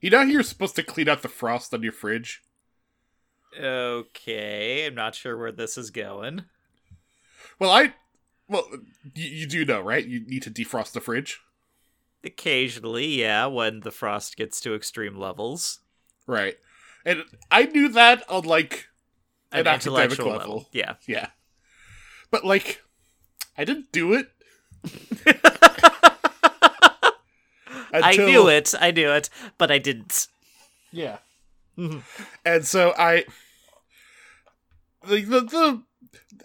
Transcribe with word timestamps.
You 0.00 0.10
know 0.10 0.18
how 0.18 0.24
you're 0.24 0.42
supposed 0.42 0.76
to 0.76 0.82
clean 0.82 1.08
out 1.08 1.22
the 1.22 1.28
frost 1.28 1.74
on 1.74 1.82
your 1.82 1.92
fridge? 1.92 2.42
Okay, 3.58 4.86
I'm 4.86 4.94
not 4.94 5.14
sure 5.14 5.36
where 5.36 5.52
this 5.52 5.76
is 5.78 5.90
going. 5.90 6.44
Well, 7.58 7.70
I. 7.70 7.94
Well, 8.48 8.66
you, 9.14 9.28
you 9.28 9.46
do 9.46 9.64
know, 9.64 9.80
right? 9.80 10.04
You 10.06 10.20
need 10.20 10.42
to 10.42 10.50
defrost 10.50 10.92
the 10.92 11.00
fridge. 11.00 11.40
Occasionally, 12.24 13.06
yeah, 13.06 13.46
when 13.46 13.80
the 13.80 13.90
frost 13.90 14.36
gets 14.36 14.60
to 14.62 14.74
extreme 14.74 15.16
levels. 15.16 15.80
Right. 16.26 16.56
And 17.04 17.24
I 17.50 17.64
knew 17.64 17.88
that 17.90 18.22
on 18.28 18.44
like 18.44 18.88
An 19.52 19.60
an 19.60 19.66
academic 19.66 20.02
intellectual 20.02 20.26
level. 20.30 20.54
level. 20.54 20.68
Yeah. 20.72 20.94
Yeah. 21.06 21.28
But 22.30 22.44
like 22.44 22.82
I 23.56 23.64
didn't 23.64 23.92
do 23.92 24.12
it. 24.14 24.30
I 27.92 28.16
knew 28.16 28.48
it, 28.48 28.74
I 28.80 28.90
knew 28.90 29.10
it, 29.10 29.30
but 29.56 29.70
I 29.70 29.78
didn't. 29.78 30.28
Yeah. 30.92 31.18
Mhm. 31.76 32.02
And 32.44 32.66
so 32.66 32.94
I 32.98 33.24
the, 35.06 35.20
the 35.20 35.40
the 35.40 35.82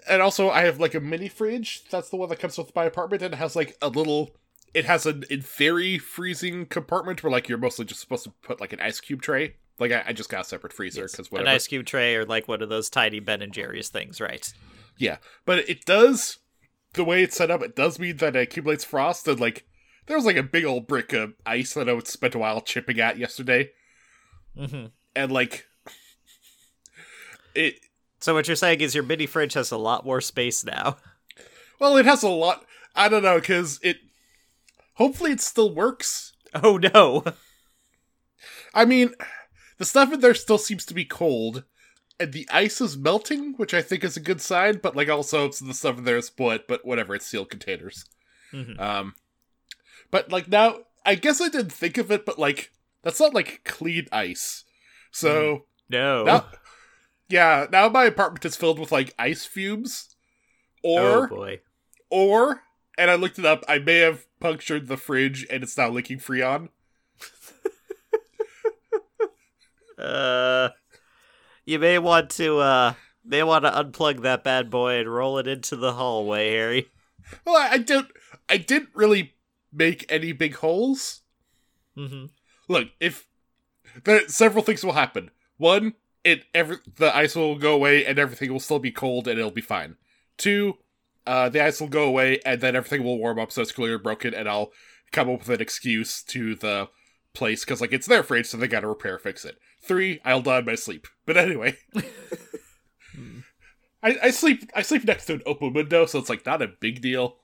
and 0.07 0.21
also 0.21 0.49
I 0.49 0.63
have 0.63 0.79
like 0.79 0.93
a 0.95 0.99
mini 0.99 1.27
fridge. 1.27 1.83
That's 1.89 2.09
the 2.09 2.15
one 2.15 2.29
that 2.29 2.39
comes 2.39 2.57
with 2.57 2.75
my 2.75 2.85
apartment 2.85 3.21
and 3.23 3.33
it 3.33 3.37
has 3.37 3.55
like 3.55 3.77
a 3.81 3.89
little 3.89 4.35
it 4.73 4.85
has 4.85 5.05
an 5.05 5.23
in 5.29 5.41
theory 5.41 5.97
freezing 5.97 6.65
compartment 6.65 7.23
where 7.23 7.31
like 7.31 7.47
you're 7.47 7.57
mostly 7.57 7.85
just 7.85 8.01
supposed 8.01 8.23
to 8.23 8.31
put 8.41 8.59
like 8.61 8.73
an 8.73 8.79
ice 8.79 8.99
cube 8.99 9.21
tray. 9.21 9.55
Like 9.79 9.91
I, 9.91 10.03
I 10.07 10.13
just 10.13 10.29
got 10.29 10.41
a 10.41 10.47
separate 10.47 10.73
freezer 10.73 11.01
Yes, 11.01 11.11
because 11.11 11.31
An 11.31 11.47
ice 11.47 11.67
cube 11.67 11.85
tray 11.85 12.15
or 12.15 12.25
like 12.25 12.47
one 12.47 12.61
of 12.61 12.69
those 12.69 12.89
tiny 12.89 13.19
Ben 13.19 13.41
and 13.41 13.53
Jerry's 13.53 13.89
things, 13.89 14.21
right? 14.21 14.51
Yeah, 14.97 15.17
but 15.45 15.67
it 15.69 15.85
does 15.85 16.37
the 16.93 17.03
way 17.03 17.23
it's 17.23 17.35
set 17.35 17.49
up. 17.49 17.63
It 17.63 17.75
does 17.75 17.97
mean 17.97 18.17
that 18.17 18.35
it 18.35 18.43
accumulates 18.43 18.83
frost, 18.83 19.27
and 19.27 19.39
like 19.39 19.65
there 20.05 20.17
was 20.17 20.25
like 20.25 20.35
a 20.35 20.43
big 20.43 20.65
old 20.65 20.87
brick 20.87 21.13
of 21.13 21.33
ice 21.45 21.73
that 21.73 21.89
I 21.89 21.93
would 21.93 22.07
spent 22.07 22.35
a 22.35 22.39
while 22.39 22.61
chipping 22.61 22.99
at 22.99 23.17
yesterday, 23.17 23.71
hmm 24.57 24.85
and 25.15 25.31
like 25.31 25.65
it. 27.55 27.79
So 28.19 28.33
what 28.33 28.47
you're 28.47 28.55
saying 28.55 28.81
is 28.81 28.95
your 28.95 29.03
mini 29.03 29.25
fridge 29.25 29.53
has 29.53 29.71
a 29.71 29.77
lot 29.77 30.05
more 30.05 30.21
space 30.21 30.63
now. 30.63 30.97
Well, 31.79 31.97
it 31.97 32.05
has 32.05 32.23
a 32.23 32.29
lot. 32.29 32.65
I 32.95 33.09
don't 33.09 33.23
know 33.23 33.39
because 33.39 33.79
it. 33.83 33.97
Hopefully, 34.95 35.31
it 35.31 35.41
still 35.41 35.73
works. 35.73 36.33
Oh 36.55 36.77
no. 36.77 37.23
I 38.75 38.85
mean, 38.85 39.13
the 39.77 39.85
stuff 39.85 40.13
in 40.13 40.19
there 40.19 40.33
still 40.33 40.57
seems 40.57 40.85
to 40.85 40.93
be 40.93 41.03
cold, 41.03 41.63
and 42.19 42.31
the 42.31 42.47
ice 42.51 42.79
is 42.79 42.95
melting, 42.95 43.53
which 43.57 43.73
I 43.73 43.81
think 43.81 44.03
is 44.03 44.17
a 44.17 44.21
good 44.21 44.39
sign. 44.39 44.79
But 44.81 44.95
like, 44.95 45.09
also, 45.09 45.45
it's 45.45 45.59
the 45.59 45.73
stuff 45.73 45.97
in 45.97 46.03
there 46.03 46.17
is 46.17 46.27
split. 46.27 46.67
But 46.67 46.85
whatever, 46.85 47.15
it's 47.15 47.25
sealed 47.25 47.49
containers. 47.49 48.05
Mhm. 48.53 48.79
Um, 48.79 49.15
but 50.13 50.31
like 50.31 50.47
now, 50.47 50.77
I 51.03 51.15
guess 51.15 51.41
I 51.41 51.49
didn't 51.49 51.73
think 51.73 51.97
of 51.97 52.11
it, 52.11 52.23
but 52.23 52.37
like 52.37 52.71
that's 53.01 53.19
not 53.19 53.33
like 53.33 53.61
clean 53.65 54.05
ice. 54.11 54.63
So 55.11 55.65
No. 55.89 56.23
now, 56.23 56.45
yeah, 57.29 57.65
now 57.71 57.89
my 57.89 58.05
apartment 58.05 58.45
is 58.45 58.55
filled 58.55 58.77
with 58.77 58.91
like 58.91 59.15
ice 59.17 59.43
fumes, 59.45 60.15
oh 60.85 61.21
or 61.23 61.27
boy. 61.27 61.61
or, 62.11 62.61
and 62.97 63.09
I 63.09 63.15
looked 63.15 63.39
it 63.39 63.45
up. 63.45 63.63
I 63.67 63.79
may 63.79 63.97
have 63.97 64.25
punctured 64.39 64.87
the 64.87 64.97
fridge, 64.97 65.47
and 65.49 65.63
it's 65.63 65.75
now 65.77 65.89
leaking 65.89 66.19
freon. 66.19 66.69
Uh, 69.97 70.69
you 71.65 71.77
may 71.79 71.99
want 71.99 72.29
to 72.31 72.57
uh 72.57 72.93
may 73.23 73.43
want 73.43 73.63
to 73.63 73.69
unplug 73.71 74.21
that 74.23 74.43
bad 74.43 74.69
boy 74.69 74.95
and 74.99 75.13
roll 75.13 75.37
it 75.37 75.47
into 75.47 75.75
the 75.75 75.93
hallway, 75.93 76.51
Harry. 76.51 76.87
Well, 77.45 77.55
I, 77.55 77.73
I 77.73 77.77
don't. 77.77 78.07
I 78.49 78.57
didn't 78.57 78.89
really 78.95 79.35
make 79.73 80.05
any 80.09 80.31
big 80.31 80.55
holes. 80.55 81.21
Mm-hmm. 81.97 82.25
Look, 82.69 82.89
if 82.99 83.27
there 84.03 84.27
several 84.27 84.63
things 84.63 84.83
will 84.83 84.93
happen. 84.93 85.31
One, 85.57 85.93
it 86.23 86.45
every 86.53 86.77
the 86.97 87.15
ice 87.15 87.35
will 87.35 87.57
go 87.57 87.73
away 87.73 88.05
and 88.05 88.17
everything 88.17 88.51
will 88.51 88.59
still 88.59 88.79
be 88.79 88.91
cold 88.91 89.27
and 89.27 89.37
it'll 89.37 89.51
be 89.51 89.61
fine. 89.61 89.97
Two, 90.37 90.77
uh, 91.27 91.49
the 91.49 91.63
ice 91.63 91.79
will 91.79 91.89
go 91.89 92.03
away 92.03 92.39
and 92.45 92.61
then 92.61 92.75
everything 92.75 93.03
will 93.03 93.17
warm 93.17 93.39
up 93.39 93.51
so 93.51 93.61
it's 93.61 93.71
clearly 93.71 93.97
broken 93.97 94.33
and 94.33 94.49
I'll 94.49 94.71
come 95.11 95.29
up 95.29 95.39
with 95.39 95.49
an 95.49 95.61
excuse 95.61 96.23
to 96.23 96.55
the 96.55 96.89
place 97.33 97.63
because 97.63 97.81
like 97.81 97.93
it's 97.93 98.07
their 98.07 98.23
fridge 98.23 98.47
so 98.47 98.57
they 98.57 98.67
gotta 98.67 98.87
repair 98.87 99.19
fix 99.19 99.45
it. 99.45 99.57
Three, 99.81 100.21
I'll 100.23 100.41
die 100.41 100.59
in 100.59 100.65
my 100.65 100.75
sleep. 100.75 101.07
But 101.25 101.37
anyway, 101.37 101.77
I, 104.01 104.17
I 104.23 104.29
sleep 104.31 104.71
I 104.75 104.81
sleep 104.81 105.05
next 105.05 105.25
to 105.25 105.33
an 105.33 105.43
open 105.45 105.73
window 105.73 106.05
so 106.05 106.19
it's 106.19 106.29
like 106.29 106.45
not 106.45 106.61
a 106.61 106.67
big 106.67 107.01
deal. 107.01 107.37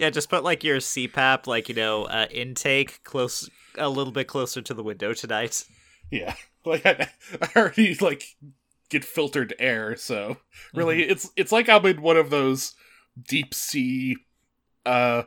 Yeah, 0.00 0.08
just 0.08 0.30
put 0.30 0.42
like 0.42 0.64
your 0.64 0.78
CPAP, 0.78 1.46
like 1.46 1.68
you 1.68 1.74
know, 1.74 2.04
uh, 2.04 2.26
intake 2.30 3.04
close, 3.04 3.50
a 3.76 3.90
little 3.90 4.14
bit 4.14 4.28
closer 4.28 4.62
to 4.62 4.72
the 4.72 4.82
window 4.82 5.12
tonight. 5.12 5.62
Yeah, 6.10 6.34
like 6.64 6.86
I, 6.86 7.10
I 7.42 7.48
already 7.54 7.94
like 7.96 8.24
get 8.88 9.04
filtered 9.04 9.52
air, 9.58 9.96
so 9.96 10.38
really 10.74 11.02
it's 11.02 11.30
it's 11.36 11.52
like 11.52 11.68
I'm 11.68 11.84
in 11.84 12.00
one 12.00 12.16
of 12.16 12.30
those 12.30 12.74
deep 13.28 13.52
sea, 13.52 14.16
uh, 14.86 15.24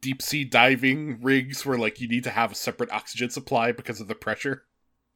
deep 0.00 0.20
sea 0.20 0.42
diving 0.42 1.20
rigs 1.22 1.64
where 1.64 1.78
like 1.78 2.00
you 2.00 2.08
need 2.08 2.24
to 2.24 2.30
have 2.30 2.50
a 2.50 2.56
separate 2.56 2.90
oxygen 2.90 3.30
supply 3.30 3.70
because 3.70 4.00
of 4.00 4.08
the 4.08 4.16
pressure. 4.16 4.64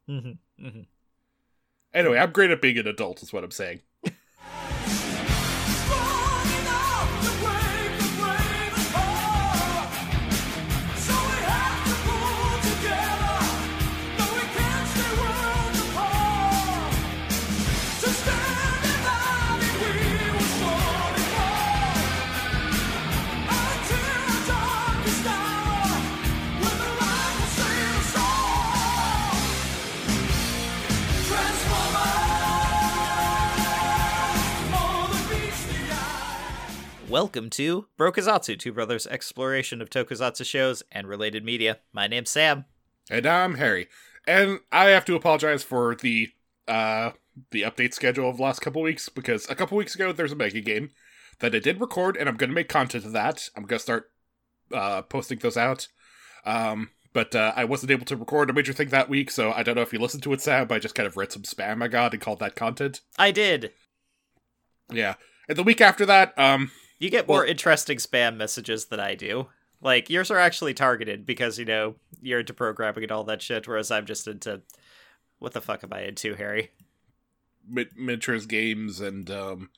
Mm-hmm. 0.09 0.65
Mm-hmm. 0.65 0.81
Anyway, 1.93 2.17
I'm 2.17 2.31
great 2.31 2.51
at 2.51 2.61
being 2.61 2.77
an 2.77 2.87
adult, 2.87 3.21
is 3.21 3.33
what 3.33 3.43
I'm 3.43 3.51
saying. 3.51 3.81
Welcome 37.13 37.51
to 37.51 37.85
Brokazatsu, 37.95 38.57
Two 38.57 38.73
Brothers' 38.73 39.05
exploration 39.05 39.83
of 39.83 39.91
tokusatsu 39.91 40.43
shows 40.47 40.81
and 40.91 41.07
related 41.07 41.45
media. 41.45 41.77
My 41.91 42.07
name's 42.07 42.31
Sam. 42.31 42.65
And 43.07 43.27
I'm 43.27 43.53
Harry, 43.57 43.87
and 44.25 44.61
I 44.71 44.85
have 44.85 45.05
to 45.05 45.15
apologize 45.15 45.61
for 45.61 45.93
the 45.93 46.29
uh 46.67 47.11
the 47.51 47.61
update 47.61 47.93
schedule 47.93 48.27
of 48.27 48.37
the 48.37 48.43
last 48.43 48.61
couple 48.61 48.81
weeks 48.81 49.09
because 49.09 49.47
a 49.47 49.53
couple 49.53 49.77
weeks 49.77 49.93
ago 49.93 50.11
there's 50.11 50.31
a 50.31 50.35
mega 50.35 50.59
game 50.59 50.89
that 51.37 51.53
I 51.53 51.59
did 51.59 51.79
record, 51.79 52.17
and 52.17 52.27
I'm 52.27 52.35
going 52.35 52.49
to 52.49 52.55
make 52.55 52.67
content 52.67 53.05
of 53.05 53.11
that. 53.11 53.47
I'm 53.55 53.65
going 53.65 53.77
to 53.77 53.83
start 53.83 54.09
uh 54.73 55.03
posting 55.03 55.37
those 55.37 55.55
out. 55.55 55.89
Um, 56.47 56.89
but 57.13 57.35
uh, 57.35 57.53
I 57.55 57.63
wasn't 57.63 57.91
able 57.91 58.05
to 58.05 58.15
record 58.15 58.49
a 58.49 58.53
major 58.53 58.73
thing 58.73 58.89
that 58.89 59.07
week, 59.07 59.29
so 59.29 59.51
I 59.51 59.61
don't 59.61 59.75
know 59.75 59.83
if 59.83 59.93
you 59.93 59.99
listened 59.99 60.23
to 60.23 60.33
it, 60.33 60.41
Sam. 60.41 60.65
But 60.65 60.75
I 60.77 60.79
just 60.79 60.95
kind 60.95 61.05
of 61.05 61.15
read 61.15 61.31
some 61.31 61.43
spam 61.43 61.83
I 61.83 61.89
got 61.89 62.13
and 62.13 62.21
called 62.23 62.39
that 62.39 62.55
content. 62.55 63.01
I 63.19 63.29
did. 63.29 63.71
Yeah, 64.91 65.13
and 65.47 65.55
the 65.55 65.63
week 65.63 65.79
after 65.79 66.07
that, 66.07 66.33
um, 66.39 66.71
You 67.03 67.09
get 67.09 67.27
more 67.27 67.39
Well- 67.41 67.49
interesting 67.49 67.97
spam 67.97 68.37
messages 68.37 68.85
than 68.85 68.99
I 68.99 69.15
do. 69.15 69.49
Like 69.81 70.09
yours 70.09 70.31
are 70.31 70.37
actually 70.37 70.73
targeted 70.73 71.25
because 71.25 71.59
you 71.59 71.65
know 71.65 71.95
you're 72.21 72.39
into 72.39 72.53
programming 72.53 73.03
and 73.03 73.11
all 73.11 73.25
that 73.25 73.41
shit, 73.41 73.67
whereas 73.67 73.91
I'm 73.91 74.05
just 74.05 74.27
into 74.27 74.61
what 75.39 75.51
the 75.51 75.59
fuck 75.61 75.83
am 75.83 75.91
I 75.91 76.03
into, 76.03 76.35
Harry? 76.35 76.71
mi- 77.67 77.87
miniatures 77.95 78.45
games 78.45 78.99
and 78.99 79.29
um 79.31 79.69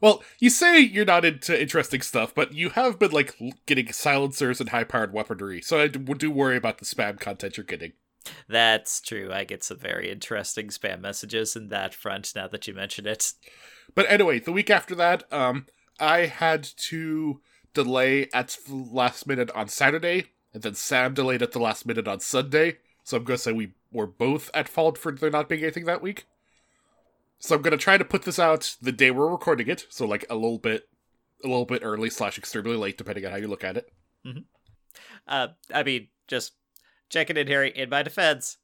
well 0.00 0.22
you 0.38 0.48
say 0.50 0.78
you're 0.80 1.04
not 1.04 1.24
into 1.24 1.58
interesting 1.60 2.00
stuff 2.00 2.34
but 2.34 2.52
you 2.54 2.70
have 2.70 2.98
been 2.98 3.10
like 3.10 3.34
getting 3.66 3.92
silencers 3.92 4.58
and 4.58 4.70
high 4.70 4.84
powered 4.84 5.12
weaponry 5.12 5.60
so 5.60 5.78
I 5.80 5.88
do 5.88 6.30
worry 6.30 6.56
about 6.56 6.78
the 6.78 6.86
spam 6.86 7.20
content 7.20 7.56
you're 7.58 7.64
getting 7.64 7.92
That's 8.48 9.00
true. 9.02 9.30
I 9.32 9.44
get 9.44 9.62
some 9.64 9.76
very 9.78 10.10
interesting 10.10 10.68
spam 10.68 11.00
messages 11.00 11.54
in 11.56 11.68
that 11.68 11.94
front 11.94 12.32
now 12.34 12.48
that 12.48 12.66
you 12.66 12.72
mention 12.74 13.06
it. 13.06 13.34
but 13.94 14.10
anyway 14.10 14.38
the 14.40 14.52
week 14.52 14.70
after 14.70 14.94
that 14.94 15.30
um 15.32 15.66
i 16.00 16.26
had 16.26 16.62
to 16.62 17.40
delay 17.74 18.28
at 18.32 18.56
the 18.66 18.74
last 18.74 19.26
minute 19.26 19.50
on 19.54 19.68
saturday 19.68 20.26
and 20.54 20.62
then 20.62 20.74
sam 20.74 21.14
delayed 21.14 21.42
at 21.42 21.52
the 21.52 21.58
last 21.58 21.86
minute 21.86 22.08
on 22.08 22.20
sunday 22.20 22.76
so 23.04 23.16
i'm 23.16 23.24
gonna 23.24 23.38
say 23.38 23.52
we 23.52 23.72
were 23.92 24.06
both 24.06 24.50
at 24.54 24.68
fault 24.68 24.96
for 24.98 25.12
there 25.12 25.30
not 25.30 25.48
being 25.48 25.62
anything 25.62 25.84
that 25.84 26.02
week 26.02 26.26
so 27.38 27.54
i'm 27.54 27.62
gonna 27.62 27.76
try 27.76 27.96
to 27.98 28.04
put 28.04 28.22
this 28.22 28.38
out 28.38 28.76
the 28.80 28.92
day 28.92 29.10
we're 29.10 29.28
recording 29.30 29.68
it 29.68 29.86
so 29.90 30.06
like 30.06 30.24
a 30.30 30.34
little 30.34 30.58
bit 30.58 30.88
a 31.44 31.48
little 31.48 31.66
bit 31.66 31.82
early 31.84 32.08
slash 32.10 32.38
extremely 32.38 32.76
late 32.76 32.96
depending 32.96 33.24
on 33.26 33.30
how 33.32 33.36
you 33.36 33.48
look 33.48 33.64
at 33.64 33.76
it 33.76 33.90
Uh, 35.28 35.48
I 35.72 35.82
mean, 35.82 36.08
just 36.26 36.54
checking 37.10 37.36
in, 37.36 37.46
Harry. 37.46 37.70
In 37.70 37.90
my 37.90 38.02
defense, 38.02 38.58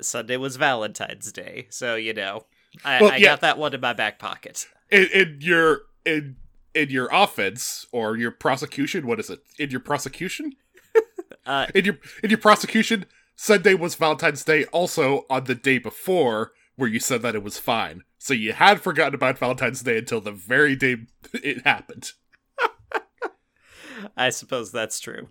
Sunday 0.00 0.36
was 0.36 0.56
Valentine's 0.56 1.32
Day, 1.32 1.66
so 1.70 1.94
you 1.96 2.12
know, 2.12 2.46
I, 2.84 3.00
Well, 3.00 3.12
I 3.12 3.16
yeah. 3.16 3.28
got 3.30 3.40
that 3.40 3.58
one 3.58 3.74
in 3.74 3.80
my 3.80 3.92
back 3.94 4.18
pocket. 4.18 4.66
in, 4.90 5.06
in 5.14 5.38
your 5.40 5.82
in 6.04 6.36
in 6.74 6.90
your 6.90 7.08
offense 7.12 7.86
or 7.92 8.16
your 8.16 8.30
prosecution 8.30 9.06
what 9.06 9.18
is 9.18 9.30
it 9.30 9.40
in 9.58 9.70
your 9.70 9.80
prosecution 9.80 10.52
Uh, 11.48 11.66
in 11.74 11.86
your 11.86 11.98
in 12.22 12.28
your 12.28 12.38
prosecution 12.38 13.06
Sunday 13.34 13.72
was 13.72 13.94
Valentine's 13.94 14.44
Day 14.44 14.64
also 14.66 15.24
on 15.30 15.44
the 15.44 15.54
day 15.54 15.78
before, 15.78 16.52
where 16.76 16.88
you 16.88 17.00
said 17.00 17.22
that 17.22 17.34
it 17.34 17.42
was 17.42 17.56
fine. 17.56 18.02
So 18.18 18.34
you 18.34 18.52
had 18.52 18.82
forgotten 18.82 19.14
about 19.14 19.38
Valentine's 19.38 19.80
Day 19.80 19.98
until 19.98 20.20
the 20.20 20.32
very 20.32 20.76
day 20.76 21.06
it 21.32 21.64
happened. 21.64 22.12
I 24.16 24.28
suppose 24.28 24.70
that's 24.70 25.00
true. 25.00 25.28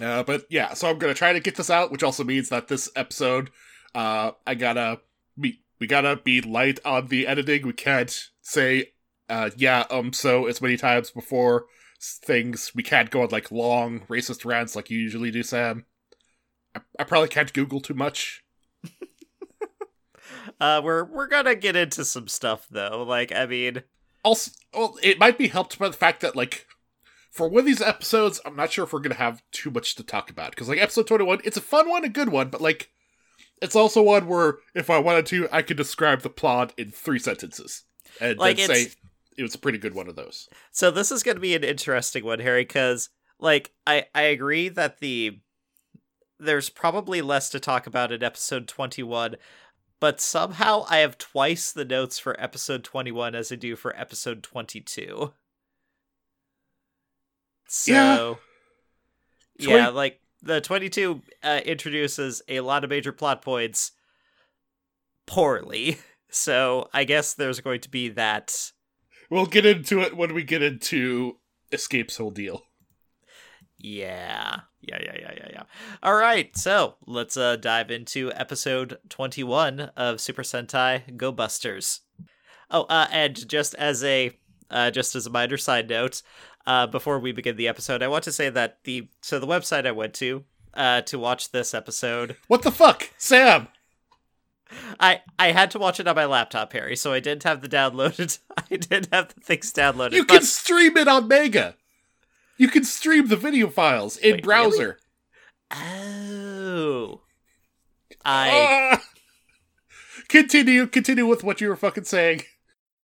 Uh, 0.00 0.22
but 0.22 0.44
yeah, 0.50 0.74
so 0.74 0.90
I'm 0.90 0.98
gonna 0.98 1.14
try 1.14 1.32
to 1.32 1.40
get 1.40 1.54
this 1.54 1.70
out, 1.70 1.90
which 1.90 2.02
also 2.02 2.24
means 2.24 2.50
that 2.50 2.68
this 2.68 2.90
episode, 2.94 3.50
uh, 3.94 4.32
I 4.46 4.54
gotta 4.54 5.00
be, 5.40 5.62
we 5.78 5.86
gotta 5.86 6.16
be 6.16 6.42
light 6.42 6.78
on 6.84 7.06
the 7.06 7.26
editing. 7.26 7.66
We 7.66 7.72
can't 7.72 8.30
say, 8.42 8.91
uh, 9.28 9.50
yeah, 9.56 9.86
um, 9.90 10.12
so 10.12 10.46
as 10.46 10.60
many 10.60 10.76
times 10.76 11.10
before 11.10 11.66
things. 12.00 12.72
We 12.74 12.82
can't 12.82 13.10
go 13.10 13.22
on 13.22 13.28
like 13.30 13.50
long 13.50 14.00
racist 14.08 14.44
rants 14.44 14.74
like 14.74 14.90
you 14.90 14.98
usually 14.98 15.30
do, 15.30 15.42
Sam. 15.42 15.86
I, 16.74 16.80
I 16.98 17.04
probably 17.04 17.28
can't 17.28 17.52
Google 17.52 17.80
too 17.80 17.94
much. 17.94 18.42
Uh, 20.60 20.80
we're 20.82 21.04
we're 21.04 21.26
gonna 21.26 21.54
get 21.54 21.76
into 21.76 22.04
some 22.04 22.28
stuff 22.28 22.66
though. 22.70 23.04
Like, 23.06 23.32
I 23.32 23.46
mean, 23.46 23.82
Also, 24.24 24.50
well, 24.72 24.96
it 25.02 25.18
might 25.18 25.38
be 25.38 25.48
helped 25.48 25.78
by 25.78 25.88
the 25.88 25.96
fact 25.96 26.20
that 26.20 26.36
like. 26.36 26.66
For 27.30 27.48
one 27.48 27.60
of 27.60 27.66
these 27.66 27.80
episodes, 27.80 28.40
I'm 28.44 28.56
not 28.56 28.70
sure 28.70 28.84
if 28.84 28.92
we're 28.92 29.00
gonna 29.00 29.14
have 29.14 29.42
too 29.52 29.70
much 29.70 29.94
to 29.94 30.02
talk 30.04 30.30
about 30.30 30.50
because, 30.50 30.68
like, 30.68 30.78
episode 30.78 31.06
21, 31.06 31.40
it's 31.44 31.56
a 31.56 31.62
fun 31.62 31.88
one, 31.88 32.04
a 32.04 32.08
good 32.08 32.28
one, 32.28 32.50
but 32.50 32.60
like, 32.60 32.90
it's 33.62 33.74
also 33.74 34.02
one 34.02 34.26
where 34.26 34.58
if 34.74 34.90
I 34.90 34.98
wanted 34.98 35.26
to, 35.26 35.48
I 35.50 35.62
could 35.62 35.78
describe 35.78 36.20
the 36.20 36.28
plot 36.28 36.74
in 36.76 36.90
three 36.90 37.18
sentences 37.18 37.84
and 38.20 38.38
Like, 38.38 38.58
then 38.58 38.68
say 38.68 38.88
it 39.36 39.42
was 39.42 39.54
a 39.54 39.58
pretty 39.58 39.78
good 39.78 39.94
one 39.94 40.08
of 40.08 40.16
those. 40.16 40.48
so 40.70 40.90
this 40.90 41.10
is 41.12 41.22
gonna 41.22 41.40
be 41.40 41.54
an 41.54 41.64
interesting 41.64 42.24
one, 42.24 42.38
Harry, 42.40 42.62
because 42.64 43.08
like 43.38 43.72
I 43.86 44.06
I 44.14 44.22
agree 44.22 44.68
that 44.70 44.98
the 45.00 45.40
there's 46.38 46.68
probably 46.70 47.22
less 47.22 47.48
to 47.50 47.60
talk 47.60 47.86
about 47.86 48.10
in 48.10 48.22
episode 48.22 48.66
21 48.66 49.36
but 50.00 50.20
somehow 50.20 50.84
i 50.90 50.96
have 50.98 51.16
twice 51.16 51.70
the 51.70 51.84
notes 51.84 52.18
for 52.18 52.34
episode 52.42 52.82
21 52.82 53.36
as 53.36 53.52
i 53.52 53.54
do 53.54 53.76
for 53.76 53.96
episode 53.96 54.42
22 54.42 55.32
so 57.68 58.38
Yeah. 59.58 59.76
yeah, 59.76 59.88
like 59.88 60.20
the 60.42 60.60
22 60.60 61.22
uh, 61.44 61.60
introduces 61.64 62.42
a 62.48 62.60
lot 62.60 62.82
of 62.84 62.90
major 62.90 63.12
plot 63.12 63.42
points 63.42 63.92
poorly 65.26 65.98
so 66.30 66.88
i 66.92 67.04
guess 67.04 67.34
there's 67.34 67.60
going 67.60 67.80
to 67.80 67.88
be 67.90 68.08
that 68.08 68.72
We'll 69.32 69.46
get 69.46 69.64
into 69.64 70.02
it 70.02 70.14
when 70.14 70.34
we 70.34 70.44
get 70.44 70.60
into 70.60 71.38
Escape's 71.72 72.18
whole 72.18 72.30
deal. 72.30 72.64
Yeah. 73.78 74.60
Yeah, 74.82 74.98
yeah, 75.02 75.16
yeah, 75.18 75.32
yeah, 75.34 75.48
yeah. 75.50 75.62
All 76.02 76.16
right, 76.16 76.54
so 76.54 76.96
let's 77.06 77.34
uh 77.38 77.56
dive 77.56 77.90
into 77.90 78.30
episode 78.34 78.98
21 79.08 79.80
of 79.96 80.20
Super 80.20 80.42
Sentai 80.42 81.16
Go 81.16 81.32
Busters. 81.32 82.00
Oh, 82.70 82.82
uh 82.90 83.06
and 83.10 83.48
just 83.48 83.74
as 83.76 84.04
a 84.04 84.38
uh 84.70 84.90
just 84.90 85.16
as 85.16 85.26
a 85.26 85.30
minor 85.30 85.56
side 85.56 85.88
note, 85.88 86.20
uh 86.66 86.86
before 86.86 87.18
we 87.18 87.32
begin 87.32 87.56
the 87.56 87.68
episode, 87.68 88.02
I 88.02 88.08
want 88.08 88.24
to 88.24 88.32
say 88.32 88.50
that 88.50 88.80
the 88.84 89.08
so 89.22 89.38
the 89.38 89.46
website 89.46 89.86
I 89.86 89.92
went 89.92 90.12
to 90.16 90.44
uh 90.74 91.00
to 91.00 91.18
watch 91.18 91.52
this 91.52 91.72
episode, 91.72 92.36
What 92.48 92.60
the 92.60 92.70
fuck, 92.70 93.08
Sam? 93.16 93.68
I 95.00 95.20
I 95.38 95.52
had 95.52 95.70
to 95.72 95.78
watch 95.78 96.00
it 96.00 96.06
on 96.08 96.16
my 96.16 96.24
laptop, 96.26 96.72
Harry, 96.72 96.96
so 96.96 97.12
I 97.12 97.20
didn't 97.20 97.44
have 97.44 97.60
the 97.60 97.68
downloaded 97.68 98.38
I 98.56 98.76
didn't 98.76 99.08
have 99.12 99.34
the 99.34 99.40
things 99.40 99.72
downloaded. 99.72 100.12
You 100.12 100.24
but- 100.26 100.34
can 100.38 100.42
stream 100.42 100.96
it 100.96 101.08
on 101.08 101.28
Mega. 101.28 101.76
You 102.58 102.68
can 102.68 102.84
stream 102.84 103.28
the 103.28 103.36
video 103.36 103.68
files 103.68 104.16
in 104.16 104.36
Wait, 104.36 104.44
browser. 104.44 104.98
Oh. 105.70 107.20
I 108.24 108.50
Ah! 108.94 109.02
Continue, 110.28 110.86
continue 110.86 111.26
with 111.26 111.42
what 111.44 111.60
you 111.60 111.68
were 111.68 111.76
fucking 111.76 112.04
saying. 112.04 112.42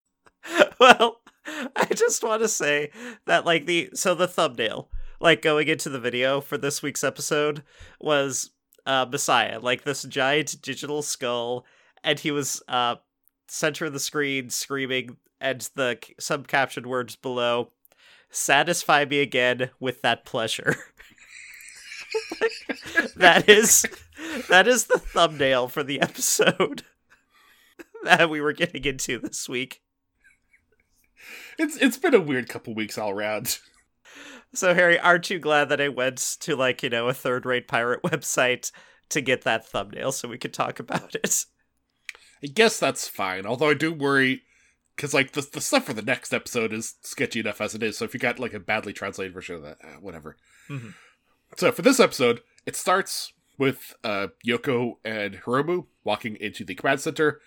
well, 0.80 1.22
I 1.76 1.86
just 1.94 2.24
want 2.24 2.42
to 2.42 2.48
say 2.48 2.92
that 3.26 3.46
like 3.46 3.66
the 3.66 3.90
so 3.94 4.14
the 4.16 4.28
thumbnail, 4.28 4.90
like 5.20 5.42
going 5.42 5.68
into 5.68 5.90
the 5.90 6.00
video 6.00 6.40
for 6.40 6.58
this 6.58 6.82
week's 6.84 7.04
episode 7.04 7.64
was 8.00 8.52
uh 8.86 9.06
Messiah, 9.10 9.60
like 9.60 9.84
this 9.84 10.04
giant 10.04 10.62
digital 10.62 11.02
skull, 11.02 11.66
and 12.04 12.20
he 12.20 12.32
was 12.32 12.62
uh 12.68 12.96
center 13.48 13.86
of 13.86 13.94
the 13.94 14.00
screen 14.00 14.50
screaming 14.50 15.18
and 15.40 15.70
the 15.76 15.98
sub 16.20 16.48
captioned 16.48 16.86
words 16.86 17.16
below 17.16 17.72
satisfy 18.30 19.06
me 19.06 19.20
again 19.20 19.70
with 19.80 20.02
that 20.02 20.26
pleasure. 20.26 20.76
that 23.16 23.48
is 23.48 23.86
that 24.50 24.68
is 24.68 24.86
the 24.86 25.00
thumbnail 25.00 25.68
for 25.68 25.84
the 25.84 26.02
episode 26.02 26.84
that 28.04 28.30
we 28.30 28.42
were 28.42 28.54
getting 28.54 28.84
into 28.84 29.20
this 29.20 29.48
week. 29.48 29.82
It's 31.58 31.78
it's 31.78 31.98
been 31.98 32.16
a 32.16 32.22
weird 32.22 32.50
couple 32.50 32.74
weeks 32.74 32.98
all 32.98 33.12
around. 33.12 33.60
So, 34.54 34.74
Harry, 34.74 34.98
aren't 34.98 35.30
you 35.30 35.40
glad 35.40 35.68
that 35.70 35.82
I 35.82 35.90
went 35.90 36.38
to, 36.40 36.56
like, 36.56 36.82
you 36.82 36.90
know, 36.90 37.10
a 37.10 37.14
third 37.14 37.46
rate 37.46 37.68
pirate 37.68 38.02
website 38.02 38.72
to 39.10 39.20
get 39.20 39.42
that 39.42 39.68
thumbnail 39.68 40.14
so 40.14 40.30
we 40.30 40.38
could 40.38 40.54
talk 40.54 40.80
about 40.80 41.16
it? 41.16 41.46
I 42.44 42.48
guess 42.48 42.80
that's 42.80 43.08
fine. 43.08 43.46
Although 43.46 43.70
I 43.70 43.74
do 43.74 43.92
worry 43.94 44.44
because 44.96 45.14
like 45.14 45.32
the 45.34 45.42
the 45.52 45.62
stuff 45.62 45.86
for 45.86 45.94
the 45.94 46.02
next 46.02 46.34
episode 46.34 46.74
is 46.74 46.96
sketchy 47.02 47.40
enough 47.40 47.62
as 47.62 47.76
it 47.76 47.84
is. 47.84 47.98
So 47.98 48.06
if 48.06 48.14
you 48.14 48.20
got 48.20 48.40
like 48.40 48.54
a 48.54 48.60
badly 48.60 48.94
translated 48.94 49.34
version 49.34 49.56
of 49.56 49.62
that, 49.64 49.78
uh, 49.84 50.00
whatever. 50.00 50.38
Mhm. 50.70 50.94
So 51.56 51.72
for 51.72 51.82
this 51.82 52.00
episode, 52.00 52.42
it 52.66 52.76
starts 52.76 53.34
with 53.58 53.96
uh 54.04 54.28
Yoko 54.46 54.98
and 55.04 55.36
Hiromu 55.46 55.86
walking 56.04 56.36
into 56.36 56.64
the 56.64 56.76
command 56.76 57.02
center, 57.02 57.42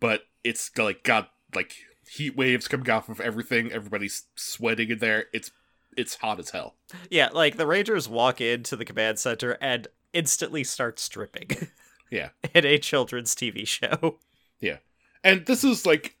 but 0.00 0.22
it's 0.44 0.68
got, 0.68 0.84
like 0.84 1.02
got 1.02 1.30
like 1.54 1.74
heat 2.08 2.36
waves 2.36 2.68
coming 2.68 2.88
off 2.90 3.08
of 3.08 3.20
everything. 3.20 3.72
Everybody's 3.72 4.24
sweating 4.36 4.90
in 4.90 4.98
there. 4.98 5.26
It's 5.32 5.50
it's 5.96 6.16
hot 6.16 6.38
as 6.38 6.50
hell. 6.50 6.76
Yeah, 7.10 7.30
like, 7.32 7.56
the 7.56 7.66
Rangers 7.66 8.06
walk 8.06 8.38
into 8.42 8.76
the 8.76 8.84
command 8.84 9.18
center 9.18 9.56
and 9.62 9.88
instantly 10.12 10.62
start 10.62 10.98
stripping. 11.00 11.48
Yeah. 12.08 12.28
in 12.54 12.64
a 12.64 12.78
children's 12.78 13.34
TV 13.34 13.66
show. 13.66 14.20
And 15.24 15.46
this 15.46 15.64
is 15.64 15.84
like 15.86 16.16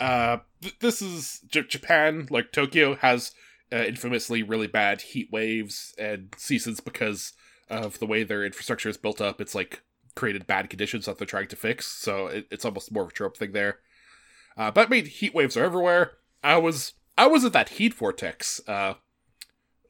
uh 0.00 0.38
th- 0.62 0.78
this 0.80 1.00
is 1.02 1.40
J- 1.48 1.62
japan 1.62 2.26
like 2.30 2.50
tokyo 2.52 2.94
has 2.96 3.32
uh, 3.72 3.76
infamously 3.84 4.42
really 4.42 4.66
bad 4.66 5.00
heat 5.02 5.28
waves 5.30 5.94
and 5.98 6.34
seasons 6.36 6.80
because 6.80 7.32
of 7.68 7.98
the 7.98 8.06
way 8.06 8.24
their 8.24 8.44
infrastructure 8.44 8.88
is 8.88 8.96
built 8.96 9.20
up. 9.20 9.40
It's 9.42 9.54
like 9.54 9.82
created 10.16 10.46
bad 10.46 10.70
conditions 10.70 11.04
that 11.04 11.18
they're 11.18 11.26
trying 11.26 11.48
to 11.48 11.56
fix. 11.56 11.86
So 11.86 12.28
it, 12.28 12.46
it's 12.50 12.64
almost 12.64 12.90
more 12.90 13.02
of 13.02 13.10
a 13.10 13.12
trope 13.12 13.36
thing 13.36 13.52
there. 13.52 13.78
Uh, 14.56 14.70
but 14.70 14.86
i 14.86 14.90
mean 14.90 15.04
heat 15.04 15.34
waves 15.34 15.54
are 15.56 15.64
everywhere. 15.64 16.12
I 16.42 16.56
was 16.56 16.94
i 17.18 17.26
was 17.26 17.44
at 17.44 17.52
that 17.52 17.68
heat 17.70 17.92
vortex 17.94 18.60
uh 18.66 18.94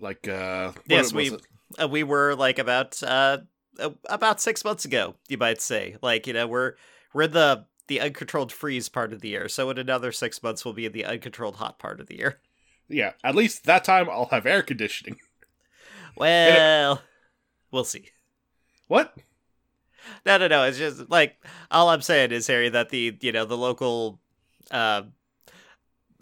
like 0.01 0.27
uh 0.29 0.73
Yes, 0.87 1.13
we- 1.13 1.31
Uh, 1.79 1.87
we 1.87 2.03
were, 2.03 2.35
like, 2.35 2.59
about, 2.59 3.01
uh, 3.03 3.39
uh, 3.79 3.91
about 4.09 4.41
six 4.41 4.65
months 4.65 4.85
ago, 4.87 5.15
you 5.29 5.37
might 5.37 5.61
say. 5.61 5.97
Like, 6.03 6.27
you 6.27 6.33
know, 6.33 6.47
we're, 6.49 6.75
we're 7.13 7.25
in 7.25 7.33
the, 7.33 7.67
the 7.89 8.01
uncontrolled 8.01 8.53
freeze 8.53 8.89
part 8.89 9.13
of 9.13 9.21
the 9.21 9.31
year. 9.31 9.49
So 9.49 9.69
in 9.71 9.79
another 9.79 10.13
six 10.13 10.43
months, 10.43 10.65
we'll 10.65 10.75
be 10.75 10.87
in 10.87 10.93
the 10.93 11.05
uncontrolled 11.05 11.57
hot 11.57 11.79
part 11.79 12.01
of 12.01 12.07
the 12.07 12.17
year. 12.17 12.41
yeah 12.91 13.13
at 13.23 13.35
least 13.35 13.65
that 13.65 13.85
time 13.85 14.09
i'll 14.09 14.31
have 14.31 14.47
air 14.47 14.63
conditioning 14.63 15.19
Well, 16.19 17.03
we'll 17.71 17.85
see. 17.85 18.11
what 18.89 19.17
No, 20.27 20.37
no, 20.37 20.49
no. 20.49 20.65
It's 20.65 20.79
just 20.79 21.09
like 21.09 21.37
all 21.71 21.91
I'm 21.91 22.03
saying 22.03 22.33
is 22.33 22.49
Harry 22.49 22.69
that 22.71 22.89
the 22.89 23.17
you 23.21 23.31
know 23.31 23.45
the 23.45 23.57
local, 23.57 24.19
uh, 24.73 25.03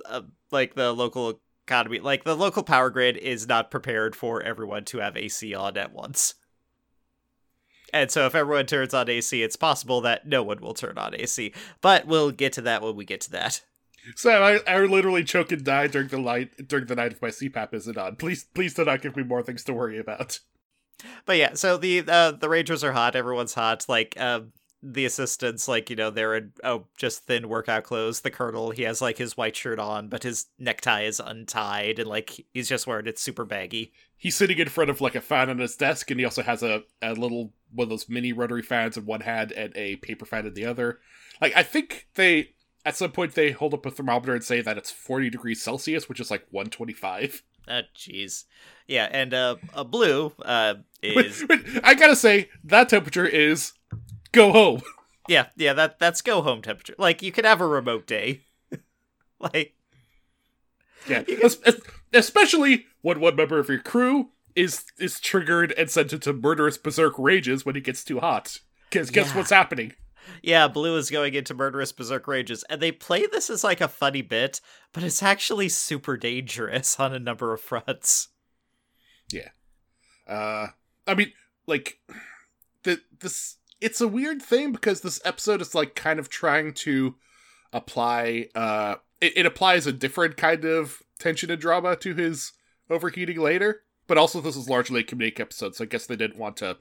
uh, 0.05 0.23
like 0.51 0.75
the 0.75 0.93
local 0.93 1.41
economy, 1.67 2.01
like 2.01 2.25
the 2.25 2.37
local 2.37 2.63
power 2.63 2.91
grid 2.91 3.17
is 3.17 3.49
not 3.49 3.71
prepared 3.71 4.15
for 4.15 4.43
everyone 4.43 4.85
to 4.87 4.99
have 4.99 5.17
AC 5.17 5.55
on 5.55 5.79
at 5.79 5.95
once. 5.95 6.35
And 7.97 8.11
so 8.11 8.27
if 8.27 8.35
everyone 8.35 8.67
turns 8.67 8.93
on 8.93 9.09
AC, 9.09 9.43
it's 9.43 9.57
possible 9.57 10.01
that 10.03 10.27
no 10.27 10.43
one 10.43 10.61
will 10.61 10.75
turn 10.75 10.99
on 10.99 11.15
AC. 11.15 11.53
But 11.81 12.07
we'll 12.07 12.31
get 12.31 12.53
to 12.55 12.61
that 12.63 12.83
when 12.83 12.95
we 12.95 13.05
get 13.05 13.23
to 13.23 13.31
that. 13.33 13.63
Sam, 14.15 14.43
I, 14.43 14.61
I 14.71 14.81
literally 14.81 15.25
choke 15.25 15.51
and 15.51 15.65
die 15.65 15.89
during 15.89 16.09
the 16.09 16.19
light 16.19 16.69
during 16.69 16.87
the 16.87 16.95
night 16.95 17.13
if 17.13 17.23
my 17.23 17.29
CPAP 17.29 17.75
isn't 17.75 17.99
on. 17.99 18.17
Please, 18.17 18.45
please 18.55 18.75
do 18.75 18.85
not 18.85 19.03
give 19.03 19.17
me 19.17 19.25
more 19.25 19.43
things 19.43 19.65
to 19.65 19.73
worry 19.73 19.99
about. 19.99 20.39
But 21.25 21.37
yeah, 21.37 21.55
so 21.55 21.77
the 21.77 22.05
uh, 22.07 22.33
the 22.33 22.49
Rangers 22.49 22.85
are 22.85 22.93
hot. 22.93 23.17
Everyone's 23.17 23.55
hot. 23.55 23.85
Like 23.89 24.19
um, 24.21 24.53
the 24.83 25.05
assistants, 25.05 25.69
like 25.69 25.91
you 25.91 25.97
know, 25.97 26.11
they're 26.11 26.37
in 26.37 26.53
oh 26.63 26.87
just 26.97 27.25
thin 27.27 27.49
workout 27.49 27.85
clothes. 27.85 28.21
The 28.21 28.31
Colonel, 28.31 28.71
he 28.71 28.83
has 28.83 29.03
like 29.03 29.19
his 29.19 29.37
white 29.37 29.57
shirt 29.57 29.79
on, 29.79 30.09
but 30.09 30.23
his 30.23 30.47
necktie 30.59 31.03
is 31.03 31.21
untied, 31.21 31.99
and 31.99 32.09
like 32.09 32.47
he's 32.53 32.69
just 32.69 32.87
wearing 32.87 33.07
it 33.07 33.19
super 33.19 33.45
baggy. 33.45 33.93
He's 34.17 34.37
sitting 34.37 34.59
in 34.59 34.69
front 34.69 34.91
of 34.91 35.01
like 35.01 35.15
a 35.15 35.21
fan 35.21 35.51
on 35.51 35.59
his 35.59 35.77
desk, 35.77 36.11
and 36.11 36.21
he 36.21 36.25
also 36.25 36.43
has 36.43 36.63
a, 36.63 36.83
a 37.03 37.15
little 37.15 37.53
one 37.73 37.85
of 37.87 37.91
those 37.91 38.09
mini 38.09 38.33
rotary 38.33 38.63
fans 38.63 38.97
in 38.97 39.07
one 39.07 39.21
hand 39.23 39.53
and 39.53 39.73
a 39.77 39.97
paper 39.97 40.25
fan 40.27 40.47
in 40.47 40.55
the 40.55 40.65
other. 40.65 41.01
Like 41.41 41.55
I 41.57 41.63
think 41.63 42.09
they 42.15 42.51
at 42.85 42.97
some 42.97 43.13
point 43.13 43.35
they 43.35 43.51
hold 43.51 43.75
up 43.75 43.85
a 43.87 43.91
thermometer 43.91 44.35
and 44.35 44.45
say 44.45 44.61
that 44.61 44.79
it's 44.79 44.91
forty 44.91 45.29
degrees 45.31 45.63
Celsius, 45.63 46.09
which 46.09 46.21
is 46.21 46.31
like 46.31 46.47
one 46.51 46.67
twenty 46.71 46.93
five. 46.95 47.43
Oh, 47.69 47.81
jeez. 47.97 48.45
Yeah, 48.87 49.09
and 49.11 49.35
uh, 49.35 49.57
uh 49.75 49.83
blue 49.83 50.33
uh 50.45 50.75
is 51.03 51.45
I 51.83 51.95
gotta 51.95 52.15
say, 52.15 52.49
that 52.63 52.89
temperature 52.89 53.27
is 53.27 53.73
go 54.31 54.53
home. 54.53 54.83
yeah 55.29 55.47
yeah 55.57 55.73
that 55.73 55.99
that's 55.99 56.23
go 56.23 56.43
home 56.43 56.63
temperature. 56.63 56.95
Like 56.97 57.23
you 57.23 57.33
could 57.33 57.45
have 57.45 57.61
a 57.61 57.67
remote 57.67 58.07
day. 58.07 58.43
like 59.41 59.75
Yeah, 61.09 61.25
es- 61.43 61.59
especially 62.13 62.87
when 63.03 63.19
one 63.19 63.35
member 63.35 63.59
of 63.59 63.69
your 63.69 63.81
crew 63.81 64.31
is 64.57 64.85
is 64.99 65.21
triggered 65.21 65.73
and 65.73 65.89
sent 65.91 66.13
into 66.13 66.33
murderous 66.33 66.79
berserk 66.79 67.15
rages 67.19 67.65
when 67.65 67.75
he 67.77 67.81
gets 67.81 68.03
too 68.03 68.19
hot. 68.21 68.59
Guess 68.91 69.11
guess 69.11 69.29
Yeah. 69.29 69.37
what's 69.37 69.51
happening? 69.51 69.93
yeah, 70.43 70.67
blue 70.67 70.97
is 70.97 71.09
going 71.11 71.35
into 71.35 71.55
murderous 71.55 71.93
berserk 71.93 72.27
rages, 72.27 72.65
and 72.69 72.81
they 72.81 72.91
play 72.91 73.27
this 73.27 73.49
as 73.51 73.63
like 73.63 73.81
a 73.81 73.87
funny 73.89 74.23
bit, 74.23 74.61
but 74.93 75.05
it's 75.05 75.23
actually 75.23 75.69
super 75.69 76.17
dangerous 76.17 76.99
on 76.99 77.15
a 77.15 77.19
number 77.21 77.53
of 77.53 77.61
fronts. 77.61 78.29
Yeah, 79.33 79.51
uh, 80.27 80.69
I 81.07 81.15
mean, 81.15 81.33
like, 81.67 81.99
the 82.83 83.01
this 83.21 83.57
it's 83.81 84.01
a 84.01 84.09
weird 84.09 84.41
thing 84.43 84.73
because 84.73 85.01
this 85.03 85.21
episode 85.25 85.61
is 85.61 85.75
like 85.75 85.95
kind 85.95 86.19
of 86.19 86.29
trying 86.29 86.73
to 86.75 87.17
apply. 87.73 88.49
Uh, 88.55 88.97
it, 89.21 89.37
it 89.39 89.47
applies 89.47 89.87
a 89.87 89.93
different 89.93 90.37
kind 90.37 90.65
of 90.65 91.03
tension 91.19 91.51
and 91.51 91.61
drama 91.61 91.97
to 91.97 92.15
his 92.15 92.53
overheating 92.91 93.39
later, 93.41 93.83
but 94.07 94.19
also 94.19 94.41
this 94.41 94.57
is 94.57 94.69
largely 94.69 95.01
a 95.01 95.05
comedic 95.05 95.41
episode, 95.41 95.75
so 95.75 95.85
I 95.85 95.87
guess 95.87 96.07
they 96.07 96.17
didn't 96.17 96.39
want 96.39 96.57
to 96.59 96.77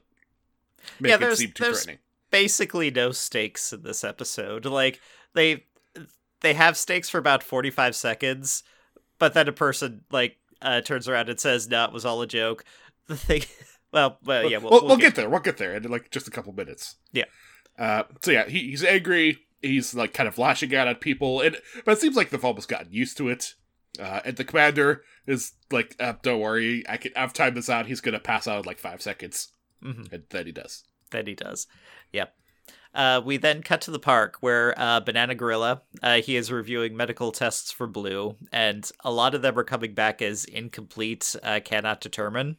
make 1.00 1.10
Yeah, 1.20 1.26
it 1.28 1.36
seem 1.36 1.52
too 1.52 1.62
there's- 1.64 1.78
threatening. 1.84 1.98
basically 2.30 2.90
no 2.90 3.12
stakes 3.12 3.72
in 3.72 3.82
this 3.82 4.04
episode. 4.04 4.64
Like 4.66 5.00
they 5.34 5.64
they 6.40 6.54
have 6.54 6.76
stakes 6.76 7.08
for 7.08 7.18
about 7.18 7.42
45 7.42 7.96
seconds, 7.96 8.62
but 9.18 9.34
then 9.34 9.48
a 9.48 9.52
person 9.52 10.04
like 10.10 10.36
uh, 10.62 10.80
turns 10.80 11.08
around 11.08 11.28
and 11.28 11.38
says, 11.40 11.68
"No, 11.68 11.84
it 11.84 11.92
was 11.92 12.04
all 12.04 12.22
a 12.22 12.26
joke." 12.26 12.64
The 13.08 13.16
thing 13.16 13.42
well, 13.92 14.18
well 14.24 14.50
yeah, 14.50 14.58
we'll, 14.58 14.70
we'll, 14.70 14.80
we'll 14.80 14.88
we'll 14.88 14.96
get- 14.96 15.14
get 15.14 15.14
there. 15.14 15.30
We'll 15.30 15.38
get 15.40 15.58
there 15.58 15.74
in 15.76 15.84
like 15.84 16.10
just 16.10 16.26
a 16.26 16.30
couple 16.32 16.52
minutes. 16.52 16.96
Yeah. 17.12 17.26
Uh, 17.78 18.02
so 18.22 18.32
yeah, 18.32 18.48
he, 18.48 18.70
he's 18.70 18.82
angry. 18.82 19.38
He's 19.62 19.94
like 19.94 20.12
kind 20.12 20.26
of 20.28 20.38
lashing 20.38 20.74
out 20.74 20.88
at 20.88 21.00
people, 21.00 21.40
and 21.40 21.56
but 21.84 21.92
it 21.92 22.00
seems 22.00 22.16
like 22.16 22.30
they've 22.30 22.44
almost 22.44 22.68
gotten 22.68 22.92
used 22.92 23.16
to 23.18 23.28
it. 23.28 23.54
Uh, 23.98 24.20
and 24.24 24.36
the 24.36 24.44
commander 24.44 25.02
is 25.26 25.52
like, 25.70 25.96
uh, 26.00 26.14
"Don't 26.22 26.40
worry, 26.40 26.84
I 26.88 26.96
can. 26.96 27.12
I've 27.16 27.32
timed 27.32 27.56
this 27.56 27.70
out. 27.70 27.86
He's 27.86 28.00
gonna 28.00 28.20
pass 28.20 28.46
out 28.46 28.60
in 28.60 28.64
like 28.64 28.78
five 28.78 29.02
seconds." 29.02 29.52
Mhm. 29.82 30.12
And 30.12 30.24
then 30.30 30.46
he 30.46 30.52
does. 30.52 30.84
Then 31.10 31.26
he 31.26 31.34
does. 31.34 31.66
Yep. 32.12 32.34
Uh, 32.94 33.20
we 33.22 33.36
then 33.36 33.62
cut 33.62 33.82
to 33.82 33.90
the 33.90 33.98
park 33.98 34.38
where 34.40 34.74
uh, 34.78 35.00
Banana 35.00 35.34
Gorilla 35.34 35.82
uh, 36.02 36.22
he 36.22 36.34
is 36.34 36.50
reviewing 36.50 36.96
medical 36.96 37.30
tests 37.30 37.70
for 37.70 37.86
Blue, 37.86 38.36
and 38.50 38.90
a 39.04 39.10
lot 39.10 39.34
of 39.34 39.42
them 39.42 39.58
are 39.58 39.64
coming 39.64 39.92
back 39.92 40.22
as 40.22 40.44
incomplete, 40.46 41.36
uh, 41.42 41.60
cannot 41.62 42.00
determine. 42.00 42.56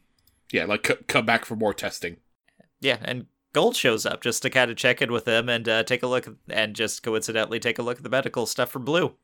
Yeah, 0.52 0.64
like 0.66 0.86
c- 0.86 0.94
come 1.08 1.26
back 1.26 1.44
for 1.44 1.56
more 1.56 1.74
testing. 1.74 2.18
Yeah, 2.80 2.98
and 3.02 3.26
Gold 3.52 3.74
shows 3.74 4.06
up 4.06 4.22
just 4.22 4.42
to 4.42 4.50
kind 4.50 4.70
of 4.70 4.76
check 4.76 5.02
in 5.02 5.10
with 5.10 5.26
him 5.26 5.48
and 5.48 5.68
uh, 5.68 5.82
take 5.82 6.04
a 6.04 6.06
look, 6.06 6.28
and 6.48 6.76
just 6.76 7.02
coincidentally 7.02 7.58
take 7.58 7.78
a 7.80 7.82
look 7.82 7.96
at 7.98 8.04
the 8.04 8.08
medical 8.08 8.46
stuff 8.46 8.70
for 8.70 8.78
Blue. 8.78 9.16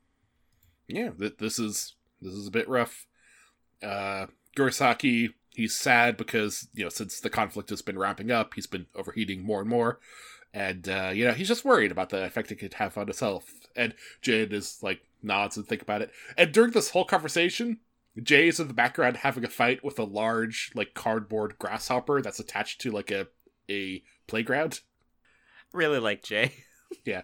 Yeah, 0.88 1.10
th- 1.10 1.36
this 1.38 1.58
is 1.60 1.94
this 2.24 2.34
is 2.34 2.46
a 2.46 2.52
bit 2.52 2.68
rough. 2.68 3.06
Uh, 3.82 4.26
Gorisaki, 4.56 5.34
he's 5.50 5.76
sad 5.76 6.16
because 6.16 6.68
you 6.74 6.84
know 6.84 6.88
since 6.90 7.20
the 7.20 7.30
conflict 7.30 7.70
has 7.70 7.82
been 7.82 7.98
ramping 7.98 8.30
up, 8.30 8.54
he's 8.54 8.66
been 8.66 8.86
overheating 8.94 9.44
more 9.44 9.60
and 9.60 9.70
more, 9.70 10.00
and 10.52 10.88
uh, 10.88 11.10
you 11.14 11.24
know 11.24 11.32
he's 11.32 11.48
just 11.48 11.64
worried 11.64 11.92
about 11.92 12.10
the 12.10 12.24
effect 12.24 12.50
it 12.50 12.56
could 12.56 12.74
have 12.74 12.96
on 12.96 13.06
his 13.06 13.20
health. 13.20 13.52
And 13.76 13.94
Jade 14.22 14.52
is 14.52 14.78
like 14.82 15.00
nods 15.22 15.56
and 15.56 15.66
think 15.66 15.82
about 15.82 16.02
it. 16.02 16.10
And 16.36 16.52
during 16.52 16.70
this 16.72 16.90
whole 16.90 17.04
conversation, 17.04 17.80
Jay 18.22 18.48
is 18.48 18.60
in 18.60 18.68
the 18.68 18.74
background 18.74 19.18
having 19.18 19.44
a 19.44 19.48
fight 19.48 19.84
with 19.84 19.98
a 19.98 20.04
large 20.04 20.70
like 20.74 20.94
cardboard 20.94 21.58
grasshopper 21.58 22.22
that's 22.22 22.40
attached 22.40 22.80
to 22.82 22.90
like 22.90 23.10
a 23.10 23.26
a 23.68 24.02
playground. 24.26 24.80
Really 25.72 25.98
like 25.98 26.22
Jay. 26.22 26.52
Yeah. 27.04 27.22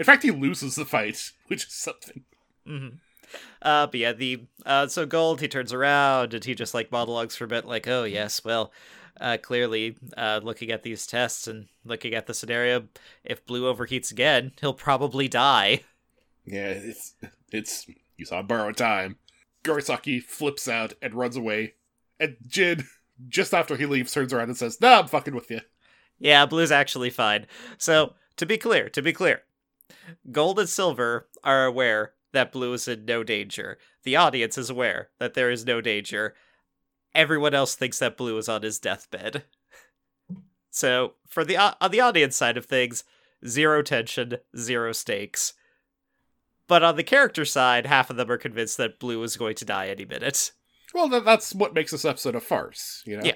In 0.00 0.04
fact, 0.04 0.24
he 0.24 0.32
loses 0.32 0.74
the 0.74 0.84
fight, 0.84 1.30
which 1.46 1.66
is 1.68 1.74
something. 1.74 2.24
hmm 2.66 2.88
Uh, 3.62 3.86
but 3.86 3.98
yeah, 3.98 4.12
the 4.12 4.44
uh, 4.66 4.86
so 4.86 5.06
Gold 5.06 5.40
he 5.40 5.48
turns 5.48 5.72
around 5.72 6.34
and 6.34 6.44
he 6.44 6.54
just 6.54 6.74
like 6.74 6.92
monologues 6.92 7.34
for 7.34 7.44
a 7.44 7.48
bit, 7.48 7.64
like, 7.64 7.88
"Oh 7.88 8.04
yes, 8.04 8.44
well, 8.44 8.70
uh, 9.18 9.38
clearly, 9.40 9.96
uh, 10.18 10.40
looking 10.42 10.70
at 10.70 10.82
these 10.82 11.06
tests 11.06 11.48
and 11.48 11.68
looking 11.82 12.12
at 12.12 12.26
the 12.26 12.34
scenario, 12.34 12.88
if 13.24 13.46
Blue 13.46 13.72
overheats 13.74 14.12
again, 14.12 14.52
he'll 14.60 14.74
probably 14.74 15.28
die." 15.28 15.80
Yeah, 16.44 16.68
it's 16.68 17.14
it's 17.52 17.86
you 18.18 18.26
saw 18.26 18.42
borrowed 18.42 18.76
time. 18.76 19.16
Gorisaki 19.64 20.22
flips 20.22 20.68
out 20.68 20.92
and 21.00 21.14
runs 21.14 21.36
away, 21.36 21.74
and 22.20 22.36
Jin, 22.46 22.84
just 23.28 23.54
after 23.54 23.76
he 23.76 23.86
leaves, 23.86 24.12
turns 24.12 24.34
around 24.34 24.50
and 24.50 24.58
says, 24.58 24.78
"Nah, 24.78 24.98
I'm 24.98 25.08
fucking 25.08 25.34
with 25.34 25.50
you." 25.50 25.60
Yeah, 26.18 26.44
Blue's 26.46 26.70
actually 26.70 27.10
fine. 27.10 27.46
So 27.78 28.14
to 28.36 28.46
be 28.46 28.58
clear, 28.58 28.88
to 28.90 29.00
be 29.02 29.12
clear, 29.12 29.42
Gold 30.30 30.58
and 30.58 30.68
Silver 30.68 31.28
are 31.42 31.64
aware 31.64 32.13
that 32.34 32.52
Blue 32.52 32.72
is 32.74 32.86
in 32.86 33.04
no 33.06 33.24
danger. 33.24 33.78
The 34.02 34.16
audience 34.16 34.58
is 34.58 34.68
aware 34.70 35.08
that 35.18 35.34
there 35.34 35.50
is 35.50 35.64
no 35.64 35.80
danger. 35.80 36.34
Everyone 37.14 37.54
else 37.54 37.74
thinks 37.74 37.98
that 38.00 38.16
Blue 38.16 38.36
is 38.38 38.48
on 38.48 38.62
his 38.62 38.78
deathbed. 38.78 39.44
So 40.70 41.12
for 41.28 41.44
the 41.44 41.56
on 41.56 41.90
the 41.92 42.00
audience 42.00 42.34
side 42.34 42.56
of 42.56 42.66
things, 42.66 43.04
zero 43.46 43.80
tension, 43.80 44.38
zero 44.58 44.90
stakes. 44.90 45.52
But 46.66 46.82
on 46.82 46.96
the 46.96 47.04
character 47.04 47.44
side, 47.44 47.86
half 47.86 48.10
of 48.10 48.16
them 48.16 48.28
are 48.28 48.36
convinced 48.36 48.76
that 48.78 48.98
Blue 48.98 49.22
is 49.22 49.36
going 49.36 49.54
to 49.54 49.64
die 49.64 49.86
any 49.86 50.04
minute. 50.04 50.50
Well, 50.92 51.08
that's 51.20 51.54
what 51.54 51.74
makes 51.74 51.92
this 51.92 52.04
episode 52.04 52.34
a 52.34 52.40
farce, 52.40 53.04
you 53.06 53.18
know. 53.18 53.22
Yeah. 53.24 53.34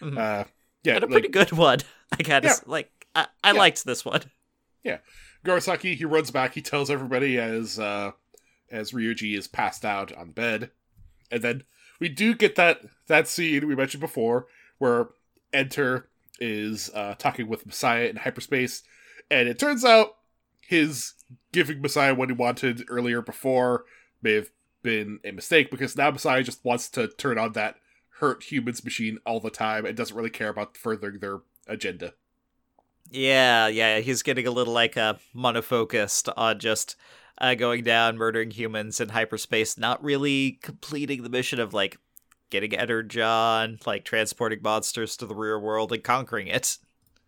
Mhm. 0.00 0.18
Uh, 0.18 0.44
yeah. 0.82 0.94
and 0.96 1.04
a 1.04 1.06
like, 1.06 1.12
pretty 1.12 1.28
good 1.28 1.52
one. 1.52 1.78
I 2.18 2.22
gotta 2.24 2.48
Yeah. 2.48 2.54
like. 2.66 2.90
I, 3.14 3.28
I 3.44 3.52
Yeah. 3.52 3.58
liked 3.60 3.84
this 3.84 4.04
one. 4.04 4.22
Gorisaki, 5.44 5.94
he 5.96 6.04
runs 6.04 6.30
back. 6.30 6.54
He 6.54 6.62
tells 6.62 6.90
everybody 6.90 7.38
as 7.38 7.78
uh, 7.78 8.12
as 8.70 8.92
Ryuji 8.92 9.36
is 9.36 9.46
passed 9.46 9.84
out 9.84 10.12
on 10.16 10.30
bed, 10.30 10.70
and 11.30 11.42
then 11.42 11.64
we 12.00 12.08
do 12.08 12.34
get 12.34 12.56
that 12.56 12.80
that 13.06 13.28
scene 13.28 13.66
we 13.66 13.76
mentioned 13.76 14.00
before 14.00 14.46
where 14.78 15.08
Enter 15.52 16.08
is 16.40 16.90
uh, 16.94 17.14
talking 17.16 17.46
with 17.46 17.66
Messiah 17.66 18.06
in 18.06 18.16
hyperspace, 18.16 18.82
and 19.30 19.48
it 19.48 19.58
turns 19.58 19.84
out 19.84 20.16
his 20.60 21.12
giving 21.52 21.80
Messiah 21.82 22.14
what 22.14 22.30
he 22.30 22.34
wanted 22.34 22.84
earlier 22.88 23.20
before 23.20 23.84
may 24.22 24.32
have 24.34 24.50
been 24.82 25.20
a 25.24 25.30
mistake 25.30 25.70
because 25.70 25.96
now 25.96 26.10
Messiah 26.10 26.42
just 26.42 26.64
wants 26.64 26.88
to 26.90 27.08
turn 27.08 27.38
on 27.38 27.52
that 27.52 27.76
hurt 28.20 28.44
humans 28.44 28.84
machine 28.84 29.18
all 29.26 29.40
the 29.40 29.50
time 29.50 29.84
and 29.84 29.96
doesn't 29.96 30.16
really 30.16 30.30
care 30.30 30.48
about 30.48 30.76
furthering 30.76 31.18
their 31.18 31.40
agenda. 31.66 32.14
Yeah, 33.10 33.68
yeah, 33.68 34.00
he's 34.00 34.22
getting 34.22 34.46
a 34.46 34.50
little 34.50 34.74
like 34.74 34.96
uh, 34.96 35.14
monofocused 35.34 36.32
on 36.36 36.58
just 36.58 36.96
uh, 37.38 37.54
going 37.54 37.84
down, 37.84 38.16
murdering 38.16 38.50
humans 38.50 39.00
in 39.00 39.10
hyperspace, 39.10 39.78
not 39.78 40.02
really 40.02 40.58
completing 40.62 41.22
the 41.22 41.28
mission 41.28 41.60
of 41.60 41.74
like 41.74 41.98
getting 42.50 42.74
Energon, 42.74 43.78
like 43.86 44.04
transporting 44.04 44.60
monsters 44.62 45.16
to 45.16 45.26
the 45.26 45.34
real 45.34 45.60
world 45.60 45.92
and 45.92 46.02
conquering 46.02 46.48
it. 46.48 46.78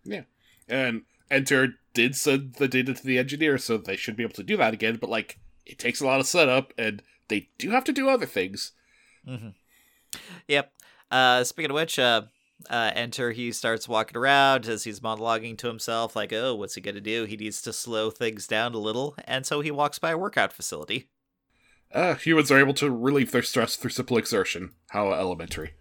Yeah, 0.04 0.22
and 0.68 1.02
Enter 1.30 1.74
did 1.94 2.16
send 2.16 2.54
the 2.54 2.68
data 2.68 2.94
to 2.94 3.04
the 3.04 3.18
engineer, 3.18 3.58
so 3.58 3.76
they 3.76 3.96
should 3.96 4.16
be 4.16 4.22
able 4.22 4.34
to 4.34 4.42
do 4.42 4.56
that 4.56 4.74
again. 4.74 4.96
But 5.00 5.10
like, 5.10 5.38
it 5.64 5.78
takes 5.78 6.00
a 6.00 6.06
lot 6.06 6.20
of 6.20 6.26
setup, 6.26 6.72
and 6.78 7.02
they 7.28 7.48
do 7.58 7.70
have 7.70 7.84
to 7.84 7.92
do 7.92 8.08
other 8.08 8.26
things. 8.26 8.72
hmm 9.24 9.48
Yep. 10.48 10.72
Uh, 11.10 11.44
speaking 11.44 11.70
of 11.70 11.74
which, 11.74 11.98
uh, 11.98 12.22
uh, 12.70 12.90
enter 12.94 13.32
he 13.32 13.52
starts 13.52 13.88
walking 13.88 14.16
around 14.16 14.66
as 14.66 14.84
he's 14.84 15.00
monologuing 15.00 15.56
to 15.58 15.68
himself, 15.68 16.16
like, 16.16 16.32
"Oh, 16.32 16.54
what's 16.54 16.74
he 16.74 16.80
gonna 16.80 17.00
do? 17.00 17.24
He 17.24 17.36
needs 17.36 17.62
to 17.62 17.72
slow 17.72 18.10
things 18.10 18.46
down 18.46 18.74
a 18.74 18.78
little," 18.78 19.14
and 19.24 19.46
so 19.46 19.60
he 19.60 19.70
walks 19.70 19.98
by 19.98 20.12
a 20.12 20.18
workout 20.18 20.52
facility. 20.52 21.08
Uh, 21.92 22.14
humans 22.14 22.50
are 22.50 22.58
able 22.58 22.74
to 22.74 22.90
relieve 22.90 23.30
their 23.30 23.42
stress 23.42 23.76
through 23.76 23.90
simple 23.90 24.18
exertion. 24.18 24.72
How 24.90 25.12
elementary. 25.12 25.74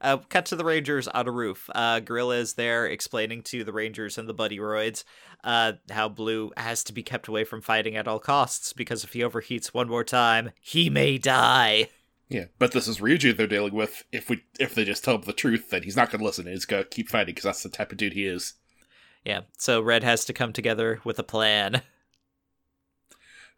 Uh, 0.00 0.16
cut 0.16 0.44
to 0.46 0.56
the 0.56 0.64
Rangers 0.64 1.06
on 1.06 1.28
a 1.28 1.30
roof. 1.30 1.70
Uh, 1.72 2.00
Gorilla 2.00 2.36
is 2.36 2.54
there 2.54 2.86
explaining 2.86 3.42
to 3.42 3.62
the 3.62 3.72
Rangers 3.72 4.18
and 4.18 4.28
the 4.28 4.34
Buddy 4.34 4.58
Roids 4.58 5.04
uh, 5.44 5.74
how 5.90 6.08
Blue 6.08 6.50
has 6.56 6.82
to 6.84 6.92
be 6.92 7.04
kept 7.04 7.28
away 7.28 7.44
from 7.44 7.60
fighting 7.60 7.96
at 7.96 8.08
all 8.08 8.18
costs 8.18 8.72
because 8.72 9.04
if 9.04 9.12
he 9.12 9.20
overheats 9.20 9.68
one 9.68 9.88
more 9.88 10.04
time, 10.04 10.50
he 10.60 10.90
may 10.90 11.18
die. 11.18 11.88
Yeah, 12.32 12.46
but 12.58 12.72
this 12.72 12.88
is 12.88 12.98
Ryuji 12.98 13.36
they're 13.36 13.46
dealing 13.46 13.74
with. 13.74 14.04
If 14.10 14.30
we 14.30 14.42
if 14.58 14.74
they 14.74 14.84
just 14.84 15.04
tell 15.04 15.16
him 15.16 15.22
the 15.22 15.32
truth, 15.32 15.70
then 15.70 15.82
he's 15.82 15.96
not 15.96 16.10
going 16.10 16.20
to 16.20 16.24
listen. 16.24 16.46
He's 16.46 16.64
going 16.64 16.82
to 16.82 16.88
keep 16.88 17.08
fighting 17.08 17.34
because 17.34 17.44
that's 17.44 17.62
the 17.62 17.68
type 17.68 17.92
of 17.92 17.98
dude 17.98 18.14
he 18.14 18.24
is. 18.24 18.54
Yeah, 19.24 19.42
so 19.58 19.80
Red 19.80 20.02
has 20.02 20.24
to 20.24 20.32
come 20.32 20.52
together 20.52 21.00
with 21.04 21.18
a 21.18 21.24
plan. 21.24 21.82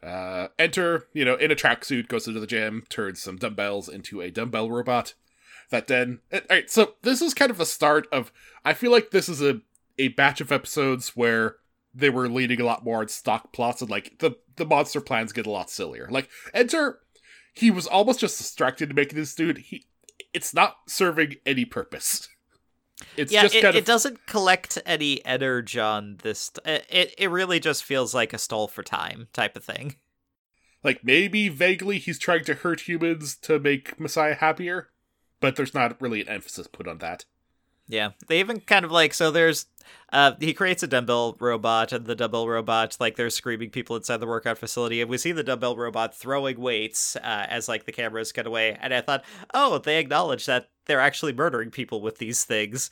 Uh, 0.03 0.49
enter, 0.59 1.07
you 1.13 1.25
know, 1.25 1.33
in 1.33 1.49
a 1.49 1.55
tracksuit, 1.55 2.07
goes 2.07 2.27
into 2.27 2.39
the 2.39 2.45
gym, 2.45 2.83
turns 2.89 3.19
some 3.19 3.37
dumbbells 3.37 3.89
into 3.89 4.21
a 4.21 4.29
dumbbell 4.29 4.69
robot. 4.69 5.15
That 5.71 5.87
then, 5.87 6.19
all 6.31 6.41
right. 6.47 6.69
So 6.69 6.95
this 7.01 7.23
is 7.23 7.33
kind 7.33 7.49
of 7.49 7.59
a 7.59 7.65
start 7.65 8.05
of. 8.11 8.31
I 8.63 8.73
feel 8.73 8.91
like 8.91 9.09
this 9.09 9.27
is 9.27 9.41
a 9.41 9.61
a 9.97 10.09
batch 10.09 10.41
of 10.41 10.51
episodes 10.51 11.15
where 11.15 11.55
they 11.91 12.11
were 12.11 12.29
leaning 12.29 12.61
a 12.61 12.65
lot 12.65 12.83
more 12.83 12.99
on 12.99 13.07
stock 13.07 13.51
plots 13.51 13.81
and 13.81 13.89
like 13.89 14.19
the 14.19 14.37
the 14.57 14.65
monster 14.65 15.01
plans 15.01 15.33
get 15.33 15.47
a 15.47 15.51
lot 15.51 15.71
sillier. 15.71 16.07
Like 16.11 16.29
enter, 16.53 16.99
he 17.55 17.71
was 17.71 17.87
almost 17.87 18.19
just 18.19 18.37
distracted 18.37 18.95
making 18.95 19.17
this 19.17 19.33
dude. 19.33 19.57
He, 19.59 19.85
it's 20.33 20.53
not 20.53 20.77
serving 20.87 21.35
any 21.45 21.65
purpose. 21.65 22.29
It's 23.17 23.31
yeah, 23.31 23.41
just 23.41 23.55
it, 23.55 23.61
kind 23.61 23.75
it 23.75 23.83
doesn't 23.85 24.25
collect 24.25 24.81
any 24.85 25.23
energy 25.25 25.79
on 25.81 26.17
this. 26.23 26.49
It 26.65 27.13
it 27.17 27.29
really 27.29 27.59
just 27.59 27.83
feels 27.83 28.13
like 28.13 28.31
a 28.31 28.37
stall 28.37 28.69
for 28.69 28.83
time 28.83 29.27
type 29.33 29.57
of 29.57 29.65
thing. 29.65 29.97
like 30.83 31.03
maybe 31.03 31.49
vaguely 31.49 31.97
he's 31.99 32.19
trying 32.19 32.43
to 32.45 32.53
hurt 32.53 32.81
humans 32.81 33.35
to 33.37 33.59
make 33.59 33.99
Messiah 33.99 34.35
happier, 34.35 34.89
but 35.41 35.55
there's 35.55 35.73
not 35.73 35.99
really 36.01 36.21
an 36.21 36.29
emphasis 36.29 36.67
put 36.67 36.87
on 36.87 36.99
that. 36.99 37.25
Yeah, 37.87 38.11
they 38.27 38.39
even 38.39 38.61
kind 38.61 38.85
of 38.85 38.91
like 38.91 39.13
so. 39.13 39.29
There's 39.31 39.67
uh, 40.11 40.33
he 40.39 40.53
creates 40.53 40.83
a 40.83 40.87
dumbbell 40.87 41.35
robot, 41.39 41.91
and 41.91 42.05
the 42.05 42.15
dumbbell 42.15 42.47
robot 42.47 42.97
like 42.99 43.15
they're 43.15 43.29
screaming 43.29 43.69
people 43.69 43.95
inside 43.95 44.17
the 44.17 44.27
workout 44.27 44.57
facility, 44.57 45.01
and 45.01 45.09
we 45.09 45.17
see 45.17 45.31
the 45.31 45.43
dumbbell 45.43 45.75
robot 45.75 46.15
throwing 46.15 46.59
weights 46.59 47.15
uh, 47.17 47.45
as 47.49 47.67
like 47.67 47.85
the 47.85 47.91
cameras 47.91 48.31
cut 48.31 48.47
away. 48.47 48.77
And 48.79 48.93
I 48.93 49.01
thought, 49.01 49.23
oh, 49.53 49.77
they 49.77 49.97
acknowledge 49.99 50.45
that 50.45 50.69
they're 50.85 50.99
actually 50.99 51.33
murdering 51.33 51.71
people 51.71 52.01
with 52.01 52.17
these 52.17 52.43
things. 52.43 52.89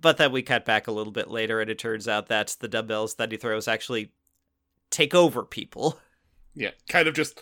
But 0.00 0.16
then 0.16 0.32
we 0.32 0.42
cut 0.42 0.64
back 0.64 0.86
a 0.86 0.92
little 0.92 1.12
bit 1.12 1.30
later, 1.30 1.60
and 1.60 1.70
it 1.70 1.78
turns 1.78 2.08
out 2.08 2.26
that 2.28 2.56
the 2.60 2.68
dumbbells 2.68 3.14
that 3.14 3.30
he 3.30 3.38
throws 3.38 3.68
actually 3.68 4.12
take 4.90 5.14
over 5.14 5.44
people. 5.44 6.00
Yeah, 6.54 6.70
kind 6.88 7.08
of 7.08 7.14
just 7.14 7.40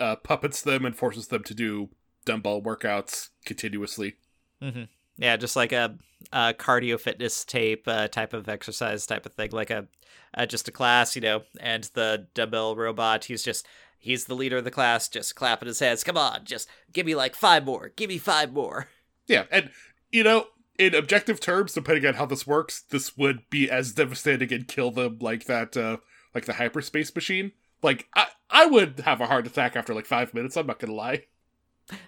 uh, 0.00 0.16
puppets 0.16 0.62
them 0.62 0.84
and 0.84 0.96
forces 0.96 1.28
them 1.28 1.44
to 1.44 1.54
do 1.54 1.90
dumbbell 2.24 2.62
workouts 2.62 3.28
continuously. 3.44 4.16
Mm-hmm. 4.62 4.84
Yeah, 5.18 5.36
just 5.36 5.56
like 5.56 5.72
a, 5.72 5.96
a 6.32 6.54
cardio 6.54 6.98
fitness 6.98 7.44
tape 7.44 7.86
uh, 7.86 8.08
type 8.08 8.32
of 8.32 8.48
exercise 8.48 9.06
type 9.06 9.26
of 9.26 9.34
thing, 9.34 9.50
like 9.52 9.70
a 9.70 9.86
uh, 10.34 10.46
just 10.46 10.68
a 10.68 10.72
class, 10.72 11.16
you 11.16 11.22
know. 11.22 11.42
And 11.60 11.84
the 11.94 12.26
dumbbell 12.34 12.76
robot, 12.76 13.24
he's 13.24 13.42
just 13.42 13.66
he's 13.98 14.26
the 14.26 14.36
leader 14.36 14.58
of 14.58 14.64
the 14.64 14.70
class, 14.70 15.08
just 15.08 15.34
clapping 15.34 15.66
his 15.66 15.80
hands. 15.80 16.04
Come 16.04 16.16
on, 16.16 16.44
just 16.44 16.68
give 16.92 17.04
me 17.04 17.14
like 17.14 17.34
five 17.34 17.64
more. 17.64 17.92
Give 17.96 18.08
me 18.08 18.18
five 18.18 18.52
more. 18.52 18.88
Yeah, 19.26 19.44
and 19.50 19.70
you 20.10 20.22
know, 20.22 20.46
in 20.78 20.94
objective 20.94 21.40
terms, 21.40 21.72
depending 21.74 22.06
on 22.06 22.14
how 22.14 22.26
this 22.26 22.46
works, 22.46 22.80
this 22.80 23.16
would 23.16 23.48
be 23.50 23.70
as 23.70 23.92
devastating 23.92 24.52
and 24.52 24.68
kill 24.68 24.90
them 24.90 25.18
like 25.20 25.44
that, 25.44 25.76
uh, 25.76 25.98
like 26.34 26.44
the 26.44 26.54
hyperspace 26.54 27.14
machine. 27.14 27.52
Like 27.82 28.06
I, 28.14 28.28
I 28.50 28.66
would 28.66 29.00
have 29.00 29.20
a 29.20 29.26
heart 29.26 29.46
attack 29.46 29.76
after 29.76 29.94
like 29.94 30.06
five 30.06 30.32
minutes. 30.32 30.56
I'm 30.56 30.66
not 30.66 30.78
gonna 30.78 30.94
lie. 30.94 31.24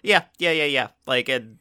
Yeah, 0.02 0.24
yeah, 0.38 0.52
yeah, 0.52 0.64
yeah. 0.64 0.88
Like, 1.06 1.28
and 1.28 1.58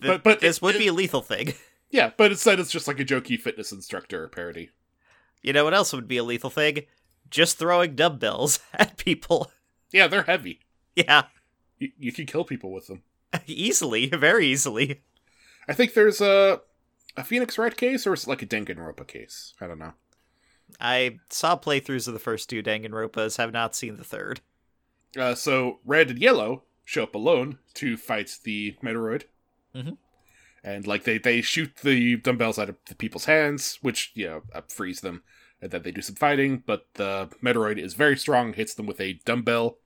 But- 0.00 0.22
but 0.22 0.40
this 0.40 0.56
it- 0.56 0.62
would 0.62 0.74
it- 0.76 0.78
be 0.78 0.86
a 0.88 0.92
lethal 0.92 1.22
thing. 1.22 1.54
Yeah, 1.90 2.10
but 2.18 2.30
instead 2.32 2.60
it's 2.60 2.70
just 2.70 2.86
like 2.86 3.00
a 3.00 3.04
jokey 3.04 3.40
fitness 3.40 3.72
instructor 3.72 4.28
parody. 4.28 4.68
You 5.42 5.54
know 5.54 5.64
what 5.64 5.72
else 5.72 5.90
would 5.94 6.06
be 6.06 6.18
a 6.18 6.22
lethal 6.22 6.50
thing? 6.50 6.80
Just 7.30 7.58
throwing 7.58 7.94
dumbbells 7.94 8.60
at 8.74 8.98
people. 8.98 9.50
Yeah, 9.90 10.06
they're 10.06 10.24
heavy. 10.24 10.60
Yeah, 10.94 11.22
You, 11.78 11.90
you 11.98 12.12
can 12.12 12.26
kill 12.26 12.44
people 12.44 12.72
with 12.72 12.88
them. 12.88 13.04
easily, 13.46 14.06
very 14.08 14.46
easily. 14.48 15.00
I 15.66 15.72
think 15.72 15.94
there's 15.94 16.20
a 16.20 16.60
a 17.16 17.24
Phoenix 17.24 17.56
Wright 17.56 17.74
case, 17.74 18.06
or 18.06 18.12
is 18.12 18.24
it 18.24 18.28
like 18.28 18.42
a 18.42 18.46
Danganronpa 18.46 19.06
case? 19.06 19.54
I 19.58 19.66
don't 19.66 19.78
know. 19.78 19.94
I 20.78 21.20
saw 21.30 21.56
playthroughs 21.58 22.06
of 22.06 22.12
the 22.12 22.20
first 22.20 22.50
two 22.50 22.62
Danganronpas, 22.62 23.38
have 23.38 23.50
not 23.54 23.74
seen 23.74 23.96
the 23.96 24.04
third. 24.04 24.42
Uh, 25.16 25.34
so 25.34 25.78
red 25.86 26.10
and 26.10 26.18
yellow 26.18 26.64
show 26.84 27.04
up 27.04 27.14
alone 27.14 27.58
to 27.74 27.96
fight 27.96 28.38
the 28.44 28.76
Metaloid. 28.82 29.22
Mhm. 29.74 29.96
And 30.64 30.86
like 30.86 31.04
they 31.04 31.18
they 31.18 31.40
shoot 31.40 31.76
the 31.82 32.16
dumbbells 32.16 32.58
out 32.58 32.68
of 32.68 32.76
the 32.86 32.94
people's 32.94 33.26
hands, 33.26 33.78
which 33.80 34.10
you 34.14 34.26
know 34.26 34.42
uh, 34.54 34.62
frees 34.68 35.00
them, 35.00 35.22
and 35.62 35.70
then 35.70 35.82
they 35.82 35.92
do 35.92 36.02
some 36.02 36.16
fighting. 36.16 36.62
But 36.66 36.86
the 36.94 37.28
Metaloid 37.42 37.78
is 37.78 37.94
very 37.94 38.16
strong, 38.16 38.52
hits 38.52 38.74
them 38.74 38.86
with 38.86 39.00
a 39.00 39.14
dumbbell. 39.24 39.78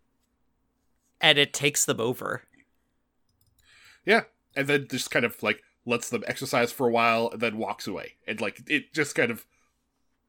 And 1.20 1.38
it 1.38 1.52
takes 1.52 1.84
them 1.84 2.00
over. 2.00 2.42
Yeah, 4.04 4.22
and 4.56 4.66
then 4.66 4.88
just 4.90 5.10
kind 5.10 5.24
of 5.24 5.40
like 5.42 5.62
lets 5.84 6.08
them 6.10 6.24
exercise 6.26 6.72
for 6.72 6.88
a 6.88 6.92
while, 6.92 7.30
and 7.32 7.40
then 7.40 7.58
walks 7.58 7.86
away. 7.86 8.14
And 8.26 8.40
like 8.40 8.60
it 8.66 8.92
just 8.94 9.14
kind 9.14 9.30
of 9.30 9.46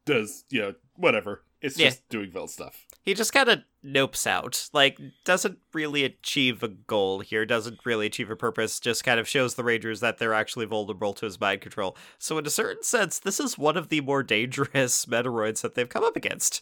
does 0.06 0.44
you 0.50 0.62
know 0.62 0.76
whatever. 0.96 1.44
It's 1.62 1.80
Yeah. 1.80 1.90
just 1.90 2.08
doing 2.10 2.32
Vel 2.32 2.48
stuff. 2.48 2.86
He 3.04 3.14
just 3.14 3.34
kind 3.34 3.50
of 3.50 3.64
nopes 3.86 4.26
out. 4.26 4.70
Like, 4.72 4.98
doesn't 5.26 5.60
really 5.74 6.06
achieve 6.06 6.64
a 6.64 6.70
goal 6.70 7.20
here, 7.20 7.46
doesn't 7.46 7.86
really 7.86 8.06
achieve 8.08 8.30
a 8.30 8.36
purpose, 8.36 8.80
just 8.80 9.04
kind 9.04 9.20
of 9.20 9.28
shows 9.28 9.56
the 9.56 9.64
Rangers 9.64 10.00
that 10.00 10.18
they're 10.18 10.34
actually 10.34 10.66
vulnerable 10.66 11.14
to 11.16 11.26
his 11.26 11.40
mind 11.40 11.62
control. 11.62 11.98
So, 12.18 12.38
in 12.38 12.48
a 12.48 12.50
certain 12.50 12.84
sense, 12.84 13.20
this 13.20 13.40
is 13.40 13.58
one 13.58 13.76
of 13.76 13.90
the 13.90 14.02
more 14.02 14.24
dangerous 14.24 15.06
Metaloids 15.10 15.62
that 15.62 15.76
they've 15.76 15.90
come 15.90 16.04
up 16.04 16.16
against. 16.16 16.62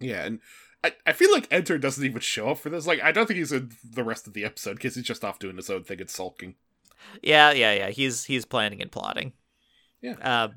Yeah, 0.00 0.24
and 0.24 0.40
I, 0.82 0.92
I 1.06 1.12
feel 1.12 1.32
like 1.32 1.48
Enter 1.50 1.76
doesn't 1.76 2.04
even 2.04 2.20
show 2.20 2.50
up 2.50 2.58
for 2.58 2.70
this. 2.70 2.86
Like, 2.86 3.02
I 3.02 3.12
don't 3.12 3.26
think 3.26 3.38
he's 3.38 3.52
in 3.52 3.70
the 3.84 4.04
rest 4.04 4.26
of 4.26 4.32
the 4.32 4.44
episode 4.44 4.76
because 4.76 4.94
he's 4.94 5.04
just 5.04 5.24
off 5.24 5.38
doing 5.38 5.56
his 5.56 5.70
own 5.70 5.84
thing 5.84 6.00
and 6.00 6.10
sulking. 6.10 6.54
Yeah, 7.22 7.52
yeah, 7.52 7.72
yeah. 7.72 7.90
He's 7.90 8.24
he's 8.24 8.44
planning 8.44 8.80
and 8.80 8.90
plotting. 8.90 9.32
Yeah. 10.00 10.14
Uh, 10.20 10.48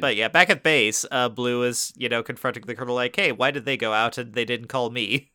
but 0.00 0.16
yeah, 0.16 0.28
back 0.28 0.50
at 0.50 0.62
base, 0.62 1.04
uh, 1.10 1.28
Blue 1.28 1.62
is 1.62 1.92
you 1.96 2.08
know 2.08 2.22
confronting 2.22 2.64
the 2.66 2.74
colonel 2.74 2.94
like, 2.94 3.14
"Hey, 3.14 3.32
why 3.32 3.50
did 3.50 3.64
they 3.64 3.76
go 3.76 3.92
out 3.92 4.18
and 4.18 4.34
they 4.34 4.44
didn't 4.44 4.68
call 4.68 4.90
me?" 4.90 5.30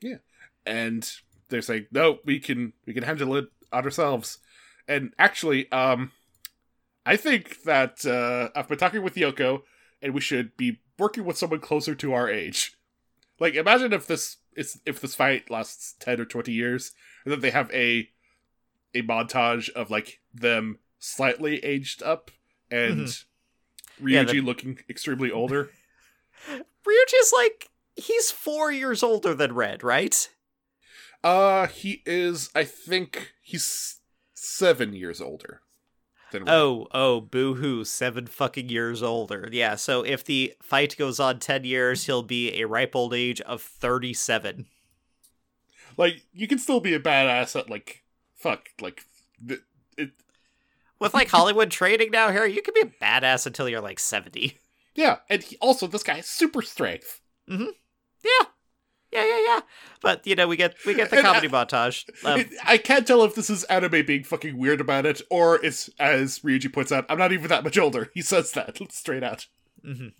Yeah, 0.00 0.16
and 0.64 1.10
they're 1.48 1.62
saying, 1.62 1.86
"No, 1.90 2.18
we 2.24 2.40
can 2.40 2.72
we 2.86 2.94
can 2.94 3.02
handle 3.02 3.36
it 3.36 3.46
on 3.72 3.84
ourselves." 3.84 4.38
And 4.88 5.12
actually, 5.18 5.70
um, 5.72 6.12
I 7.06 7.16
think 7.16 7.62
that 7.64 8.04
uh, 8.06 8.50
I've 8.58 8.68
been 8.68 8.78
talking 8.78 9.02
with 9.02 9.14
Yoko, 9.14 9.62
and 10.00 10.14
we 10.14 10.20
should 10.20 10.56
be 10.56 10.80
working 10.98 11.24
with 11.24 11.38
someone 11.38 11.60
closer 11.60 11.94
to 11.94 12.12
our 12.12 12.30
age. 12.30 12.76
Like, 13.40 13.54
imagine 13.54 13.92
if 13.92 14.06
this 14.06 14.38
is 14.56 14.80
if 14.86 15.00
this 15.00 15.14
fight 15.14 15.50
lasts 15.50 15.94
ten 15.98 16.20
or 16.20 16.24
twenty 16.24 16.52
years, 16.52 16.92
and 17.24 17.32
then 17.32 17.40
they 17.40 17.50
have 17.50 17.70
a 17.72 18.08
a 18.94 19.02
montage 19.02 19.68
of 19.70 19.90
like 19.90 20.20
them 20.32 20.78
slightly 20.98 21.62
aged 21.64 22.02
up 22.02 22.30
and 22.74 23.06
Mm-hmm. 23.06 24.08
Yeah, 24.08 24.24
Ryuji 24.24 24.30
the- 24.32 24.40
looking 24.40 24.78
extremely 24.90 25.30
older. 25.30 25.70
Ryuji's 26.50 27.32
like 27.32 27.70
he's 27.96 28.30
four 28.30 28.72
years 28.72 29.02
older 29.02 29.34
than 29.34 29.54
Red, 29.54 29.82
right? 29.84 30.28
Uh, 31.22 31.68
he 31.68 32.02
is. 32.04 32.50
I 32.54 32.64
think 32.64 33.32
he's 33.42 34.00
seven 34.34 34.92
years 34.92 35.20
older. 35.20 35.60
Than 36.32 36.44
Red. 36.44 36.52
Oh, 36.52 36.88
oh, 36.90 37.20
boo 37.20 37.54
hoo, 37.54 37.84
seven 37.84 38.26
fucking 38.26 38.68
years 38.68 39.02
older. 39.02 39.48
Yeah, 39.52 39.76
so 39.76 40.02
if 40.02 40.24
the 40.24 40.54
fight 40.60 40.96
goes 40.98 41.20
on 41.20 41.38
10 41.38 41.64
years, 41.64 42.04
he'll 42.06 42.22
be 42.24 42.60
a 42.60 42.66
ripe 42.66 42.94
old 42.96 43.14
age 43.14 43.40
of 43.42 43.62
37. 43.62 44.66
like 45.96 46.22
you 46.32 46.48
can 46.48 46.58
still 46.58 46.80
be 46.80 46.92
a 46.94 47.00
badass 47.00 47.58
at 47.58 47.70
like 47.70 48.02
fuck 48.34 48.68
like 48.80 49.04
it. 49.96 50.10
With 51.00 51.14
like 51.14 51.28
Hollywood 51.28 51.70
training 51.70 52.10
now, 52.12 52.30
Harry, 52.30 52.52
you 52.54 52.62
can 52.62 52.74
be 52.74 52.82
a 52.82 53.04
badass 53.04 53.46
until 53.46 53.68
you're 53.68 53.80
like 53.80 53.98
70. 53.98 54.58
Yeah, 54.94 55.18
and 55.28 55.42
he, 55.42 55.56
also 55.60 55.86
this 55.86 56.02
guy 56.04 56.14
has 56.14 56.26
super 56.26 56.62
strength. 56.62 57.20
Mm-hmm. 57.50 57.64
Yeah. 58.24 58.46
Yeah, 59.12 59.24
yeah, 59.26 59.42
yeah. 59.46 59.60
But 60.00 60.26
you 60.26 60.34
know, 60.34 60.48
we 60.48 60.56
get 60.56 60.74
we 60.86 60.94
get 60.94 61.10
the 61.10 61.18
And, 61.18 61.26
uh, 61.26 61.30
comedy 61.32 61.48
montage. 61.48 62.08
Um, 62.24 62.40
It- 62.40 62.50
I 62.64 62.78
can't 62.78 63.06
tell 63.06 63.22
if 63.24 63.34
this 63.34 63.50
is 63.50 63.64
anime 63.64 64.04
being 64.06 64.24
fucking 64.24 64.56
weird 64.58 64.80
about 64.80 65.06
it, 65.06 65.20
or 65.30 65.64
it's 65.64 65.88
as 65.98 66.40
Ryuji 66.40 66.72
points 66.72 66.90
out, 66.92 67.06
I'm 67.08 67.18
not 67.18 67.32
even 67.32 67.48
that 67.48 67.64
much 67.64 67.78
older. 67.78 68.10
He 68.14 68.22
says 68.22 68.52
that 68.52 68.78
straight 68.92 69.22
out. 69.22 69.46
mhm. 69.84 70.12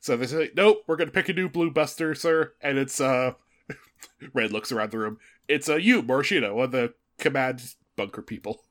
So 0.00 0.16
they 0.16 0.26
say, 0.26 0.50
nope, 0.56 0.82
we're 0.88 0.96
gonna 0.96 1.12
pick 1.12 1.28
a 1.28 1.32
new 1.32 1.48
blue 1.48 1.70
buster, 1.70 2.14
sir. 2.14 2.54
And 2.60 2.76
it's, 2.78 3.00
uh, 3.00 3.34
Red 4.34 4.50
looks 4.52 4.72
around 4.72 4.90
the 4.90 4.98
room. 4.98 5.18
It's, 5.46 5.68
uh, 5.68 5.76
you, 5.76 6.02
Morishita, 6.02 6.52
one 6.52 6.64
of 6.66 6.72
the 6.72 6.94
command 7.18 7.74
bunker 7.96 8.22
people. 8.22 8.62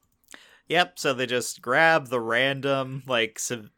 Yep, 0.72 1.00
so 1.00 1.14
they 1.14 1.26
just 1.26 1.62
grab 1.62 2.08
the 2.08 2.22
random 2.22 3.04
like 3.06 3.38
civ- 3.40 3.70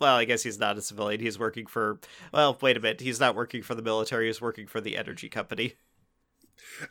well, 0.00 0.16
I 0.16 0.24
guess 0.24 0.42
he's 0.42 0.58
not 0.58 0.76
a 0.76 0.82
civilian. 0.82 1.20
He's 1.20 1.38
working 1.38 1.66
for 1.66 2.00
well, 2.32 2.58
wait 2.60 2.76
a 2.76 2.80
minute. 2.80 3.00
He's 3.00 3.20
not 3.20 3.36
working 3.36 3.62
for 3.62 3.76
the 3.76 3.82
military. 3.82 4.26
He's 4.26 4.40
working 4.40 4.66
for 4.66 4.80
the 4.80 4.96
energy 4.96 5.28
company. 5.28 5.74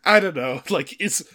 I 0.05 0.21
don't 0.21 0.37
know, 0.37 0.61
like, 0.69 0.99
is, 1.01 1.27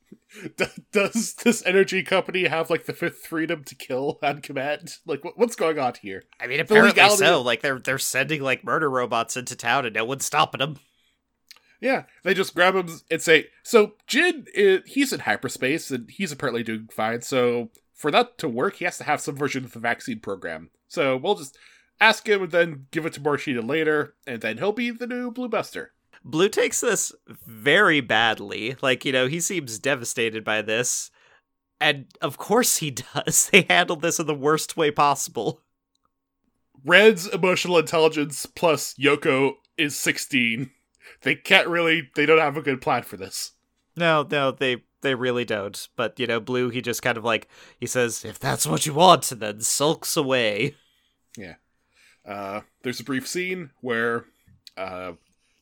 d- 0.56 0.66
does 0.90 1.34
this 1.34 1.64
energy 1.64 2.02
company 2.02 2.46
have, 2.48 2.68
like, 2.68 2.86
the 2.86 2.92
fifth 2.92 3.26
freedom 3.26 3.62
to 3.62 3.76
kill 3.76 4.18
on 4.24 4.40
command? 4.40 4.96
Like, 5.06 5.22
what, 5.22 5.38
what's 5.38 5.54
going 5.54 5.78
on 5.78 5.94
here? 6.02 6.24
I 6.40 6.48
mean, 6.48 6.58
apparently 6.58 6.90
legality- 6.90 7.24
so. 7.24 7.42
Like 7.42 7.60
they're 7.62 7.78
they're 7.78 7.98
sending 7.98 8.42
like 8.42 8.64
murder 8.64 8.90
robots 8.90 9.36
into 9.36 9.54
town, 9.54 9.86
and 9.86 9.94
no 9.94 10.04
one's 10.04 10.24
stopping 10.24 10.58
them. 10.58 10.78
Yeah, 11.82 12.04
they 12.22 12.32
just 12.32 12.54
grab 12.54 12.76
him 12.76 12.88
and 13.10 13.20
say, 13.20 13.48
"So 13.64 13.94
Jin, 14.06 14.46
uh, 14.56 14.86
he's 14.86 15.12
in 15.12 15.20
hyperspace 15.20 15.90
and 15.90 16.08
he's 16.08 16.30
apparently 16.30 16.62
doing 16.62 16.88
fine. 16.92 17.22
So 17.22 17.70
for 17.92 18.12
that 18.12 18.38
to 18.38 18.48
work, 18.48 18.76
he 18.76 18.84
has 18.84 18.98
to 18.98 19.04
have 19.04 19.20
some 19.20 19.34
version 19.34 19.64
of 19.64 19.72
the 19.72 19.80
vaccine 19.80 20.20
program. 20.20 20.70
So 20.86 21.16
we'll 21.16 21.34
just 21.34 21.58
ask 22.00 22.28
him 22.28 22.44
and 22.44 22.52
then 22.52 22.86
give 22.92 23.04
it 23.04 23.14
to 23.14 23.20
Morishita 23.20 23.68
later, 23.68 24.14
and 24.28 24.40
then 24.40 24.58
he'll 24.58 24.70
be 24.70 24.90
the 24.90 25.08
new 25.08 25.32
Blue 25.32 25.48
Buster." 25.48 25.92
Blue 26.24 26.48
takes 26.48 26.80
this 26.80 27.12
very 27.46 28.00
badly. 28.00 28.76
Like 28.80 29.04
you 29.04 29.10
know, 29.10 29.26
he 29.26 29.40
seems 29.40 29.80
devastated 29.80 30.44
by 30.44 30.62
this, 30.62 31.10
and 31.80 32.06
of 32.20 32.38
course 32.38 32.76
he 32.76 32.90
does. 33.14 33.50
They 33.50 33.66
handled 33.68 34.02
this 34.02 34.20
in 34.20 34.28
the 34.28 34.34
worst 34.34 34.76
way 34.76 34.92
possible. 34.92 35.62
Red's 36.84 37.26
emotional 37.26 37.78
intelligence 37.78 38.46
plus 38.46 38.94
Yoko 38.94 39.54
is 39.76 39.98
sixteen, 39.98 40.70
they 41.22 41.34
can't 41.34 41.68
really 41.68 42.10
they 42.14 42.26
don't 42.26 42.38
have 42.38 42.56
a 42.56 42.62
good 42.62 42.80
plan 42.80 43.02
for 43.02 43.16
this. 43.16 43.52
No, 43.96 44.26
no, 44.30 44.50
they 44.50 44.82
they 45.02 45.14
really 45.14 45.44
don't. 45.44 45.88
But 45.96 46.18
you 46.18 46.26
know, 46.26 46.40
Blue, 46.40 46.70
he 46.70 46.80
just 46.80 47.02
kind 47.02 47.18
of 47.18 47.24
like 47.24 47.48
he 47.78 47.86
says, 47.86 48.24
"If 48.24 48.38
that's 48.38 48.66
what 48.66 48.86
you 48.86 48.94
want," 48.94 49.30
and 49.30 49.40
then 49.40 49.60
sulks 49.60 50.16
away. 50.16 50.76
Yeah. 51.36 51.54
Uh, 52.26 52.60
there's 52.82 53.00
a 53.00 53.04
brief 53.04 53.26
scene 53.26 53.70
where 53.80 54.26
uh, 54.76 55.12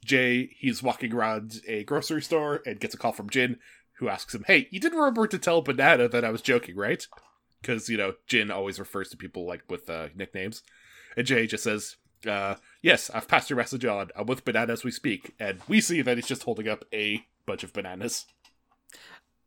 Jay 0.05 0.51
he's 0.59 0.83
walking 0.83 1.13
around 1.13 1.61
a 1.67 1.85
grocery 1.85 2.23
store 2.23 2.63
and 2.67 2.81
gets 2.81 2.95
a 2.95 2.99
call 2.99 3.13
from 3.13 3.31
Jin, 3.31 3.59
who 3.99 4.09
asks 4.09 4.35
him, 4.35 4.45
"Hey, 4.47 4.69
you 4.71 4.79
didn't 4.79 4.99
remember 4.99 5.27
to 5.27 5.39
tell 5.39 5.63
Banana 5.63 6.09
that 6.09 6.25
I 6.25 6.31
was 6.31 6.43
joking, 6.43 6.77
right?" 6.77 7.07
Because 7.61 7.89
you 7.89 7.97
know 7.97 8.15
Jin 8.27 8.51
always 8.51 8.79
refers 8.79 9.11
to 9.11 9.17
people 9.17 9.47
like 9.47 9.63
with 9.69 9.89
uh, 9.91 10.09
nicknames, 10.15 10.63
and 11.17 11.27
Jay 11.27 11.47
just 11.47 11.65
says, 11.65 11.97
uh, 12.27 12.57
"Yes, 12.83 13.11
I've 13.11 13.29
passed 13.29 13.51
your 13.51 13.57
message 13.57 13.85
on. 13.85 14.11
I'm 14.17 14.27
with 14.27 14.45
Banana 14.45 14.73
as 14.73 14.85
we 14.85 14.91
speak," 14.91 15.35
and 15.39 15.61
we 15.69 15.81
see 15.81 16.03
that 16.03 16.17
he's 16.17 16.27
just 16.27 16.45
holding 16.45 16.69
up 16.69 16.85
a 16.93 17.27
bunch 17.47 17.65
of 17.65 17.73
bananas. 17.73 18.27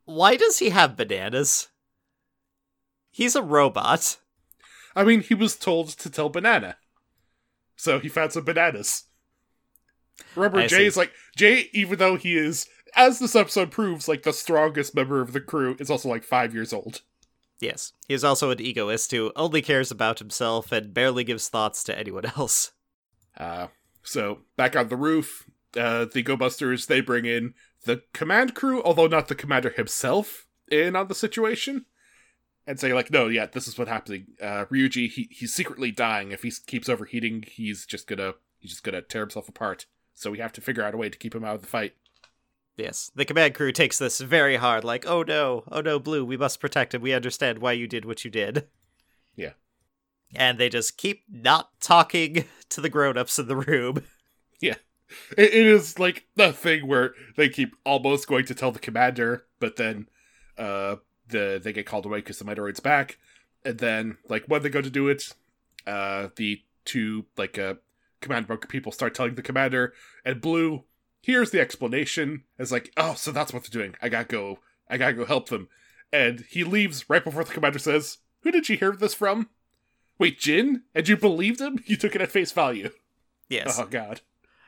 Why 0.04 0.36
does 0.36 0.58
he 0.58 0.70
have 0.70 0.96
bananas? 0.96 1.68
He's 3.10 3.36
a 3.36 3.42
robot. 3.42 4.18
I 4.96 5.04
mean, 5.04 5.20
he 5.20 5.34
was 5.34 5.56
told 5.56 5.88
to 5.90 6.10
tell 6.10 6.28
Banana. 6.28 6.76
So 7.76 7.98
he 7.98 8.08
found 8.08 8.32
some 8.32 8.44
bananas. 8.44 9.04
Remember, 10.36 10.60
I 10.60 10.66
Jay 10.66 10.78
see. 10.78 10.86
is 10.86 10.96
like, 10.96 11.12
Jay, 11.36 11.68
even 11.72 11.98
though 11.98 12.16
he 12.16 12.36
is, 12.36 12.68
as 12.94 13.18
this 13.18 13.34
episode 13.34 13.70
proves, 13.70 14.08
like 14.08 14.22
the 14.22 14.32
strongest 14.32 14.94
member 14.94 15.20
of 15.20 15.32
the 15.32 15.40
crew, 15.40 15.76
is 15.80 15.90
also 15.90 16.08
like 16.08 16.24
five 16.24 16.54
years 16.54 16.72
old. 16.72 17.02
Yes, 17.60 17.92
he 18.08 18.14
is 18.14 18.24
also 18.24 18.50
an 18.50 18.60
egoist 18.60 19.10
who 19.10 19.32
only 19.36 19.62
cares 19.62 19.90
about 19.90 20.18
himself 20.18 20.72
and 20.72 20.92
barely 20.92 21.24
gives 21.24 21.48
thoughts 21.48 21.84
to 21.84 21.98
anyone 21.98 22.26
else. 22.36 22.72
Uh, 23.36 23.68
so 24.02 24.40
back 24.56 24.76
on 24.76 24.88
the 24.88 24.96
roof, 24.96 25.48
uh, 25.76 26.06
the 26.06 26.22
Go 26.22 26.36
Busters, 26.36 26.86
they 26.86 27.00
bring 27.00 27.24
in 27.24 27.54
the 27.84 28.02
command 28.12 28.54
crew, 28.54 28.82
although 28.82 29.06
not 29.06 29.28
the 29.28 29.34
commander 29.34 29.70
himself, 29.70 30.46
in 30.70 30.96
on 30.96 31.08
the 31.08 31.14
situation. 31.14 31.86
And 32.66 32.80
say, 32.80 32.94
like, 32.94 33.10
no, 33.10 33.28
yeah, 33.28 33.44
this 33.44 33.68
is 33.68 33.76
what's 33.76 33.90
happening. 33.90 34.28
Uh, 34.40 34.64
Ryuji, 34.70 35.10
he, 35.10 35.28
he's 35.30 35.52
secretly 35.52 35.90
dying. 35.90 36.32
If 36.32 36.42
he 36.42 36.52
keeps 36.66 36.88
overheating, 36.88 37.44
he's 37.46 37.84
just 37.84 38.06
gonna 38.06 38.34
he's 38.58 38.70
just 38.70 38.82
gonna 38.82 39.02
tear 39.02 39.20
himself 39.20 39.50
apart. 39.50 39.84
So 40.14 40.30
we 40.30 40.38
have 40.38 40.52
to 40.54 40.62
figure 40.62 40.82
out 40.82 40.94
a 40.94 40.96
way 40.96 41.10
to 41.10 41.18
keep 41.18 41.34
him 41.34 41.44
out 41.44 41.56
of 41.56 41.60
the 41.60 41.66
fight. 41.66 41.92
Yes, 42.76 43.10
the 43.14 43.24
command 43.24 43.54
crew 43.54 43.70
takes 43.70 43.98
this 43.98 44.20
very 44.20 44.56
hard, 44.56 44.82
like, 44.82 45.06
oh 45.06 45.22
no, 45.22 45.62
oh 45.70 45.80
no, 45.80 45.98
Blue, 46.00 46.24
we 46.24 46.36
must 46.36 46.60
protect 46.60 46.94
him. 46.94 47.02
We 47.02 47.12
understand 47.12 47.60
why 47.60 47.72
you 47.72 47.86
did 47.86 48.04
what 48.04 48.24
you 48.24 48.30
did. 48.30 48.66
Yeah. 49.36 49.52
And 50.34 50.58
they 50.58 50.68
just 50.68 50.96
keep 50.96 51.22
not 51.30 51.80
talking 51.80 52.46
to 52.70 52.80
the 52.80 52.88
grown 52.88 53.16
ups 53.16 53.38
in 53.38 53.46
the 53.46 53.56
room. 53.56 54.02
It, 55.36 55.54
it 55.54 55.66
is 55.66 55.98
like 55.98 56.26
the 56.36 56.52
thing 56.52 56.86
where 56.86 57.14
they 57.36 57.48
keep 57.48 57.74
almost 57.84 58.26
going 58.26 58.46
to 58.46 58.54
tell 58.54 58.72
the 58.72 58.78
commander, 58.78 59.46
but 59.60 59.76
then 59.76 60.08
uh 60.58 60.96
the 61.28 61.60
they 61.62 61.72
get 61.72 61.86
called 61.86 62.06
away 62.06 62.18
because 62.18 62.38
the 62.38 62.44
Metaloid's 62.44 62.80
back, 62.80 63.18
and 63.64 63.78
then 63.78 64.18
like 64.28 64.44
when 64.46 64.62
they 64.62 64.68
go 64.68 64.80
to 64.80 64.90
do 64.90 65.08
it, 65.08 65.34
uh 65.86 66.28
the 66.36 66.62
two 66.84 67.26
like 67.36 67.58
uh 67.58 67.74
command 68.20 68.46
bunker 68.46 68.68
people 68.68 68.92
start 68.92 69.14
telling 69.14 69.34
the 69.34 69.42
commander, 69.42 69.92
and 70.24 70.40
Blue 70.40 70.84
here's 71.24 71.50
the 71.50 71.60
explanation. 71.60 72.44
It's 72.58 72.72
like, 72.72 72.92
oh, 72.96 73.14
so 73.14 73.32
that's 73.32 73.52
what 73.52 73.64
they're 73.64 73.82
doing. 73.82 73.94
I 74.02 74.08
gotta 74.08 74.26
go. 74.26 74.58
I 74.88 74.96
gotta 74.96 75.14
go 75.14 75.24
help 75.24 75.48
them, 75.48 75.68
and 76.12 76.44
he 76.48 76.64
leaves 76.64 77.08
right 77.08 77.24
before 77.24 77.44
the 77.44 77.52
commander 77.52 77.78
says, 77.78 78.18
"Who 78.42 78.50
did 78.50 78.68
you 78.68 78.76
hear 78.76 78.92
this 78.92 79.14
from?" 79.14 79.48
Wait, 80.18 80.38
Jin? 80.38 80.82
And 80.94 81.08
you 81.08 81.16
believed 81.16 81.60
him? 81.60 81.78
You 81.86 81.96
took 81.96 82.14
it 82.14 82.22
at 82.22 82.30
face 82.30 82.52
value. 82.52 82.90
Yes. 83.48 83.78
Oh 83.78 83.86
God. 83.86 84.20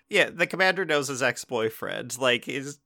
Yeah, 0.09 0.31
the 0.31 0.47
commander 0.47 0.85
knows 0.85 1.09
his 1.09 1.23
ex 1.23 1.45
boyfriend. 1.45 2.19
Like, 2.19 2.49
is 2.49 2.79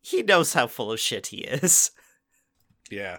he 0.00 0.22
knows 0.22 0.52
how 0.52 0.66
full 0.68 0.92
of 0.92 1.00
shit 1.00 1.28
he 1.28 1.38
is. 1.38 1.90
Yeah, 2.90 3.18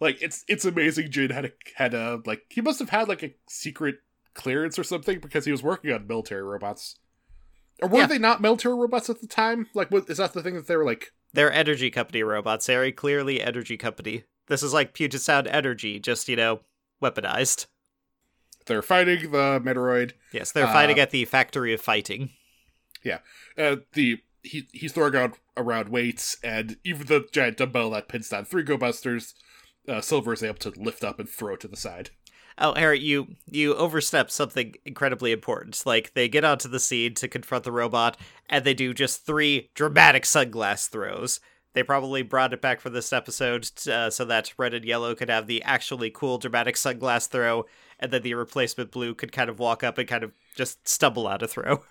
like 0.00 0.22
it's 0.22 0.44
it's 0.46 0.64
amazing. 0.64 1.10
Jin 1.10 1.30
had 1.30 1.46
a 1.46 1.50
had 1.74 1.94
a 1.94 2.20
like 2.24 2.42
he 2.48 2.60
must 2.60 2.78
have 2.78 2.90
had 2.90 3.08
like 3.08 3.24
a 3.24 3.34
secret 3.48 3.96
clearance 4.34 4.78
or 4.78 4.84
something 4.84 5.18
because 5.18 5.44
he 5.44 5.50
was 5.50 5.62
working 5.62 5.92
on 5.92 6.06
military 6.06 6.42
robots. 6.42 6.96
Or 7.82 7.88
were 7.88 7.98
Yeah. 8.00 8.06
they 8.06 8.18
not 8.18 8.40
military 8.40 8.74
robots 8.74 9.10
at 9.10 9.20
the 9.20 9.26
time? 9.26 9.68
Like, 9.74 9.90
what 9.90 10.08
is 10.08 10.18
that 10.18 10.32
the 10.32 10.42
thing 10.42 10.54
that 10.54 10.66
they 10.68 10.76
were 10.76 10.84
like? 10.84 11.12
They're 11.32 11.52
energy 11.52 11.90
company 11.90 12.22
robots, 12.22 12.66
very 12.66 12.92
clearly 12.92 13.40
energy 13.42 13.76
company. 13.76 14.24
This 14.46 14.62
is 14.62 14.72
like 14.72 14.94
Puget 14.94 15.20
Sound 15.20 15.46
Energy, 15.48 15.98
just, 15.98 16.28
you 16.28 16.36
know, 16.36 16.60
weaponized. 17.02 17.66
They're 18.66 18.82
fighting 18.82 19.32
the 19.32 19.60
Metaloid. 19.60 20.12
Yes, 20.32 20.52
they're 20.52 20.66
Uh, 20.66 20.72
fighting 20.72 21.00
at 21.00 21.10
the 21.10 21.24
factory 21.24 21.72
of 21.72 21.80
fighting. 21.80 22.30
Yeah, 23.02 23.18
uh, 23.58 23.76
the 23.94 24.22
he 24.44 24.68
he's 24.72 24.92
throwing 24.92 25.16
out 25.16 25.38
around 25.56 25.88
weights, 25.88 26.36
and 26.44 26.76
even 26.84 27.06
the 27.08 27.28
giant 27.32 27.56
dumbbell 27.56 27.90
that 27.90 28.08
pins 28.08 28.28
down 28.28 28.44
three 28.44 28.62
Go 28.62 28.76
Busters, 28.76 29.34
uh, 29.88 30.00
Silver 30.00 30.32
is 30.32 30.42
able 30.44 30.58
to 30.58 30.70
lift 30.70 31.02
up 31.02 31.18
and 31.18 31.28
throw 31.28 31.56
to 31.56 31.66
the 31.66 31.76
side. 31.76 32.10
Oh, 32.58 32.74
Harry, 32.74 33.00
you 33.00 33.36
you 33.50 33.74
overstep 33.74 34.30
something 34.30 34.74
incredibly 34.84 35.32
important. 35.32 35.82
Like 35.86 36.12
they 36.14 36.28
get 36.28 36.44
onto 36.44 36.68
the 36.68 36.80
scene 36.80 37.14
to 37.14 37.28
confront 37.28 37.64
the 37.64 37.72
robot, 37.72 38.16
and 38.48 38.64
they 38.64 38.74
do 38.74 38.94
just 38.94 39.24
three 39.24 39.70
dramatic 39.74 40.24
sunglass 40.24 40.88
throws. 40.88 41.40
They 41.74 41.82
probably 41.82 42.22
brought 42.22 42.52
it 42.52 42.60
back 42.60 42.80
for 42.80 42.90
this 42.90 43.14
episode 43.14 43.66
uh, 43.88 44.10
so 44.10 44.26
that 44.26 44.52
red 44.58 44.74
and 44.74 44.84
yellow 44.84 45.14
could 45.14 45.30
have 45.30 45.46
the 45.46 45.62
actually 45.62 46.10
cool 46.10 46.36
dramatic 46.36 46.74
sunglass 46.74 47.28
throw, 47.28 47.64
and 47.98 48.12
then 48.12 48.22
the 48.22 48.34
replacement 48.34 48.90
blue 48.90 49.14
could 49.14 49.32
kind 49.32 49.48
of 49.48 49.58
walk 49.58 49.82
up 49.82 49.96
and 49.96 50.06
kind 50.06 50.22
of 50.22 50.32
just 50.54 50.86
stumble 50.86 51.26
out 51.26 51.42
a 51.42 51.48
throw. 51.48 51.82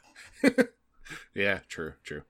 Yeah, 1.33 1.59
true, 1.67 1.93
true. 2.03 2.23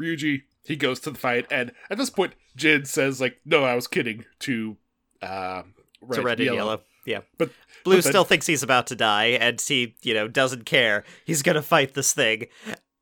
Ryuji, 0.00 0.42
he 0.64 0.76
goes 0.76 1.00
to 1.00 1.10
the 1.10 1.18
fight, 1.18 1.46
and 1.50 1.72
at 1.90 1.98
this 1.98 2.10
point, 2.10 2.34
Jin 2.54 2.84
says, 2.84 3.20
like, 3.20 3.38
no, 3.44 3.64
I 3.64 3.74
was 3.74 3.86
kidding 3.86 4.24
to 4.40 4.76
uh 5.22 5.62
red, 6.00 6.16
to 6.16 6.22
red 6.22 6.40
and 6.40 6.48
and 6.48 6.56
yellow. 6.56 6.80
Yeah. 7.06 7.20
But 7.38 7.50
Blue 7.84 7.96
but 7.96 8.04
then- 8.04 8.12
still 8.12 8.24
thinks 8.24 8.46
he's 8.46 8.62
about 8.62 8.86
to 8.88 8.96
die, 8.96 9.26
and 9.40 9.60
he, 9.60 9.94
you 10.02 10.12
know, 10.12 10.28
doesn't 10.28 10.66
care. 10.66 11.04
He's 11.24 11.42
gonna 11.42 11.62
fight 11.62 11.94
this 11.94 12.12
thing. 12.12 12.46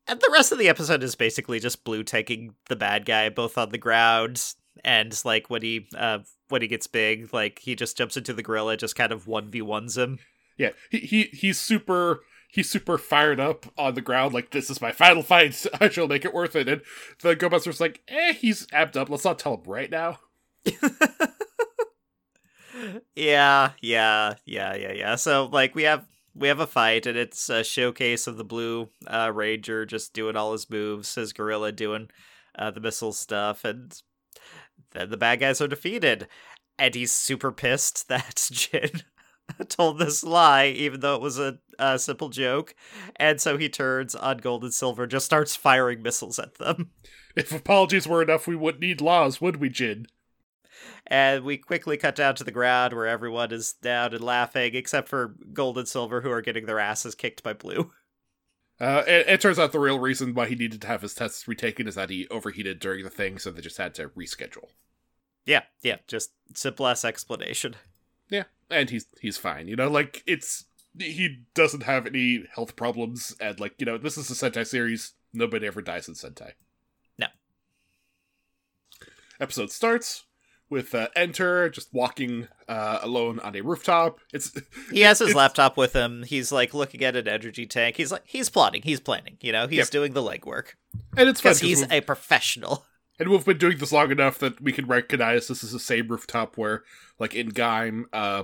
And 0.07 0.19
the 0.19 0.29
rest 0.31 0.51
of 0.51 0.59
the 0.59 0.69
episode 0.69 1.03
is 1.03 1.15
basically 1.15 1.59
just 1.59 1.83
Blue 1.83 2.03
taking 2.03 2.53
the 2.69 2.75
bad 2.75 3.05
guy 3.05 3.27
both 3.29 3.57
on 3.57 3.69
the 3.69 3.77
ground 3.79 4.53
and 4.83 5.19
like 5.25 5.49
when 5.49 5.63
he 5.63 5.87
uh 5.97 6.19
when 6.49 6.61
he 6.61 6.67
gets 6.67 6.85
big, 6.87 7.33
like 7.33 7.59
he 7.59 7.75
just 7.75 7.97
jumps 7.97 8.15
into 8.15 8.33
the 8.33 8.43
gorilla, 8.43 8.77
just 8.77 8.95
kind 8.95 9.11
of 9.11 9.27
one 9.27 9.49
v 9.49 9.61
ones 9.61 9.97
him. 9.97 10.19
Yeah, 10.57 10.69
he, 10.91 10.99
he 10.99 11.23
he's 11.33 11.59
super 11.59 12.21
he's 12.49 12.69
super 12.69 12.97
fired 12.97 13.39
up 13.39 13.65
on 13.77 13.95
the 13.95 14.01
ground, 14.01 14.33
like 14.33 14.51
this 14.51 14.69
is 14.69 14.79
my 14.79 14.91
final 14.91 15.23
fight. 15.23 15.65
I 15.81 15.89
shall 15.89 16.07
make 16.07 16.23
it 16.23 16.33
worth 16.33 16.55
it. 16.55 16.69
And 16.69 16.81
the 17.21 17.35
Go 17.35 17.49
Buster's 17.49 17.81
like, 17.81 18.01
eh, 18.07 18.33
he's 18.33 18.67
amped 18.67 18.95
up. 18.95 19.09
Let's 19.09 19.25
not 19.25 19.39
tell 19.39 19.55
him 19.55 19.63
right 19.65 19.89
now. 19.89 20.19
yeah, 23.15 23.71
yeah, 23.81 24.35
yeah, 24.45 24.75
yeah, 24.75 24.91
yeah. 24.91 25.15
So 25.15 25.45
like 25.51 25.75
we 25.75 25.83
have 25.83 26.05
we 26.33 26.47
have 26.47 26.59
a 26.59 26.67
fight 26.67 27.05
and 27.05 27.17
it's 27.17 27.49
a 27.49 27.63
showcase 27.63 28.27
of 28.27 28.37
the 28.37 28.43
blue 28.43 28.89
uh 29.07 29.31
ranger 29.33 29.85
just 29.85 30.13
doing 30.13 30.35
all 30.35 30.51
his 30.53 30.69
moves, 30.69 31.15
his 31.15 31.33
gorilla 31.33 31.71
doing 31.71 32.09
uh 32.57 32.71
the 32.71 32.79
missile 32.79 33.13
stuff 33.13 33.63
and 33.65 34.01
then 34.91 35.09
the 35.09 35.17
bad 35.17 35.39
guys 35.39 35.61
are 35.61 35.67
defeated. 35.67 36.27
And 36.77 36.93
he's 36.95 37.11
super 37.11 37.51
pissed 37.51 38.07
that 38.09 38.47
Jin 38.51 39.03
told 39.69 39.99
this 39.99 40.23
lie, 40.23 40.67
even 40.67 40.99
though 40.99 41.15
it 41.15 41.21
was 41.21 41.39
a, 41.39 41.59
a 41.79 41.99
simple 41.99 42.29
joke. 42.29 42.75
And 43.15 43.39
so 43.39 43.57
he 43.57 43.69
turns 43.69 44.15
on 44.15 44.37
Gold 44.39 44.63
and 44.63 44.73
Silver, 44.73 45.07
just 45.07 45.25
starts 45.25 45.55
firing 45.55 46.01
missiles 46.01 46.39
at 46.39 46.55
them. 46.55 46.91
If 47.35 47.51
apologies 47.51 48.07
were 48.07 48.21
enough, 48.21 48.47
we 48.47 48.55
wouldn't 48.55 48.81
need 48.81 49.01
laws, 49.01 49.41
would 49.41 49.57
we, 49.57 49.69
Jin? 49.69 50.07
And 51.07 51.43
we 51.43 51.57
quickly 51.57 51.97
cut 51.97 52.15
down 52.15 52.35
to 52.35 52.43
the 52.43 52.51
ground 52.51 52.93
where 52.93 53.07
everyone 53.07 53.51
is 53.51 53.73
down 53.73 54.13
and 54.13 54.23
laughing, 54.23 54.75
except 54.75 55.09
for 55.09 55.35
Gold 55.53 55.77
and 55.77 55.87
Silver, 55.87 56.21
who 56.21 56.31
are 56.31 56.41
getting 56.41 56.65
their 56.65 56.79
asses 56.79 57.15
kicked 57.15 57.43
by 57.43 57.53
Blue. 57.53 57.91
Uh, 58.79 59.03
it, 59.07 59.27
it 59.27 59.41
turns 59.41 59.57
out 59.57 59.71
the 59.71 59.79
real 59.79 59.99
reason 59.99 60.33
why 60.33 60.47
he 60.47 60.55
needed 60.55 60.81
to 60.81 60.87
have 60.87 61.01
his 61.01 61.13
tests 61.13 61.47
retaken 61.47 61.87
is 61.87 61.95
that 61.95 62.09
he 62.09 62.27
overheated 62.27 62.79
during 62.79 63.03
the 63.03 63.09
thing, 63.09 63.39
so 63.39 63.49
they 63.49 63.61
just 63.61 63.77
had 63.77 63.93
to 63.95 64.09
reschedule. 64.09 64.69
Yeah, 65.45 65.61
yeah, 65.81 65.97
just 66.07 66.31
simple 66.53 66.87
ass 66.87 67.05
explanation. 67.05 67.75
Yeah, 68.29 68.43
and 68.69 68.89
he's 68.89 69.05
he's 69.21 69.37
fine. 69.37 69.67
You 69.67 69.75
know, 69.75 69.89
like 69.89 70.23
it's 70.25 70.65
he 70.97 71.43
doesn't 71.53 71.83
have 71.83 72.05
any 72.05 72.45
health 72.53 72.75
problems, 72.75 73.35
and 73.39 73.59
like 73.59 73.75
you 73.77 73.85
know, 73.85 73.97
this 73.97 74.17
is 74.17 74.29
a 74.29 74.33
Sentai 74.33 74.65
series. 74.65 75.13
Nobody 75.33 75.67
ever 75.67 75.81
dies 75.81 76.07
in 76.07 76.15
Sentai. 76.15 76.53
No. 77.17 77.27
Episode 79.39 79.71
starts 79.71 80.23
with 80.69 80.95
uh, 80.95 81.07
Enter 81.15 81.69
just 81.69 81.93
walking 81.93 82.47
uh, 82.67 82.99
alone 83.01 83.39
on 83.39 83.55
a 83.55 83.61
rooftop. 83.61 84.19
It's 84.33 84.51
He 84.91 85.01
has 85.01 85.19
his 85.19 85.35
laptop 85.35 85.77
with 85.77 85.93
him. 85.93 86.23
He's 86.23 86.51
like 86.51 86.73
looking 86.73 87.03
at 87.03 87.15
an 87.15 87.27
energy 87.27 87.65
tank. 87.65 87.97
He's 87.97 88.11
like 88.11 88.23
he's 88.25 88.49
plotting. 88.49 88.81
He's 88.83 88.99
planning. 88.99 89.37
You 89.41 89.51
know, 89.51 89.67
he's 89.67 89.77
Yep. 89.79 89.89
doing 89.89 90.13
the 90.13 90.23
legwork 90.23 90.73
and 91.17 91.29
it's 91.29 91.41
because 91.41 91.59
he's 91.59 91.89
a 91.91 92.01
professional. 92.01 92.85
and 93.19 93.29
we've 93.29 93.45
been 93.45 93.57
doing 93.57 93.77
this 93.77 93.91
long 93.91 94.11
enough 94.11 94.39
that 94.39 94.59
we 94.61 94.71
can 94.71 94.87
recognize 94.87 95.47
this 95.47 95.63
is 95.63 95.71
the 95.71 95.79
same 95.79 96.07
rooftop 96.07 96.57
where, 96.57 96.83
like 97.19 97.33
in 97.35 97.51
Gaim, 97.51 98.03
uh, 98.11 98.43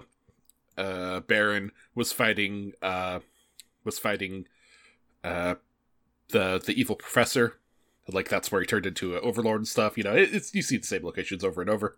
uh, 0.78 1.20
Baron 1.22 1.72
was 1.96 2.12
fighting 2.12 2.74
uh, 2.82 3.20
was 3.84 4.00
fighting 4.00 4.46
uh, 5.24 5.56
the 6.30 6.62
the 6.64 6.74
evil 6.80 6.96
professor. 6.96 7.58
Like 8.08 8.30
that's 8.30 8.52
where 8.52 8.62
he 8.62 8.68
turned 8.68 8.86
into 8.86 9.16
an 9.16 9.22
overlord 9.24 9.62
and 9.62 9.68
stuff. 9.68 9.98
You 9.98 10.04
know, 10.04 10.16
it, 10.16 10.34
it's 10.34 10.54
you 10.54 10.62
see 10.62 10.78
the 10.78 10.88
same 10.88 11.04
locations 11.04 11.44
over 11.44 11.62
and 11.62 11.70
over. 11.70 11.98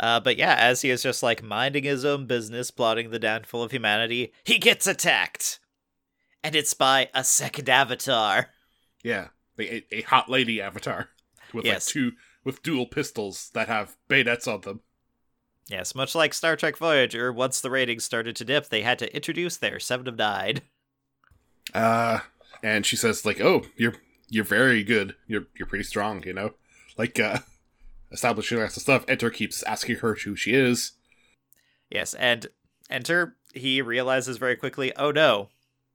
Uh, 0.00 0.18
but 0.18 0.38
yeah, 0.38 0.54
as 0.58 0.80
he 0.80 0.88
is 0.88 1.02
just 1.02 1.22
like 1.22 1.42
minding 1.42 1.84
his 1.84 2.04
own 2.06 2.26
business, 2.26 2.70
plotting 2.70 3.10
the 3.10 3.18
downfall 3.18 3.62
of 3.62 3.70
humanity, 3.70 4.32
he 4.44 4.58
gets 4.58 4.86
attacked. 4.86 5.60
And 6.42 6.56
it's 6.56 6.72
by 6.72 7.10
a 7.14 7.22
second 7.22 7.68
avatar. 7.68 8.48
Yeah, 9.04 9.28
a, 9.58 9.84
a 9.94 10.00
hot 10.02 10.30
lady 10.30 10.60
avatar 10.60 11.10
with 11.52 11.66
Yes. 11.66 11.86
like 11.86 11.92
two 11.92 12.12
with 12.44 12.62
dual 12.62 12.86
pistols 12.86 13.50
that 13.52 13.68
have 13.68 13.94
bayonets 14.08 14.48
on 14.48 14.62
them. 14.62 14.80
Yes, 15.68 15.94
much 15.94 16.14
like 16.14 16.32
Star 16.34 16.56
Trek 16.56 16.78
Voyager, 16.78 17.30
once 17.30 17.60
the 17.60 17.70
ratings 17.70 18.02
started 18.04 18.34
to 18.36 18.44
dip, 18.44 18.70
they 18.70 18.80
had 18.82 18.98
to 19.00 19.14
introduce 19.14 19.58
their 19.58 19.78
Seven 19.78 20.08
of 20.08 20.16
Nine. 20.16 20.62
Uh, 21.74 22.20
and 22.62 22.84
she 22.84 22.96
says 22.96 23.24
like, 23.26 23.40
"Oh, 23.40 23.62
you're 23.76 23.94
you're 24.28 24.44
very 24.44 24.82
good. 24.82 25.14
You're 25.26 25.46
you're 25.58 25.66
pretty 25.68 25.84
strong. 25.84 26.22
You 26.24 26.32
know, 26.32 26.54
like 26.96 27.20
uh, 27.20 27.40
establishing 28.12 28.58
lots 28.58 28.76
of 28.76 28.82
stuff." 28.82 29.04
Enter 29.08 29.30
keeps 29.30 29.62
asking 29.64 29.96
her 29.96 30.14
who 30.14 30.36
she 30.36 30.52
is. 30.52 30.92
Yes, 31.90 32.14
and 32.14 32.46
enter, 32.88 33.36
he 33.52 33.82
realizes 33.82 34.36
very 34.36 34.56
quickly, 34.56 34.94
oh 34.96 35.10
no, 35.10 35.48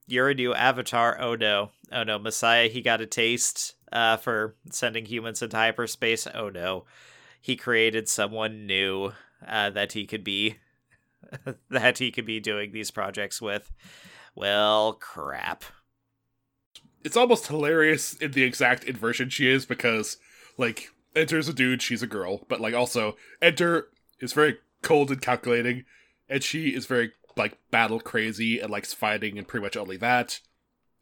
you're 0.08 0.30
a 0.30 0.36
new 0.36 0.54
avatar. 0.54 1.20
Oh 1.20 1.36
no. 1.36 1.72
Oh 1.92 2.04
no, 2.04 2.20
Messiah, 2.20 2.68
he 2.68 2.82
got 2.82 3.02
a 3.02 3.06
taste 3.06 3.76
uh, 3.92 4.18
for 4.18 4.56
sending 4.72 5.06
humans 5.06 5.42
into 5.42 5.56
hyperspace. 5.56 6.28
Oh 6.34 6.50
no. 6.50 6.86
He 7.42 7.56
created 7.56 8.10
someone 8.10 8.66
new 8.66 9.14
uh, 9.48 9.70
that 9.72 9.94
he 9.94 10.06
could 10.06 10.24
be 10.24 10.58
that 11.70 11.98
he 11.98 12.12
could 12.12 12.26
be 12.26 12.40
doing 12.40 12.72
these 12.72 12.92
projects 12.92 13.42
with. 13.42 13.72
Well, 14.36 14.94
crap. 14.94 15.64
It's 17.04 17.18
almost 17.18 17.48
hilarious 17.48 18.14
in 18.16 18.32
the 18.32 18.44
exact 18.44 18.84
inversion 18.84 19.30
she 19.30 19.48
is 19.48 19.66
because 19.66 20.18
like 20.58 20.90
Enter's 21.16 21.48
a 21.48 21.54
dude, 21.54 21.82
she's 21.82 22.04
a 22.04 22.08
girl, 22.08 22.46
but 22.48 22.60
like 22.62 22.74
also 22.74 23.16
Enter 23.42 23.88
is 24.20 24.34
very 24.34 24.58
cold 24.82 25.12
and 25.12 25.22
calculating, 25.22 25.86
and 26.30 26.44
she 26.44 26.70
is 26.76 26.86
very 26.86 27.12
like 27.38 27.58
battle 27.72 28.00
crazy 28.00 28.60
and 28.60 28.70
likes 28.72 28.94
fighting 28.94 29.38
and 29.38 29.48
pretty 29.48 29.64
much 29.64 29.76
only 29.78 29.98
that. 29.98 30.40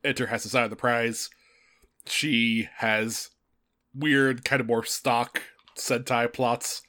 Enter 0.04 0.28
has 0.28 0.44
his 0.44 0.54
eye 0.56 0.64
on 0.64 0.70
the 0.70 0.76
prize. 0.76 1.30
She 2.06 2.68
has 2.78 3.30
weird, 3.96 4.44
kind 4.44 4.60
of 4.60 4.68
more 4.68 4.84
stock 4.84 5.42
Sentai 5.78 6.32
plots. 6.32 6.82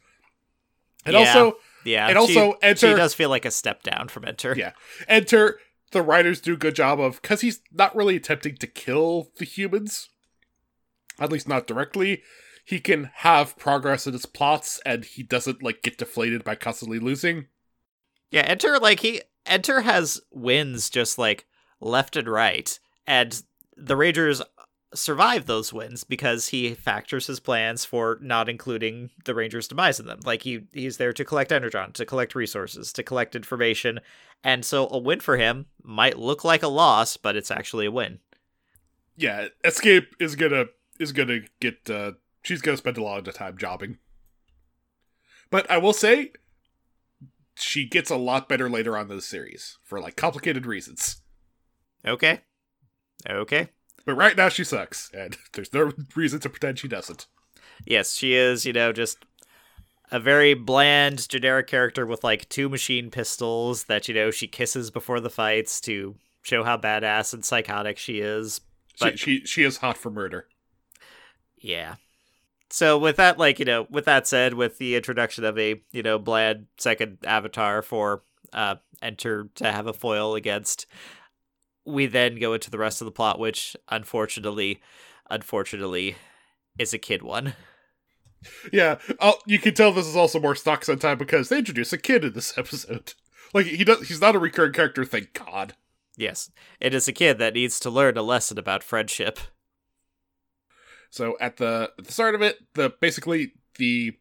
And 1.07 1.13
Yeah. 1.15 1.19
also, 1.21 1.59
Yeah. 1.85 2.07
And 2.09 2.15
she- 2.15 2.39
also 2.39 2.59
Enter- 2.63 2.91
she 2.93 2.97
does 2.97 3.13
feel 3.15 3.29
like 3.29 3.45
a 3.45 3.51
step 3.51 3.83
down 3.83 4.09
from 4.09 4.25
Enter. 4.25 4.55
Yeah. 4.57 4.73
Enter, 5.07 5.61
the 5.93 6.01
writers 6.03 6.41
do 6.41 6.55
a 6.55 6.57
good 6.57 6.75
job 6.75 6.99
of, 6.99 7.21
because 7.21 7.43
he's 7.43 7.61
not 7.71 7.95
really 7.95 8.17
attempting 8.17 8.57
to 8.57 8.67
kill 8.67 9.31
the 9.37 9.45
humans, 9.45 10.09
at 11.21 11.31
least 11.31 11.47
not 11.47 11.67
directly. 11.67 12.23
He 12.65 12.81
can 12.81 13.11
have 13.17 13.59
progress 13.59 14.07
in 14.07 14.15
his 14.15 14.25
plots, 14.25 14.81
and 14.87 15.05
he 15.05 15.23
doesn't 15.23 15.63
like 15.63 15.83
get 15.83 15.99
deflated 15.99 16.45
by 16.45 16.55
constantly 16.55 16.99
losing. 16.99 17.47
Yeah, 18.31 18.43
Enter 18.43 18.79
like 18.79 19.01
he 19.01 19.21
Enter 19.45 19.83
has 19.83 20.21
wins 20.33 20.89
just 20.89 21.19
like 21.19 21.47
left 21.81 22.17
and 22.17 22.27
right, 22.27 22.79
and 23.07 23.43
the 23.77 23.97
Rangers 23.97 24.41
survive 24.95 25.45
those 25.45 25.73
wins 25.73 26.05
because 26.05 26.49
he 26.49 26.73
factors 26.73 27.27
his 27.27 27.41
plans 27.41 27.85
for 27.85 28.19
not 28.23 28.49
including 28.49 29.11
the 29.25 29.35
Rangers' 29.35 29.69
demise 29.69 30.01
in 30.01 30.07
them. 30.07 30.21
Like 30.25 30.43
he 30.43 30.63
he's 30.73 30.97
there 30.97 31.13
to 31.13 31.25
collect 31.25 31.53
energon, 31.53 31.93
to 31.93 32.07
collect 32.07 32.35
resources, 32.35 32.95
to 32.95 33.03
collect 33.03 33.37
information, 33.37 34.01
and 34.43 34.65
so 34.65 34.89
a 34.91 34.99
win 34.99 35.21
for 35.21 35.37
him 35.37 35.67
might 35.83 36.19
look 36.19 36.45
like 36.45 36.63
a 36.63 36.69
loss, 36.69 37.19
but 37.19 37.37
it's 37.37 37.51
actually 37.51 37.85
a 37.85 37.91
win. 37.91 38.21
Yeah, 39.17 39.49
Escape 39.63 40.15
is 40.19 40.35
gonna 40.35 40.67
is 40.99 41.13
gonna 41.13 41.41
get. 41.61 41.91
uh 41.91 42.13
She's 42.45 42.61
gonna 42.63 42.77
spend 42.77 42.99
a 42.99 43.03
lot 43.03 43.19
of 43.19 43.25
the 43.25 43.33
time 43.33 43.59
jobbing. 43.59 43.99
But 45.51 45.69
I 45.71 45.79
will 45.79 45.93
say, 45.93 46.33
she 47.57 47.87
gets 47.89 48.11
a 48.11 48.17
lot 48.17 48.49
better 48.49 48.69
later 48.69 48.97
on 48.97 49.11
in 49.11 49.17
the 49.17 49.23
series 49.23 49.79
for 49.83 49.99
like 50.01 50.15
complicated 50.17 50.67
reasons. 50.67 51.23
Okay, 52.07 52.41
okay. 53.29 53.69
But 54.05 54.15
right 54.15 54.37
now 54.37 54.51
she 54.51 54.63
sucks, 54.63 55.11
and 55.15 55.37
there's 55.55 55.73
no 55.73 55.93
reason 56.15 56.39
to 56.41 56.51
pretend 56.51 56.79
she 56.79 56.89
doesn't. 56.89 57.27
Yes, 57.87 58.15
she 58.15 58.35
is, 58.35 58.67
you 58.67 58.73
know, 58.73 58.93
just 58.93 59.25
a 60.13 60.21
very 60.21 60.53
bland, 60.53 61.27
generic 61.29 61.67
character 61.67 62.05
with 62.05 62.23
like 62.23 62.49
two 62.51 62.69
machine 62.69 63.11
pistols 63.11 63.85
that, 63.85 64.07
you 64.07 64.15
know, 64.15 64.31
she 64.31 64.47
kisses 64.47 64.91
before 64.91 65.19
the 65.19 65.31
fights 65.31 65.81
to 65.83 66.15
show 66.43 66.63
how 66.63 66.77
badass 66.77 67.33
and 67.33 67.43
psychotic 67.45 67.97
she 67.97 68.21
is. 68.21 68.61
But- 69.01 69.19
she, 69.19 69.41
she 69.41 69.47
she 69.47 69.63
is 69.65 69.79
hot 69.79 69.97
for 69.97 70.11
murder. 70.11 70.47
Yeah. 71.57 71.95
So 72.75 72.99
with 72.99 73.15
that, 73.19 73.39
like, 73.39 73.61
you 73.61 73.65
know, 73.65 73.87
with 73.89 74.05
that 74.07 74.27
said, 74.27 74.55
with 74.55 74.79
the 74.79 74.97
introduction 74.97 75.45
of 75.45 75.57
a, 75.57 75.81
you 75.93 76.03
know, 76.03 76.19
bland 76.19 76.67
second 76.77 77.19
avatar 77.25 77.83
for 77.83 78.25
uh 78.53 78.75
enter 79.01 79.49
to 79.55 79.71
have 79.71 79.87
a 79.87 79.93
foil 79.93 80.35
against, 80.35 80.87
we 81.85 82.07
then 82.07 82.35
go 82.35 82.53
into 82.53 82.73
the 82.73 82.79
rest 82.79 83.01
of 83.01 83.05
the 83.05 83.13
plot, 83.13 83.39
which 83.39 83.77
unfortunately 83.91 84.81
unfortunately 85.31 86.17
is 86.77 86.93
a 86.93 86.99
kid 86.99 87.23
one. 87.23 87.55
Yeah, 88.73 88.99
oh, 89.21 89.39
you 89.47 89.61
can 89.61 89.75
tell 89.75 89.93
this 89.93 90.09
is 90.09 90.17
also 90.17 90.41
more 90.41 90.57
stock 90.57 90.83
Sentai 90.83 91.17
because 91.17 91.51
they 91.51 91.59
introduce 91.59 91.93
a 91.93 91.99
kid 91.99 92.25
in 92.25 92.33
this 92.33 92.59
episode. 92.59 93.15
Like 93.53 93.67
he 93.67 93.85
does, 93.85 94.09
he's 94.09 94.21
not 94.21 94.35
a 94.35 94.41
recurring 94.41 94.73
character. 94.73 95.05
Thank 95.05 95.33
God. 95.33 95.75
Yes, 96.17 96.51
it 96.81 96.93
is 96.93 97.07
a 97.07 97.13
kid 97.13 97.39
that 97.39 97.55
needs 97.55 97.79
to 97.79 97.89
learn 97.89 98.17
a 98.17 98.23
lesson 98.23 98.59
about 98.59 98.83
friendship. 98.83 99.39
So 101.15 101.37
at 101.41 101.59
the 101.59 101.93
at 101.97 102.07
the 102.07 102.13
start 102.13 102.35
of 102.35 102.43
it, 102.43 102.59
the 102.75 102.93
basically 103.01 103.53
the 103.77 104.17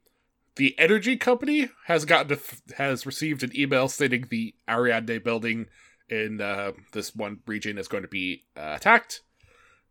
the 0.57 0.77
energy 0.77 1.17
company 1.17 1.69
has 1.87 2.05
gotten 2.05 2.37
has 2.77 3.07
received 3.07 3.41
an 3.41 3.51
email 3.57 3.87
stating 3.87 4.27
the 4.29 4.53
Ariadne 4.69 5.17
building 5.23 5.65
in 6.07 6.39
uh, 6.39 6.73
this 6.91 7.15
one 7.15 7.39
region 7.47 7.79
is 7.79 7.87
going 7.87 8.03
to 8.03 8.07
be 8.07 8.43
uh, 8.55 8.73
attacked, 8.75 9.21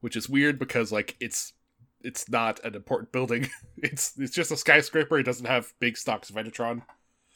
which 0.00 0.14
is 0.14 0.28
weird 0.28 0.60
because 0.60 0.92
like 0.92 1.16
it's 1.18 1.54
it's 2.02 2.28
not 2.28 2.60
an 2.64 2.76
important 2.76 3.10
building. 3.10 3.50
it's 3.78 4.12
it's 4.16 4.32
just 4.32 4.52
a 4.52 4.56
skyscraper. 4.56 5.18
It 5.18 5.24
doesn't 5.24 5.46
have 5.46 5.74
big 5.80 5.96
stocks 5.96 6.30
of 6.30 6.36
Enetron. 6.36 6.82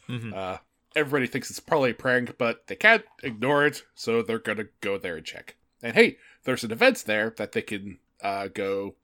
Mhm. 0.09 0.33
Uh, 0.33 0.59
everybody 0.94 1.26
thinks 1.26 1.50
it's 1.50 1.59
probably 1.59 1.90
a 1.90 1.94
prank, 1.94 2.38
but 2.38 2.68
they 2.68 2.76
can't 2.76 3.02
ignore 3.24 3.66
it, 3.66 3.83
so 3.96 4.22
they're 4.22 4.38
gonna 4.38 4.66
go 4.81 4.96
there 4.96 5.16
and 5.16 5.26
check. 5.26 5.57
And 5.83 5.96
hey, 5.96 6.18
there's 6.44 6.62
an 6.62 6.70
event 6.70 7.02
there 7.05 7.35
that 7.37 7.50
they 7.50 7.62
can 7.62 7.98
uh, 8.22 8.46
go 8.46 8.94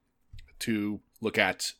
to 0.63 0.99
look 1.21 1.37
at. 1.37 1.73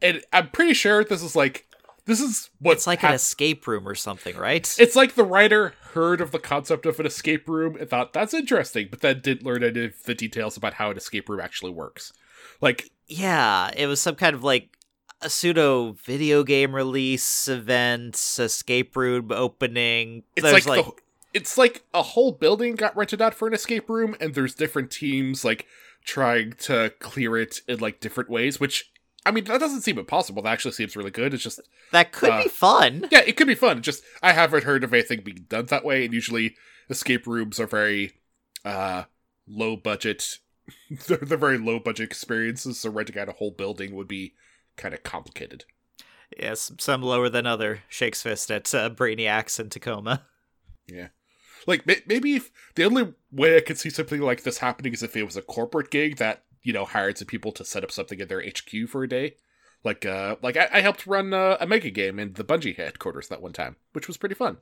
And 0.00 0.22
I'm 0.32 0.50
pretty 0.50 0.74
sure 0.74 1.04
this 1.04 1.22
is 1.22 1.34
like 1.34 1.66
this 2.06 2.20
is 2.20 2.50
what 2.58 2.72
It's 2.72 2.86
like 2.86 3.00
hap- 3.00 3.10
an 3.10 3.16
escape 3.16 3.66
room 3.66 3.86
or 3.86 3.94
something, 3.94 4.36
right? 4.36 4.74
it's 4.78 4.96
like 4.96 5.14
the 5.14 5.24
writer 5.24 5.74
heard 5.92 6.20
of 6.20 6.30
the 6.30 6.38
concept 6.38 6.86
of 6.86 6.98
an 7.00 7.06
escape 7.06 7.48
room 7.48 7.76
and 7.78 7.88
thought 7.90 8.12
that's 8.12 8.32
interesting, 8.32 8.88
but 8.90 9.00
then 9.00 9.20
didn't 9.20 9.44
learn 9.44 9.62
any 9.62 9.84
of 9.86 10.02
the 10.04 10.14
details 10.14 10.56
about 10.56 10.74
how 10.74 10.90
an 10.90 10.96
escape 10.96 11.28
room 11.28 11.40
actually 11.40 11.72
works. 11.72 12.12
Like 12.60 12.90
yeah, 13.08 13.70
it 13.76 13.86
was 13.86 14.00
some 14.00 14.14
kind 14.14 14.34
of 14.34 14.44
like 14.44 14.76
a 15.20 15.28
pseudo 15.28 15.92
video 16.04 16.44
game 16.44 16.74
release 16.74 17.48
event, 17.48 18.14
escape 18.38 18.96
room 18.96 19.32
opening. 19.32 20.22
it's 20.36 20.44
There's 20.44 20.66
like, 20.66 20.84
the, 20.84 20.92
it's 21.34 21.58
like 21.58 21.82
a 21.92 22.02
whole 22.02 22.32
building 22.32 22.74
got 22.76 22.96
rented 22.96 23.20
out 23.20 23.34
for 23.34 23.48
an 23.48 23.54
escape 23.54 23.88
room 23.90 24.14
and 24.20 24.34
there's 24.34 24.54
different 24.54 24.90
teams 24.90 25.44
like 25.44 25.66
trying 26.08 26.54
to 26.54 26.90
clear 27.00 27.36
it 27.36 27.60
in 27.68 27.78
like 27.80 28.00
different 28.00 28.30
ways 28.30 28.58
which 28.58 28.90
i 29.26 29.30
mean 29.30 29.44
that 29.44 29.60
doesn't 29.60 29.82
seem 29.82 29.98
impossible. 29.98 30.40
That 30.42 30.52
actually 30.52 30.72
seems 30.72 30.96
really 30.96 31.10
good. 31.10 31.34
It's 31.34 31.42
just 31.42 31.60
that 31.92 32.12
could 32.12 32.30
uh, 32.30 32.44
be 32.44 32.48
fun. 32.48 33.06
yeah 33.10 33.20
it 33.26 33.36
could 33.36 33.46
be 33.46 33.54
fun. 33.54 33.76
It's 33.76 33.84
just 33.84 34.02
i 34.22 34.32
haven't 34.32 34.64
heard 34.64 34.84
of 34.84 34.94
anything 34.94 35.20
being 35.20 35.44
done 35.50 35.66
that 35.66 35.84
way 35.84 36.06
and 36.06 36.14
usually 36.14 36.56
escape 36.88 37.26
rooms 37.26 37.60
are 37.60 37.66
very 37.66 38.14
uh 38.64 39.04
low 39.46 39.76
budget. 39.76 40.38
They're, 41.06 41.18
they're 41.18 41.36
very 41.36 41.58
low 41.58 41.78
budget 41.78 42.04
experiences 42.04 42.80
so 42.80 42.90
renting 42.90 43.18
out 43.18 43.28
a 43.28 43.32
whole 43.32 43.50
building 43.50 43.94
would 43.94 44.08
be 44.08 44.32
kind 44.76 44.94
of 44.94 45.02
complicated. 45.02 45.64
Yes, 46.38 46.72
some 46.78 47.02
lower 47.02 47.28
than 47.28 47.46
other 47.46 47.80
shakes 47.88 48.22
fist 48.22 48.50
at 48.50 48.74
uh, 48.74 48.90
Brainiacs 48.90 49.60
in 49.60 49.70
Tacoma. 49.70 50.26
Like 51.66 51.86
maybe 51.86 52.36
if 52.36 52.50
the 52.74 52.84
only 52.84 53.14
way 53.30 53.56
I 53.56 53.60
could 53.60 53.78
see 53.78 53.90
something 53.90 54.20
like 54.20 54.42
this 54.42 54.58
happening 54.58 54.92
is 54.92 55.02
if 55.02 55.16
it 55.16 55.24
was 55.24 55.36
a 55.36 55.42
corporate 55.42 55.90
gig 55.90 56.16
that 56.16 56.44
you 56.62 56.72
know 56.72 56.84
hired 56.84 57.18
some 57.18 57.26
people 57.26 57.52
to 57.52 57.64
set 57.64 57.84
up 57.84 57.90
something 57.90 58.20
in 58.20 58.28
their 58.28 58.42
HQ 58.42 58.88
for 58.88 59.02
a 59.02 59.08
day. 59.08 59.36
Like 59.84 60.04
uh, 60.04 60.36
like 60.42 60.56
I, 60.56 60.68
I 60.72 60.80
helped 60.80 61.06
run 61.06 61.32
uh, 61.32 61.56
a 61.60 61.66
mega 61.66 61.90
game 61.90 62.18
in 62.18 62.32
the 62.32 62.44
Bungie 62.44 62.76
headquarters 62.76 63.28
that 63.28 63.42
one 63.42 63.52
time, 63.52 63.76
which 63.92 64.08
was 64.08 64.16
pretty 64.16 64.34
fun. 64.34 64.58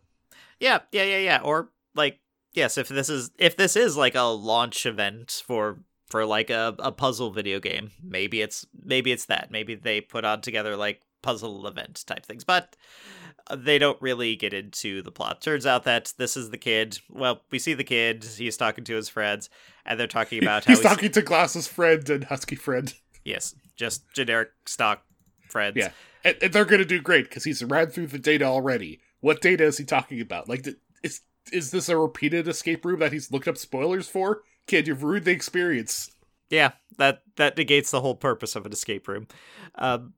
Yeah, 0.61 0.81
yeah, 0.93 1.05
yeah, 1.05 1.19
yeah. 1.19 1.41
Or 1.43 1.71
like, 1.95 2.21
yes, 2.53 2.77
if 2.77 2.89
this 2.89 3.09
is 3.09 3.31
if 3.39 3.57
this 3.57 3.77
is 3.77 3.97
like 3.97 4.15
a 4.15 4.23
launch 4.23 4.85
event 4.85 5.43
for 5.47 5.81
for 6.09 6.25
like 6.25 6.51
a, 6.51 6.75
a 6.79 6.93
puzzle 6.93 7.31
video 7.31 7.61
game, 7.61 7.93
maybe 8.03 8.43
it's 8.43 8.67
maybe 8.85 9.11
it's 9.11 9.27
that. 9.27 9.51
Maybe 9.51 9.75
they 9.75 10.01
put 10.01 10.25
on 10.25 10.43
together 10.43 10.77
like 10.77 11.01
puzzle 11.23 11.67
event 11.67 12.05
type 12.07 12.25
things. 12.25 12.45
But 12.45 12.77
they 13.55 13.79
don't 13.79 14.01
really 14.01 14.35
get 14.37 14.53
into 14.53 15.03
the 15.03 15.13
plot. 15.13 15.41
Turns 15.41 15.67
out 15.67 15.85
that 15.85 16.13
this 16.19 16.37
is 16.37 16.51
the 16.51 16.59
kid. 16.59 16.99
Well, 17.09 17.43
we 17.51 17.59
see 17.59 17.75
the 17.75 17.85
kid. 17.85 18.25
He's 18.25 18.57
talking 18.57 18.85
to 18.85 18.95
his 18.95 19.09
friends, 19.09 19.49
and 19.85 19.99
they're 19.99 20.07
talking 20.07 20.43
about 20.43 20.65
how 20.67 20.75
he's 20.75 20.83
talking 20.83 21.13
to 21.13 21.23
Glasses 21.23 21.69
friend 21.69 22.09
and 22.11 22.25
Husky 22.25 22.57
friend. 22.57 22.93
Yes, 23.25 23.55
just 23.77 24.03
generic 24.13 24.51
stock 24.65 25.03
friends. 25.49 25.77
Yeah, 25.77 25.91
and, 26.25 26.37
and 26.43 26.53
they're 26.53 26.65
gonna 26.65 26.85
do 26.85 27.01
great 27.01 27.29
because 27.29 27.45
he's 27.45 27.63
ran 27.63 27.89
through 27.89 28.09
the 28.09 28.19
data 28.19 28.45
already. 28.45 29.01
What 29.21 29.41
data 29.41 29.65
is 29.65 29.79
he 29.79 29.85
talking 29.85 30.21
about? 30.21 30.49
Like, 30.49 30.67
is 31.03 31.21
is 31.53 31.71
this 31.71 31.89
a 31.89 31.97
repeated 31.97 32.49
escape 32.49 32.85
room 32.85 33.01
that 33.01 33.13
he's 33.13 33.31
looked 33.31 33.49
up 33.49 33.57
spoilers 33.57 34.09
for? 34.09 34.43
Kid, 34.67 34.89
you've 34.89 35.05
ruined 35.05 35.25
the 35.25 35.31
experience. 35.31 36.11
Yeah, 36.51 36.73
that 36.99 37.23
that 37.37 37.57
negates 37.57 37.91
the 37.91 38.01
whole 38.01 38.17
purpose 38.17 38.57
of 38.57 38.67
an 38.67 38.73
escape 38.73 39.07
room. 39.07 39.29
Um, 39.77 40.15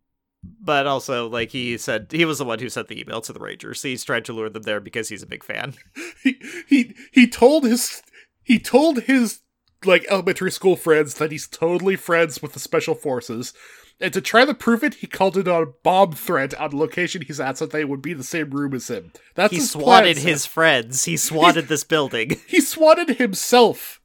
but 0.60 0.86
also, 0.86 1.28
like 1.28 1.50
he 1.50 1.76
said, 1.78 2.08
he 2.10 2.24
was 2.24 2.38
the 2.38 2.44
one 2.44 2.58
who 2.58 2.68
sent 2.68 2.88
the 2.88 3.00
email 3.00 3.20
to 3.22 3.32
the 3.32 3.40
Rangers. 3.40 3.82
He's 3.82 4.04
trying 4.04 4.22
to 4.24 4.32
lure 4.32 4.48
them 4.48 4.62
there 4.62 4.80
because 4.80 5.08
he's 5.08 5.22
a 5.22 5.26
big 5.26 5.44
fan. 5.44 5.74
He 6.22 6.40
he 6.68 6.94
he 7.12 7.28
told 7.28 7.64
his 7.64 8.02
he 8.42 8.58
told 8.58 9.02
his 9.02 9.40
like 9.84 10.04
elementary 10.10 10.50
school 10.50 10.74
friends 10.74 11.14
that 11.14 11.30
he's 11.30 11.46
totally 11.46 11.94
friends 11.96 12.42
with 12.42 12.54
the 12.54 12.60
special 12.60 12.94
forces. 12.94 13.52
And 14.00 14.12
to 14.12 14.20
try 14.20 14.44
to 14.44 14.54
prove 14.54 14.84
it, 14.84 14.94
he 14.94 15.06
called 15.06 15.36
it 15.36 15.48
a 15.48 15.66
bomb 15.82 16.12
threat 16.12 16.54
on 16.54 16.70
the 16.70 16.76
location 16.76 17.22
he's 17.22 17.40
at 17.40 17.58
so 17.58 17.66
they 17.66 17.84
would 17.84 18.02
be 18.02 18.14
the 18.14 18.24
same 18.24 18.50
room 18.50 18.74
as 18.74 18.88
him. 18.88 19.12
That's 19.34 19.52
He 19.52 19.58
his 19.58 19.70
swatted 19.70 20.16
plan, 20.16 20.26
his 20.26 20.46
friends. 20.46 21.04
He 21.06 21.16
swatted 21.16 21.68
this 21.68 21.84
building. 21.84 22.40
he 22.46 22.60
swatted 22.60 23.10
himself 23.18 24.00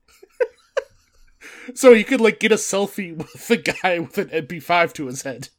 so 1.73 1.93
he 1.93 2.03
could 2.03 2.21
like 2.21 2.39
get 2.39 2.51
a 2.51 2.55
selfie 2.55 3.15
with 3.15 3.47
the 3.47 3.57
guy 3.57 3.99
with 3.99 4.17
an 4.17 4.29
mp5 4.29 4.93
to 4.93 5.07
his 5.07 5.21
head 5.23 5.49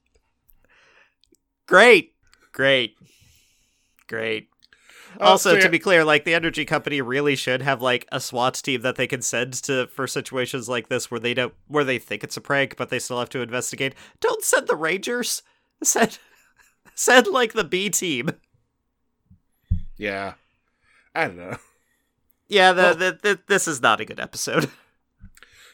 Great, 1.66 2.12
great, 2.52 2.96
great. 4.08 4.48
Uh, 5.20 5.24
Also, 5.24 5.50
so 5.50 5.56
yeah, 5.56 5.62
to 5.62 5.68
be 5.68 5.78
clear, 5.78 6.04
like 6.04 6.24
the 6.24 6.34
energy 6.34 6.64
company 6.64 7.00
really 7.00 7.36
should 7.36 7.62
have 7.62 7.80
like 7.80 8.06
a 8.10 8.20
SWAT 8.20 8.54
team 8.54 8.80
that 8.82 8.96
they 8.96 9.06
can 9.06 9.22
send 9.22 9.52
to 9.64 9.86
for 9.86 10.06
situations 10.06 10.68
like 10.68 10.88
this 10.88 11.10
where 11.10 11.20
they 11.20 11.34
don't 11.34 11.54
where 11.68 11.84
they 11.84 11.98
think 11.98 12.24
it's 12.24 12.36
a 12.36 12.40
prank, 12.40 12.76
but 12.76 12.90
they 12.90 12.98
still 12.98 13.18
have 13.20 13.30
to 13.30 13.40
investigate. 13.40 13.94
Don't 14.20 14.42
send 14.42 14.66
the 14.66 14.76
Rangers. 14.76 15.42
Send 15.82 16.18
send 16.94 17.26
like 17.26 17.52
the 17.52 17.64
B 17.64 17.90
team. 17.90 18.30
yeah 19.96 20.34
i 21.14 21.26
don't 21.26 21.36
know 21.36 21.56
Yeah, 22.48 22.72
the, 22.72 22.82
Well- 22.82 22.94
the, 22.96 23.18
the, 23.22 23.40
this 23.48 23.66
is 23.68 23.80
not 23.82 24.00
a 24.00 24.04
good 24.04 24.20
episode. 24.20 24.70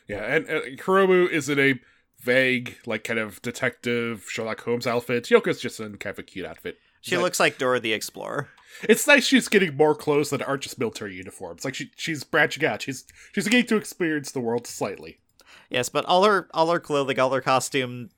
yeah 0.08 0.22
and, 0.34 0.46
and 0.46 0.78
Hiromu 0.78 1.28
is 1.30 1.48
in 1.48 1.58
a 1.58 1.74
vague 2.20 2.76
like 2.86 3.04
kind 3.04 3.18
of 3.18 3.40
detective 3.42 4.26
sherlock 4.28 4.60
holmes 4.62 4.86
outfit 4.86 5.24
yoko's 5.30 5.60
just 5.60 5.80
in 5.80 5.96
kind 5.96 6.12
of 6.14 6.18
a 6.18 6.22
cute 6.22 6.46
outfit 6.46 6.78
She 7.00 7.16
Like- 7.16 7.22
looks 7.24 7.40
like 7.40 7.58
Dora 7.58 7.80
the 7.80 7.92
Explorer. 7.92 8.48
it's 8.82 9.06
nice 9.06 9.24
she's 9.26 9.48
getting 9.48 9.76
more 9.76 9.94
clothes 9.94 10.30
that 10.30 10.46
aren't 10.46 10.62
just 10.62 10.78
military 10.78 11.14
uniforms 11.14 11.64
like 11.64 11.74
she 11.74 11.90
she's 11.96 12.24
branching 12.24 12.64
out 12.64 12.82
she's 12.82 13.04
she's 13.34 13.48
getting 13.48 13.66
to 13.66 13.76
experience 13.76 14.30
the 14.32 14.40
world 14.40 14.66
slightly 14.66 15.18
Yes, 15.68 15.88
but 15.88 16.04
all 16.06 16.24
her 16.24 16.48
all 16.52 16.68
her 16.72 16.80
clothing, 16.80 17.18
all 17.20 17.30
her 17.32 17.40
costume, 17.40 18.10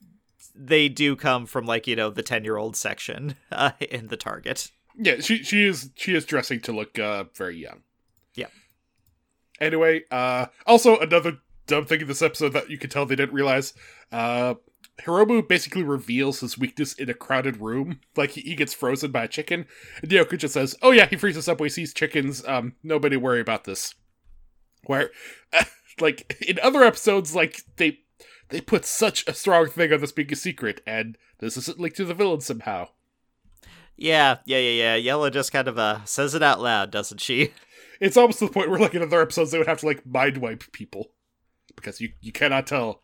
they 0.55 0.89
do 0.89 1.15
come 1.17 1.45
from 1.45 1.67
like 1.67 1.87
you 1.87 1.95
know 1.95 2.09
the 2.09 2.23
ten 2.23 2.45
year 2.45 2.57
old 2.57 2.77
section 2.77 3.35
uh, 3.53 3.73
in 3.79 4.07
the 4.09 4.17
Target. 4.17 4.71
Yeah, 4.97 5.21
she 5.21 5.43
she 5.45 5.65
is 5.67 5.91
she 5.95 6.15
is 6.15 6.25
dressing 6.25 6.61
to 6.61 6.73
look 6.73 6.99
uh 6.99 7.25
very 7.35 7.57
young. 7.59 7.83
Yeah. 8.35 8.47
Anyway, 9.61 10.05
uh 10.11 10.47
also 10.67 10.99
another 10.99 11.39
dumb 11.73 11.87
thing 11.87 12.03
in 12.03 12.09
this 12.09 12.23
episode 12.23 12.53
that 12.53 12.71
you 12.71 12.79
can 12.79 12.91
tell 12.91 13.07
they 13.07 13.17
didn't 13.17 13.35
realize, 13.35 13.75
uh 14.11 14.55
Hiromu 15.01 15.47
basically 15.47 15.83
reveals 15.83 16.41
his 16.41 16.59
weakness 16.59 16.93
in 16.93 17.09
a 17.09 17.15
crowded 17.15 17.61
room. 17.61 18.01
Like 18.17 18.33
he, 18.33 18.43
he 18.43 18.55
gets 18.55 18.75
frozen 18.75 19.11
by 19.11 19.25
a 19.25 19.29
chicken. 19.29 19.67
And 20.03 20.11
Yoko 20.11 20.37
just 20.37 20.55
says, 20.55 20.77
Oh 20.83 20.91
yeah, 20.91 21.07
he 21.07 21.17
freezes 21.17 21.49
up 21.49 21.61
when 21.61 21.67
he 21.67 21.71
sees 21.71 21.95
chickens. 21.95 22.47
Um, 22.47 22.75
nobody 22.83 23.17
worry 23.17 23.41
about 23.41 23.65
this. 23.65 23.95
Where 24.85 25.11
like 26.01 26.37
in 26.47 26.59
other 26.63 26.83
episodes, 26.83 27.35
like 27.35 27.63
they 27.77 28.01
they 28.51 28.61
put 28.61 28.85
such 28.85 29.27
a 29.27 29.35
strong 29.35 29.69
thing 29.69 29.93
on 29.93 30.01
this 30.01 30.13
being 30.13 30.33
a 30.33 30.37
secret, 30.37 30.83
and 30.87 31.17
this 31.39 31.57
isn't 31.57 31.81
linked 31.81 31.97
to 31.97 32.05
the 32.05 32.15
villain 32.15 32.41
somehow. 32.41 32.89
Yeah, 33.97 34.39
yeah, 34.45 34.59
yeah, 34.59 34.71
yeah. 34.71 34.95
Yella 34.97 35.31
just 35.31 35.53
kind 35.53 35.69
of 35.69 35.79
uh 35.79 36.05
says 36.05 36.35
it 36.35 36.43
out 36.43 36.61
loud, 36.61 36.91
doesn't 36.91 37.21
she? 37.21 37.53
It's 38.01 38.17
almost 38.17 38.41
to 38.41 38.47
the 38.47 38.53
point 38.53 38.69
where, 38.69 38.81
like, 38.81 38.97
in 38.97 39.03
other 39.03 39.23
episodes, 39.23 39.53
they 39.53 39.59
would 39.59 39.69
have 39.69 39.79
to 39.79 39.87
like 39.87 40.05
mind 40.05 40.39
wipe 40.39 40.73
people 40.73 41.13
because 41.83 42.01
you 42.01 42.11
you 42.21 42.33
cannot 42.33 42.67
tell. 42.67 43.03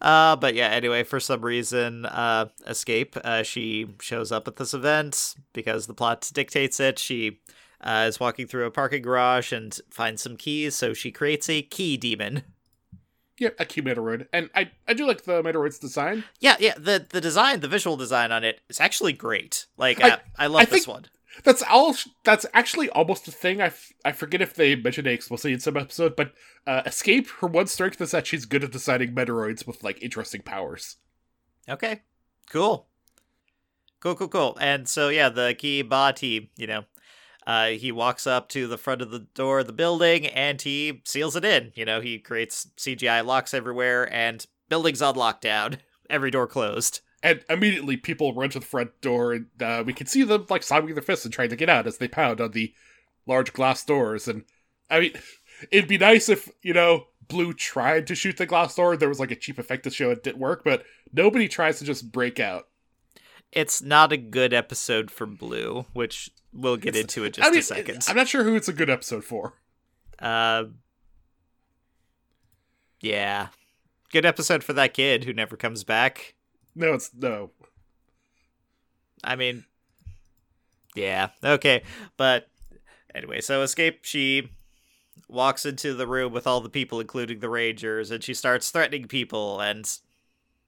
Uh, 0.00 0.36
but 0.36 0.54
yeah. 0.54 0.68
Anyway, 0.68 1.02
for 1.04 1.20
some 1.20 1.40
reason, 1.42 2.06
uh, 2.06 2.46
escape. 2.66 3.16
Uh, 3.24 3.42
she 3.42 3.86
shows 4.00 4.32
up 4.32 4.48
at 4.48 4.56
this 4.56 4.74
event 4.74 5.34
because 5.52 5.86
the 5.86 5.94
plot 5.94 6.28
dictates 6.34 6.80
it. 6.80 6.98
She 6.98 7.40
uh, 7.80 8.06
is 8.08 8.20
walking 8.20 8.46
through 8.46 8.66
a 8.66 8.70
parking 8.70 9.02
garage 9.02 9.52
and 9.52 9.78
finds 9.90 10.22
some 10.22 10.36
keys, 10.36 10.74
so 10.74 10.92
she 10.94 11.10
creates 11.10 11.48
a 11.48 11.62
key 11.62 11.96
demon. 11.96 12.42
Yeah, 13.38 13.48
a 13.58 13.64
key 13.64 13.82
Metaloid, 13.82 14.28
and 14.32 14.48
I 14.54 14.70
I 14.86 14.94
do 14.94 15.06
like 15.06 15.24
the 15.24 15.42
Metaloid's 15.42 15.78
design. 15.78 16.22
Yeah, 16.38 16.56
yeah. 16.60 16.74
The 16.78 17.04
the 17.08 17.20
design, 17.20 17.60
the 17.60 17.68
visual 17.68 17.96
design 17.96 18.30
on 18.30 18.44
it 18.44 18.60
is 18.68 18.78
actually 18.80 19.12
great. 19.12 19.66
Like, 19.76 20.02
I- 20.02 20.08
I, 20.10 20.20
I 20.38 20.46
love 20.46 20.62
I 20.62 20.64
this 20.66 20.84
think- 20.84 20.88
one. 20.88 21.06
That's 21.42 21.62
all. 21.62 21.94
That's 22.24 22.46
actually 22.54 22.88
almost 22.90 23.26
a 23.28 23.32
thing. 23.32 23.60
I, 23.60 23.66
f- 23.66 23.92
I 24.04 24.12
forget 24.12 24.40
if 24.40 24.54
they 24.54 24.76
mentioned 24.76 25.06
it 25.06 25.12
explicitly 25.12 25.52
in 25.52 25.60
some 25.60 25.76
episode, 25.76 26.14
but 26.16 26.32
uh, 26.66 26.82
Escape, 26.86 27.28
her 27.40 27.46
one 27.46 27.66
strength 27.66 28.00
is 28.00 28.12
that 28.12 28.26
she's 28.26 28.44
good 28.44 28.64
at 28.64 28.72
designing 28.72 29.14
Metaloids 29.14 29.66
with 29.66 29.82
like 29.82 30.02
interesting 30.02 30.42
powers. 30.42 30.96
Okay, 31.68 32.02
cool, 32.50 32.88
cool, 34.00 34.14
cool, 34.14 34.28
cool. 34.28 34.58
And 34.60 34.88
so 34.88 35.08
yeah, 35.08 35.28
the 35.28 35.54
key 35.58 35.82
body, 35.82 36.52
you 36.56 36.66
know, 36.66 36.84
uh, 37.46 37.68
he 37.68 37.92
walks 37.92 38.26
up 38.26 38.48
to 38.50 38.66
the 38.66 38.78
front 38.78 39.02
of 39.02 39.10
the 39.10 39.26
door 39.34 39.60
of 39.60 39.66
the 39.66 39.72
building 39.72 40.26
and 40.26 40.60
he 40.60 41.02
seals 41.04 41.36
it 41.36 41.44
in. 41.44 41.72
You 41.74 41.84
know, 41.84 42.00
he 42.00 42.18
creates 42.18 42.68
CGI 42.76 43.24
locks 43.24 43.52
everywhere 43.52 44.10
and 44.12 44.46
buildings 44.68 45.02
on 45.02 45.14
lockdown. 45.14 45.78
Every 46.10 46.30
door 46.30 46.46
closed. 46.46 47.00
And 47.24 47.42
immediately, 47.48 47.96
people 47.96 48.34
run 48.34 48.50
to 48.50 48.60
the 48.60 48.66
front 48.66 49.00
door, 49.00 49.32
and 49.32 49.46
uh, 49.60 49.82
we 49.84 49.94
can 49.94 50.06
see 50.06 50.22
them 50.24 50.44
like 50.50 50.62
slamming 50.62 50.94
their 50.94 51.02
fists 51.02 51.24
and 51.24 51.32
trying 51.32 51.48
to 51.48 51.56
get 51.56 51.70
out 51.70 51.86
as 51.86 51.96
they 51.96 52.06
pound 52.06 52.38
on 52.40 52.50
the 52.50 52.74
large 53.26 53.54
glass 53.54 53.82
doors. 53.82 54.28
And 54.28 54.44
I 54.90 55.00
mean, 55.00 55.12
it'd 55.72 55.88
be 55.88 55.96
nice 55.96 56.28
if 56.28 56.50
you 56.60 56.74
know 56.74 57.06
Blue 57.26 57.54
tried 57.54 58.06
to 58.08 58.14
shoot 58.14 58.36
the 58.36 58.44
glass 58.44 58.74
door. 58.74 58.96
There 58.98 59.08
was 59.08 59.18
like 59.20 59.30
a 59.30 59.36
cheap 59.36 59.58
effect 59.58 59.84
to 59.84 59.90
show 59.90 60.10
it 60.10 60.22
didn't 60.22 60.38
work, 60.38 60.62
but 60.64 60.84
nobody 61.14 61.48
tries 61.48 61.78
to 61.78 61.84
just 61.86 62.12
break 62.12 62.38
out. 62.38 62.68
It's 63.52 63.80
not 63.80 64.12
a 64.12 64.18
good 64.18 64.52
episode 64.52 65.10
for 65.10 65.24
Blue, 65.26 65.86
which 65.94 66.28
we'll 66.52 66.76
get 66.76 66.90
It's- 66.94 67.02
into 67.04 67.24
in 67.24 67.32
just 67.32 67.48
I 67.48 67.50
mean, 67.50 67.60
a 67.60 67.62
second. 67.62 68.04
I'm 68.06 68.16
not 68.16 68.28
sure 68.28 68.44
who 68.44 68.54
it's 68.54 68.68
a 68.68 68.72
good 68.74 68.90
episode 68.90 69.24
for. 69.24 69.54
Uh, 70.18 70.64
yeah, 73.00 73.48
good 74.12 74.24
episode 74.26 74.62
for 74.62 74.72
that 74.74 74.94
kid 74.94 75.24
who 75.24 75.32
never 75.32 75.56
comes 75.56 75.84
back. 75.84 76.34
No, 76.74 76.94
it's 76.94 77.10
no. 77.14 77.50
I 79.22 79.36
mean, 79.36 79.64
yeah, 80.94 81.30
okay. 81.42 81.82
But 82.16 82.48
anyway, 83.14 83.40
so 83.40 83.62
Escape, 83.62 84.00
she 84.02 84.50
walks 85.28 85.64
into 85.64 85.94
the 85.94 86.06
room 86.06 86.32
with 86.32 86.46
all 86.46 86.60
the 86.60 86.68
people, 86.68 87.00
including 87.00 87.40
the 87.40 87.48
Rangers, 87.48 88.10
and 88.10 88.22
she 88.22 88.34
starts 88.34 88.70
threatening 88.70 89.08
people 89.08 89.60
and, 89.60 89.90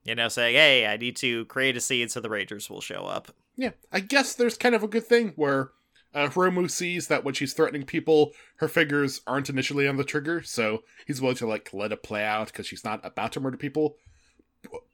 you 0.05 0.15
know, 0.15 0.29
saying, 0.29 0.55
hey, 0.55 0.87
I 0.87 0.97
need 0.97 1.17
to 1.17 1.45
create 1.47 1.77
a 1.77 1.81
scene 1.81 2.09
so 2.09 2.21
the 2.21 2.31
Rangers 2.31 2.71
will 2.71 2.81
show 2.81 3.05
up. 3.05 3.29
Yeah, 3.57 3.71
I 3.93 4.01
guess 4.01 4.35
there's 4.35 4.57
kind 4.57 4.75
of 4.75 4.83
a 4.83 4.89
good 4.89 5.07
thing 5.07 5.33
where 5.37 5.71
uh, 6.15 6.29
Hiromu 6.29 6.71
sees 6.71 7.09
that 7.09 7.25
when 7.25 7.35
she's 7.35 7.53
threatening 7.53 7.85
people, 7.85 8.33
her 8.57 8.69
fingers 8.69 9.21
aren't 9.27 9.51
initially 9.51 9.87
on 9.87 9.97
the 9.97 10.05
trigger, 10.05 10.43
so 10.43 10.83
he's 11.07 11.21
willing 11.21 11.37
to 11.37 11.47
like 11.47 11.71
let 11.73 11.93
it 11.93 12.03
play 12.03 12.25
out 12.25 12.49
because 12.49 12.67
she's 12.67 12.85
not 12.85 13.05
about 13.05 13.33
to 13.33 13.41
murder 13.41 13.57
people. 13.57 13.97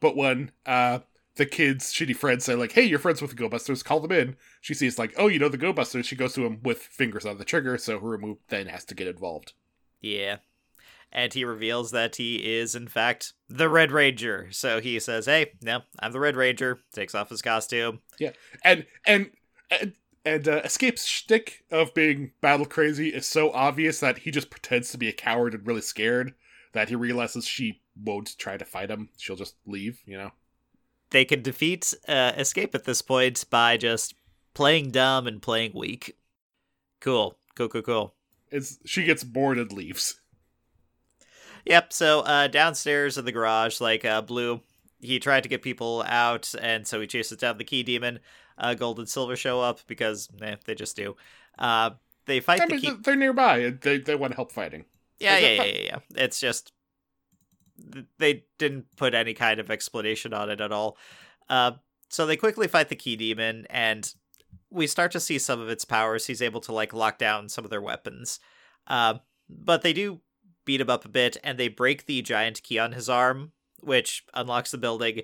But 0.00 0.16
when 0.16 0.50
uh, 0.66 1.00
the 1.37 1.46
kids' 1.46 1.92
shitty 1.92 2.16
friends 2.16 2.44
say 2.44 2.54
like, 2.54 2.72
"Hey, 2.72 2.82
you're 2.82 2.98
friends 2.98 3.22
with 3.22 3.30
the 3.30 3.37
Go 3.37 3.48
Busters, 3.48 3.82
call 3.82 4.00
them 4.00 4.12
in," 4.12 4.37
she 4.61 4.74
sees 4.74 4.98
like, 4.98 5.14
"Oh, 5.16 5.28
you 5.28 5.38
know 5.38 5.48
the 5.48 5.56
Go 5.56 5.72
Busters." 5.72 6.06
She 6.06 6.16
goes 6.16 6.35
to 6.35 6.44
him 6.44 6.61
with 6.62 6.78
fingers 6.78 7.26
on 7.26 7.38
the 7.38 7.44
trigger, 7.44 7.78
so 7.78 7.98
Hiromu 7.98 8.38
then 8.48 8.66
has 8.66 8.85
to 8.87 8.94
get 8.94 9.08
involved. 9.08 9.52
Yeah. 10.00 10.38
And 11.14 11.35
he 11.35 11.44
reveals 11.44 11.90
that 11.90 12.16
he 12.16 12.37
is, 12.37 12.74
in 12.74 12.88
fact, 12.88 13.35
the 13.48 13.68
Red 13.68 13.92
Ranger. 13.92 14.48
So 14.50 14.80
he 14.80 14.98
says, 14.98 15.26
hey, 15.26 15.52
no, 15.61 15.82
I'm 15.98 16.12
the 16.12 16.20
Red 16.20 16.37
Ranger. 16.37 16.81
Takes 16.94 17.14
off 17.14 17.29
his 17.29 17.42
costume. 17.42 18.00
and 18.64 18.87
and 19.04 19.31
and, 19.70 19.92
and 20.25 20.48
uh, 20.48 20.62
Escape's 20.64 21.04
shtick 21.04 21.64
of 21.70 21.92
being 21.92 22.33
battle 22.40 22.64
crazy 22.64 23.08
is 23.08 23.27
so 23.27 23.52
obvious 23.52 24.00
that 24.00 24.18
he 24.18 24.31
just 24.31 24.48
pretends 24.48 24.90
to 24.90 24.98
be 24.98 25.08
a 25.08 25.12
coward 25.12 25.52
and 25.54 25.66
really 25.66 25.83
scared 25.83 26.33
that 26.73 26.88
he 26.88 26.96
realizes 26.96 27.46
she 27.46 27.81
won't 27.97 28.37
try 28.38 28.57
to 28.57 28.65
fight 28.65 28.90
him. 28.90 29.09
She'll 29.17 29.37
just 29.37 29.57
leave, 29.67 30.01
you 30.07 30.17
know. 30.17 30.33
They 31.11 31.25
can 31.25 31.43
defeat 31.43 31.93
uh, 32.09 32.33
Escape 32.37 32.75
at 32.75 32.85
this 32.85 33.03
point 33.03 33.45
by 33.51 33.77
just 33.77 34.15
playing 34.55 34.90
dumb 34.90 35.27
and 35.27 35.43
playing 35.43 35.73
weak. 35.75 36.17
Cool. 37.01 37.37
Cool, 37.55 37.69
cool, 37.69 37.83
cool. 37.83 38.15
It's 38.51 38.79
she 38.85 39.05
gets 39.05 39.25
bored 39.25 39.59
and 39.59 39.73
leaves. 39.73 40.21
Yep. 41.67 41.93
So 41.93 42.21
uh, 42.21 42.49
downstairs 42.49 43.19
in 43.19 43.25
the 43.25 43.33
garage, 43.33 43.81
like 43.81 44.05
uh, 44.05 44.23
Blue 44.23 44.63
he 45.03 45.19
tried 45.19 45.43
to 45.43 45.49
get 45.49 45.63
people 45.63 46.05
out, 46.07 46.55
and 46.61 46.87
so 46.87 47.01
he 47.01 47.07
chases 47.07 47.38
down 47.38 47.59
the 47.59 47.65
key 47.65 47.83
demon. 47.83 48.21
Uh, 48.57 48.75
Gold 48.75 48.99
and 48.99 49.09
Silver 49.09 49.37
show 49.37 49.61
up 49.61 49.81
because 49.87 50.29
eh, 50.40 50.57
they 50.65 50.75
just 50.75 50.97
do. 50.97 51.17
Uh, 51.59 51.90
they 52.27 52.40
fight 52.40 52.61
I 52.61 52.67
the 52.67 52.73
mean, 52.75 52.81
key. 52.81 52.97
they're 53.03 53.17
nearby. 53.17 53.75
They 53.81 53.99
they 53.99 54.15
want 54.15 54.33
to 54.33 54.37
help 54.37 54.53
fighting. 54.53 54.85
Yeah, 55.19 55.38
yeah, 55.38 55.53
yeah, 55.53 55.65
yeah, 55.65 55.83
yeah. 55.85 55.99
It's 56.15 56.38
just 56.38 56.73
they 58.18 58.44
didn't 58.58 58.96
put 58.96 59.14
any 59.14 59.35
kind 59.35 59.60
of 59.60 59.70
explanation 59.70 60.33
on 60.33 60.50
it 60.50 60.60
at 60.60 60.72
all. 60.72 60.96
Uh, 61.48 61.72
so 62.08 62.26
they 62.26 62.37
quickly 62.37 62.68
fight 62.68 62.88
the 62.88 62.96
key 62.96 63.16
demon, 63.16 63.66
and 63.70 64.14
we 64.70 64.87
start 64.87 65.12
to 65.12 65.20
see 65.20 65.38
some 65.38 65.60
of 65.60 65.68
its 65.68 65.85
powers. 65.85 66.26
He's 66.26 66.42
able 66.42 66.60
to 66.62 66.72
like 66.72 66.92
lock 66.92 67.18
down 67.18 67.48
some 67.48 67.64
of 67.64 67.70
their 67.70 67.80
weapons, 67.83 68.40
uh, 68.87 69.14
but 69.48 69.83
they 69.83 69.92
do 69.92 70.20
beat 70.64 70.80
him 70.80 70.90
up 70.90 71.04
a 71.04 71.08
bit, 71.08 71.37
and 71.42 71.58
they 71.58 71.68
break 71.68 72.06
the 72.06 72.22
giant 72.22 72.62
key 72.62 72.78
on 72.78 72.92
his 72.92 73.08
arm, 73.08 73.52
which 73.80 74.24
unlocks 74.35 74.70
the 74.70 74.78
building, 74.78 75.22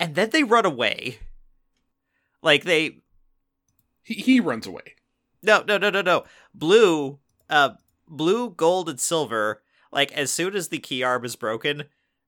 and 0.00 0.14
then 0.14 0.30
they 0.30 0.42
run 0.42 0.66
away. 0.66 1.18
Like 2.42 2.64
they 2.64 2.98
He 4.02 4.14
he 4.14 4.40
runs 4.40 4.66
away. 4.66 4.94
no, 5.42 5.62
no, 5.66 5.78
no, 5.78 5.90
no, 5.90 6.02
no. 6.02 6.24
Blue, 6.54 7.18
uh, 7.48 7.70
blue, 8.08 8.50
gold, 8.50 8.88
and 8.88 9.00
silver. 9.00 9.62
Like 9.96 10.12
as 10.12 10.30
soon 10.30 10.54
as 10.54 10.68
the 10.68 10.78
key 10.78 11.02
arm 11.02 11.24
is 11.24 11.36
broken, 11.36 11.84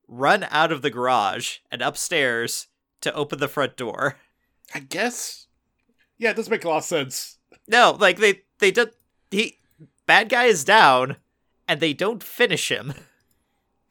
run 0.09 0.47
out 0.51 0.73
of 0.73 0.81
the 0.81 0.89
garage 0.91 1.59
and 1.71 1.83
upstairs 1.83 2.69
to 3.03 3.12
open 3.12 3.41
the 3.41 3.47
front 3.47 3.77
door. 3.77 4.16
I 4.75 4.81
guess. 4.81 5.49
Yeah, 6.16 6.31
it 6.31 6.37
does 6.37 6.49
make 6.49 6.64
a 6.64 6.69
lot 6.71 6.79
of 6.79 6.85
sense. 6.85 7.37
No, 7.69 7.95
like 8.01 8.21
they 8.21 8.41
they 8.59 8.71
did. 8.71 8.93
He 9.31 9.59
bad 10.07 10.31
guy 10.31 10.45
is 10.45 10.64
down, 10.64 11.16
and 11.69 11.79
they 11.79 11.93
don't 11.93 12.23
finish 12.23 12.71
him. 12.71 12.95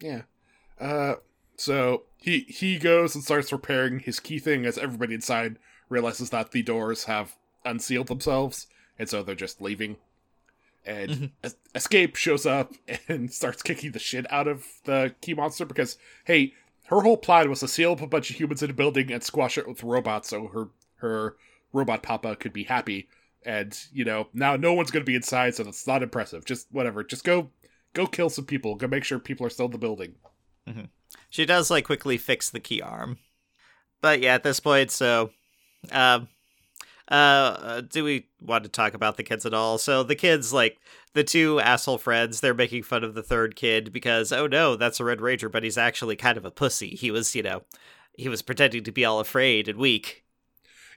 Yeah. 0.02 0.24
Uh, 0.80 1.16
so 1.56 2.04
he 2.18 2.48
he 2.50 2.80
goes 2.80 3.14
and 3.14 3.24
starts 3.24 3.52
repairing 3.52 4.00
his 4.00 4.20
key 4.20 4.40
thing 4.40 4.66
as 4.66 4.80
everybody 4.80 5.14
inside 5.14 5.60
realizes 5.88 6.32
that 6.32 6.50
the 6.50 6.64
doors 6.64 7.04
have 7.04 7.36
unsealed 7.64 8.08
themselves, 8.08 8.66
and 8.98 9.08
so 9.08 9.22
they're 9.22 9.36
just 9.36 9.62
leaving. 9.62 9.98
And 10.88 11.32
Mhm. 11.44 11.56
Escape 11.76 12.16
shows 12.16 12.46
up 12.46 12.74
and 13.10 13.32
starts 13.32 13.62
kicking 13.62 13.92
the 13.92 14.00
shit 14.00 14.26
out 14.32 14.48
of 14.48 14.66
the 14.86 15.14
key 15.22 15.34
monster 15.34 15.66
because 15.66 15.98
hey, 16.26 16.54
her 16.86 17.02
whole 17.02 17.18
plan 17.18 17.50
was 17.50 17.60
to 17.60 17.68
seal 17.68 17.92
up 17.92 18.02
a 18.02 18.08
bunch 18.08 18.30
of 18.30 18.38
humans 18.38 18.64
in 18.64 18.70
a 18.70 18.74
building 18.74 19.12
and 19.12 19.22
squash 19.22 19.58
it 19.58 19.68
with 19.68 19.84
robots 19.84 20.30
so 20.30 20.48
her 20.48 20.70
her 20.98 21.36
robot 21.74 22.02
papa 22.02 22.36
could 22.38 22.54
be 22.54 22.64
happy. 22.64 23.10
And 23.46 23.78
you 23.92 24.06
know 24.06 24.30
now 24.34 24.56
no 24.56 24.74
one's 24.74 24.90
gonna 24.92 25.06
be 25.06 25.16
inside, 25.16 25.56
so 25.56 25.64
that's 25.64 25.86
not 25.86 26.02
impressive. 26.04 26.46
Just 26.46 26.68
whatever. 26.72 27.04
Just 27.04 27.24
go 27.24 27.50
go 27.94 28.08
kill 28.08 28.30
some 28.30 28.46
people. 28.46 28.76
Go 28.76 28.88
make 28.88 29.04
sure 29.04 29.20
people 29.20 29.46
are 29.46 29.50
still 29.52 29.66
in 29.66 29.72
the 29.72 29.78
building. 29.78 30.16
She 31.30 31.46
does 31.46 31.70
like 31.70 31.86
quickly 31.86 32.18
fix 32.18 32.50
the 32.50 32.60
key 32.60 32.82
arm, 32.82 33.18
but 34.02 34.22
yeah, 34.22 34.34
at 34.36 34.44
this 34.44 34.60
point, 34.60 34.92
so 34.92 35.32
um. 35.92 36.30
Uh, 37.08 37.82
do 37.82 38.03
we 38.03 38.28
want 38.41 38.64
to 38.64 38.70
talk 38.70 38.93
about 38.93 39.18
the 39.18 39.24
kids 39.24 39.45
at 39.45 39.53
all? 39.53 39.78
So 39.78 40.03
the 40.03 40.16
kids, 40.16 40.51
like 40.51 40.78
the 41.14 41.24
two 41.24 41.60
asshole 41.60 41.99
friends, 41.99 42.41
they're 42.41 42.53
making 42.53 42.84
fun 42.84 43.03
of 43.03 43.14
the 43.14 43.24
third 43.24 43.55
kid 43.55 43.93
because, 43.93 44.32
oh 44.32 44.47
no, 44.47 44.76
that's 44.76 44.99
a 44.99 45.05
Red 45.05 45.22
Ranger, 45.22 45.49
but 45.49 45.64
he's 45.64 45.78
actually 45.78 46.16
kind 46.16 46.38
of 46.38 46.45
a 46.45 46.51
pussy. 46.51 46.89
He 46.89 47.10
was, 47.12 47.34
you 47.34 47.43
know, 47.43 47.64
he 48.18 48.28
was 48.28 48.41
pretending 48.41 48.84
to 48.84 48.91
be 48.91 49.05
all 49.05 49.20
afraid 49.20 49.70
and 49.70 49.80
weak. 49.80 50.26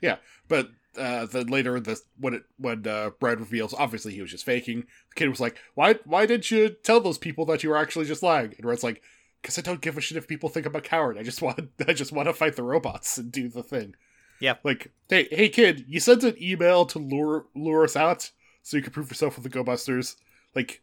Yeah, 0.00 0.16
but 0.48 0.70
uh, 0.98 1.26
then 1.26 1.46
later, 1.46 1.78
the 1.78 2.00
when 2.18 2.34
it 2.34 2.42
when 2.56 2.86
uh, 2.86 3.10
Brad 3.20 3.38
reveals, 3.38 3.74
obviously 3.74 4.12
he 4.12 4.20
was 4.20 4.30
just 4.30 4.44
faking. 4.44 4.80
The 4.80 5.14
kid 5.14 5.28
was 5.28 5.40
like, 5.40 5.58
"Why? 5.74 5.96
Why 6.04 6.26
didn't 6.26 6.50
you 6.50 6.70
tell 6.70 7.00
those 7.00 7.18
people 7.18 7.44
that 7.46 7.62
you 7.62 7.70
were 7.70 7.76
actually 7.76 8.06
just 8.06 8.22
lying?" 8.22 8.54
And 8.56 8.66
Red's 8.66 8.82
like, 8.82 9.02
"Cause 9.42 9.58
I 9.58 9.62
don't 9.62 9.80
give 9.80 9.96
a 9.96 10.00
shit 10.00 10.18
if 10.18 10.26
people 10.26 10.48
think 10.48 10.66
I'm 10.66 10.74
a 10.74 10.80
coward. 10.80 11.18
I 11.18 11.22
just 11.22 11.42
want, 11.42 11.70
I 11.86 11.92
just 11.92 12.12
want 12.12 12.28
to 12.28 12.32
fight 12.32 12.56
the 12.56 12.64
robots 12.64 13.18
and 13.18 13.30
do 13.30 13.48
the 13.48 13.62
thing." 13.62 13.94
Yeah. 14.40 14.54
Like, 14.64 14.90
hey, 15.08 15.28
hey, 15.30 15.48
kid, 15.48 15.84
you 15.88 16.00
sent 16.00 16.24
an 16.24 16.34
email 16.40 16.86
to 16.86 16.98
lure 16.98 17.46
lure 17.54 17.84
us 17.84 17.96
out 17.96 18.30
so 18.62 18.76
you 18.76 18.82
can 18.82 18.92
prove 18.92 19.10
yourself 19.10 19.36
with 19.36 19.44
the 19.44 19.50
Go 19.50 19.62
Busters. 19.62 20.16
Like, 20.54 20.82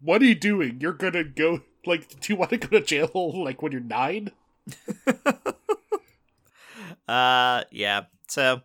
what 0.00 0.20
are 0.22 0.26
you 0.26 0.34
doing? 0.34 0.78
You're 0.80 0.92
gonna 0.92 1.24
go 1.24 1.62
like, 1.86 2.20
do 2.20 2.32
you 2.32 2.36
want 2.36 2.50
to 2.50 2.58
go 2.58 2.68
to 2.68 2.84
jail 2.84 3.10
like 3.44 3.62
when 3.62 3.72
you're 3.72 3.80
nine? 3.80 4.32
Uh, 7.08 7.64
yeah. 7.70 8.02
So 8.28 8.60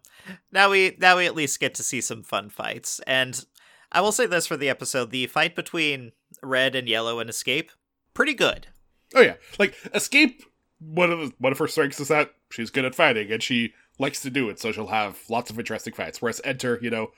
now 0.52 0.70
we 0.70 0.96
now 1.00 1.18
we 1.18 1.26
at 1.26 1.36
least 1.36 1.60
get 1.60 1.74
to 1.76 1.84
see 1.84 2.02
some 2.02 2.24
fun 2.24 2.50
fights, 2.50 3.00
and 3.08 3.44
I 3.92 4.02
will 4.02 4.12
say 4.12 4.26
this 4.26 4.46
for 4.46 4.58
the 4.58 4.70
episode: 4.70 5.12
the 5.12 5.28
fight 5.28 5.56
between 5.56 6.12
Red 6.42 6.76
and 6.76 6.88
Yellow 6.88 7.20
and 7.20 7.30
Escape, 7.30 7.72
pretty 8.14 8.34
good. 8.34 8.68
Oh 9.16 9.22
yeah, 9.22 9.36
like 9.58 9.76
Escape. 9.94 10.44
One 10.80 11.12
of 11.12 11.20
the, 11.20 11.34
one 11.38 11.54
of 11.54 11.60
her 11.60 11.68
strengths 11.68 12.02
is 12.02 12.10
that 12.10 12.34
she's 12.50 12.70
good 12.70 12.84
at 12.84 12.94
fighting 12.94 13.32
and 13.32 13.42
she 13.42 13.74
likes 14.00 14.22
to 14.22 14.30
do 14.30 14.50
it, 14.50 14.60
so 14.60 14.72
she'll 14.72 14.88
have 14.88 15.20
lots 15.30 15.50
of 15.50 15.60
interesting 15.60 15.94
fights. 15.94 16.22
Whereas 16.22 16.42
Enter, 16.44 16.80
you 16.82 16.90
know, 16.90 17.12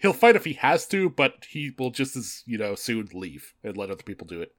he'll 0.00 0.12
fight 0.12 0.36
if 0.36 0.44
he 0.44 0.54
has 0.54 0.86
to, 0.88 1.10
but 1.10 1.46
he 1.48 1.72
will 1.78 1.90
just 1.90 2.16
as 2.16 2.42
you 2.46 2.58
know 2.58 2.74
soon 2.74 3.08
leave 3.12 3.54
and 3.62 3.76
let 3.76 3.90
other 3.90 4.02
people 4.02 4.26
do 4.26 4.40
it. 4.40 4.54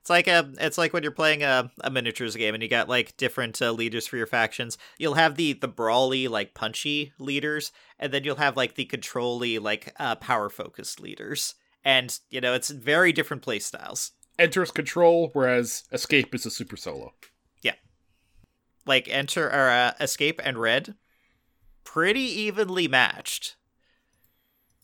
It's 0.00 0.10
like 0.10 0.26
a, 0.26 0.50
it's 0.58 0.76
like 0.76 0.92
when 0.92 1.02
you're 1.02 1.12
playing 1.12 1.42
a, 1.42 1.70
a 1.82 1.90
miniatures 1.90 2.36
game 2.36 2.52
and 2.54 2.62
you 2.62 2.68
got 2.68 2.88
like 2.88 3.16
different 3.16 3.60
uh, 3.62 3.72
leaders 3.72 4.06
for 4.06 4.16
your 4.16 4.26
factions. 4.26 4.76
You'll 4.98 5.14
have 5.14 5.36
the 5.36 5.54
the 5.54 5.68
brawly 5.68 6.28
like 6.28 6.54
punchy 6.54 7.12
leaders, 7.18 7.72
and 7.98 8.12
then 8.12 8.24
you'll 8.24 8.36
have 8.36 8.56
like 8.56 8.74
the 8.74 8.84
controlly 8.84 9.58
like 9.58 9.94
uh, 9.98 10.16
power 10.16 10.50
focused 10.50 11.00
leaders. 11.00 11.54
And 11.84 12.18
you 12.28 12.40
know 12.40 12.54
it's 12.54 12.70
very 12.70 13.12
different 13.12 13.42
play 13.42 13.58
styles. 13.58 14.12
Enter's 14.38 14.70
control, 14.70 15.30
whereas 15.32 15.84
Escape 15.92 16.34
is 16.34 16.46
a 16.46 16.50
super 16.50 16.76
solo. 16.76 17.12
Like 18.90 19.08
enter 19.08 19.46
or 19.46 19.68
uh, 19.68 19.92
escape 20.00 20.40
and 20.42 20.58
red, 20.58 20.96
pretty 21.84 22.22
evenly 22.22 22.88
matched. 22.88 23.54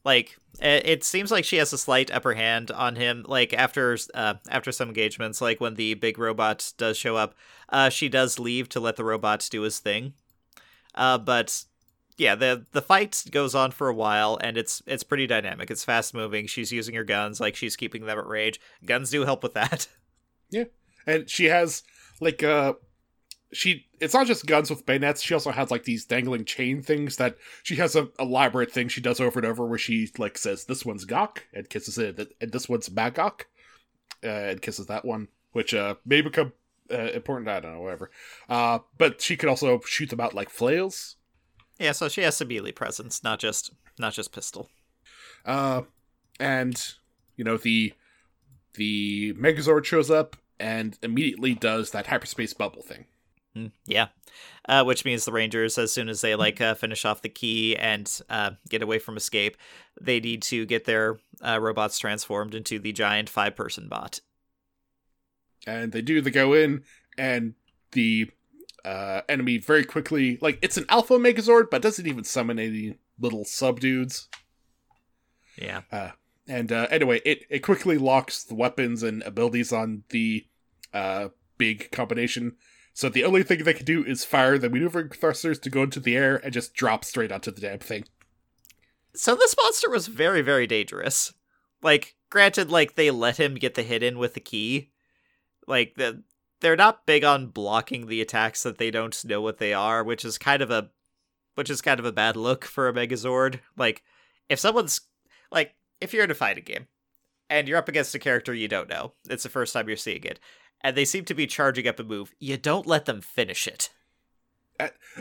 Like 0.05 0.37
it, 0.61 1.03
seems 1.03 1.33
like 1.33 1.45
she 1.45 1.57
has 1.57 1.73
a 1.73 1.79
slight 1.79 2.13
upper 2.13 2.35
hand 2.35 2.71
on 2.71 2.95
him. 2.95 3.25
Like 3.27 3.53
after 3.53 3.99
uh, 4.15 4.35
after 4.49 4.71
some 4.71 4.87
engagements, 4.87 5.41
like 5.41 5.61
when 5.61 5.75
the 5.75 5.95
big 5.95 6.21
robot 6.21 6.73
does 6.79 6.97
show 6.97 7.17
up, 7.17 7.35
uh, 7.69 7.89
she 7.89 8.09
does 8.09 8.39
leave 8.39 8.69
to 8.69 8.79
let 8.79 8.95
the 8.95 9.03
robot 9.03 9.49
do 9.51 9.63
his 9.63 9.81
thing. 9.81 10.13
Uh, 10.95 11.19
but 11.19 11.65
yeah, 12.17 12.37
the 12.37 12.65
the 12.71 12.83
fight 12.83 13.25
goes 13.33 13.57
on 13.57 13.73
for 13.73 13.89
a 13.89 13.95
while, 13.95 14.39
and 14.41 14.57
it's 14.57 14.85
it's 14.87 15.03
pretty 15.03 15.27
dynamic. 15.27 15.69
It's 15.69 15.83
fast 15.83 16.15
moving. 16.15 16.47
She's 16.47 16.71
using 16.71 16.95
her 16.95 17.03
guns, 17.03 17.41
like 17.41 17.57
she's 17.57 17.75
keeping 17.75 18.07
them 18.07 18.21
at 18.21 18.27
range. 18.29 18.61
Guns 18.85 19.11
do 19.11 19.25
help 19.25 19.43
with 19.43 19.55
that. 19.55 19.89
Yeah. 20.49 20.67
And 21.09 21.29
she 21.29 21.47
has 21.47 21.83
like 22.21 22.45
uh 22.45 22.75
she 23.53 23.86
it's 24.01 24.14
not 24.14 24.26
just 24.26 24.47
guns 24.47 24.70
with 24.70 24.86
bayonets, 24.86 25.22
she 25.22 25.34
also 25.34 25.51
has 25.51 25.70
like 25.70 25.84
these 25.84 26.05
dangling 26.05 26.44
chain 26.44 26.82
things 26.82 27.16
that 27.16 27.36
she 27.62 27.76
has 27.76 27.94
a 27.97 28.09
elaborate 28.18 28.70
thing 28.72 28.88
she 28.88 29.01
does 29.01 29.20
over 29.20 29.38
and 29.38 29.47
over 29.47 29.66
where 29.66 29.78
she 29.78 30.11
like 30.18 30.36
says 30.36 30.64
this 30.64 30.84
one's 30.84 31.05
Gok 31.07 31.38
and 31.55 31.68
kisses 31.70 31.99
it 31.99 32.34
and 32.40 32.53
this 32.53 32.68
one's 32.68 32.88
Magok 32.88 33.42
uh, 34.24 34.28
and 34.28 34.62
kisses 34.62 34.86
that 34.86 35.05
one, 35.05 35.28
which 35.53 35.74
uh 35.74 35.94
may 36.05 36.20
become 36.20 36.53
uh, 36.90 37.11
important, 37.14 37.49
I 37.49 37.61
don't 37.61 37.74
know, 37.74 37.82
whatever. 37.82 38.11
Uh 38.49 38.80
but 38.99 39.20
she 39.20 39.36
could 39.36 39.49
also 39.49 39.80
shoot 39.86 40.11
them 40.11 40.20
out 40.20 40.34
like 40.34 40.51
flails. 40.51 41.16
yeah, 41.78 41.92
so 41.92 42.09
she 42.09 42.22
has 42.22 42.36
some 42.36 42.49
melee 42.49 42.72
presence, 42.72 43.22
not 43.22 43.38
just 43.38 43.72
not 43.99 44.12
just 44.12 44.32
pistol. 44.32 44.68
Uh 45.44 45.82
and 46.40 46.94
you 47.36 47.44
know 47.44 47.57
the 47.57 47.94
the 48.74 49.32
Megazord 49.34 49.84
shows 49.84 50.11
up 50.11 50.36
and 50.59 50.99
immediately 51.03 51.55
does 51.55 51.90
that 51.92 52.09
hyperspace 52.09 52.53
bubble 52.53 52.82
thing. 52.82 53.07
Mm, 53.57 53.73
yeah, 53.87 54.09
uh, 54.69 54.85
which 54.85 55.05
means 55.07 55.25
the 55.25 55.33
Rangers, 55.33 55.79
as 55.79 55.91
soon 55.91 56.11
as 56.11 56.21
they 56.21 56.35
like 56.35 56.61
uh, 56.61 56.75
finish 56.75 57.07
off 57.07 57.23
the 57.23 57.31
key 57.31 57.75
and 57.75 58.21
uh, 58.29 58.51
get 58.69 58.83
away 58.83 58.99
from 58.99 59.17
escape, 59.17 59.57
they 59.99 60.21
need 60.21 60.43
to 60.43 60.67
get 60.67 60.85
their 60.85 61.19
uh, 61.43 61.59
robots 61.59 61.99
transformed 61.99 62.55
into 62.55 62.79
the 62.79 62.93
giant 62.93 63.31
five-person 63.31 63.89
bot. 63.89 64.21
and 65.67 65.91
they 65.93 66.03
do 66.03 66.21
they 66.21 66.31
go 66.31 66.53
in 66.53 66.85
and 67.19 67.55
the 67.93 68.31
uh 68.85 69.23
enemy 69.29 69.59
very 69.59 69.85
quickly 69.85 70.39
like 70.41 70.59
it's 70.63 70.77
an 70.77 70.85
alpha 70.89 71.15
megazord 71.15 71.65
but 71.71 71.83
doesn't 71.83 72.07
even 72.07 72.23
summon 72.23 72.59
any 72.59 72.97
little 73.19 73.45
sub 73.45 73.81
dudes 73.81 74.29
Yeah, 75.59 75.81
and 76.47 76.71
uh 76.71 76.87
anyway 76.91 77.21
it 77.25 77.45
it 77.51 77.61
quickly 77.61 77.99
locks 77.99 78.45
the 78.45 78.55
weapons 78.55 79.03
and 79.03 79.23
abilities 79.23 79.73
on 79.73 80.05
the 80.11 80.47
uh 80.95 81.29
big 81.59 81.91
combination 81.91 82.55
so 82.97 83.09
the 83.09 83.24
only 83.24 83.42
thing 83.42 83.62
they 83.62 83.74
can 83.74 83.84
do 83.84 84.05
is 84.05 84.24
fire 84.24 84.59
the 84.59 84.70
maneuvering 84.70 85.11
thrusters 85.11 85.59
to 85.59 85.70
go 85.70 85.82
into 85.82 86.01
the 86.01 86.16
air 86.16 86.36
and 86.36 86.53
just 86.53 86.74
drop 86.74 87.05
straight 87.05 87.30
onto 87.30 87.51
the 87.51 87.61
damn 87.61 87.78
thing 87.78 88.05
so 89.16 89.34
this 89.34 89.57
monster 89.61 89.90
was 89.90 90.07
very 90.07 90.42
very 90.42 90.66
dangerous. 90.66 91.32
Like, 91.82 92.16
granted, 92.30 92.70
like 92.70 92.94
they 92.94 93.11
let 93.11 93.38
him 93.38 93.55
get 93.55 93.74
the 93.74 93.82
hit 93.82 94.03
in 94.03 94.18
with 94.18 94.34
the 94.34 94.40
key. 94.40 94.90
Like 95.66 95.94
the 95.97 96.22
they're 96.61 96.76
not 96.76 97.07
big 97.07 97.24
on 97.24 97.49
blocking 97.49 98.07
the 98.07 98.20
attacks 98.20 98.62
that 98.62 98.78
they 98.78 98.90
don't 98.90 99.24
know 99.24 99.40
what 99.40 99.59
they 99.59 99.72
are, 99.72 100.05
which 100.05 100.24
is 100.24 100.38
kind 100.38 100.62
of 100.62 100.70
a 100.70 100.90
which 101.55 101.70
is 101.70 101.80
kind 101.80 101.99
of 101.99 102.07
a 102.07 102.12
bad 102.12 102.36
look 102.36 102.64
for 102.64 102.88
a 102.88 102.92
Megazord. 102.92 103.61
Like 103.76 104.03
if 104.49 104.59
someone's 104.59 105.01
like 105.51 105.74
if 106.01 106.12
you're 106.12 106.24
in 106.24 106.30
a 106.30 106.34
fighting 106.34 106.64
game 106.64 106.86
and 107.49 107.66
you're 107.66 107.78
up 107.78 107.88
against 107.88 108.14
a 108.14 108.18
character 108.18 108.55
you 108.55 108.68
don't 108.68 108.88
know, 108.88 109.12
it's 109.28 109.42
the 109.42 109.49
first 109.49 109.72
time 109.72 109.88
you're 109.88 109.97
seeing 109.97 110.24
it, 110.24 110.40
and 110.83 110.97
they 110.97 111.05
seem 111.05 111.24
to 111.27 111.35
be 111.35 111.47
charging 111.47 111.87
up 111.87 111.99
a 111.99 112.05
move. 112.05 112.33
You 112.39 112.57
don't 112.57 112.87
let 112.87 113.07
them 113.07 113.20
finish 113.20 113.66
it. 113.66 113.91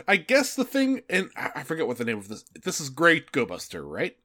I 0.06 0.16
guess 0.16 0.54
the 0.54 0.64
thing, 0.64 1.02
and 1.08 1.30
I 1.36 1.50
I 1.56 1.62
forget 1.62 1.86
what 1.86 1.98
the 1.98 2.04
name 2.04 2.18
of 2.18 2.28
this. 2.28 2.44
This 2.62 2.80
is 2.80 2.90
Great 2.90 3.32
Go 3.32 3.46
Buster, 3.46 3.86
right? 3.86 4.16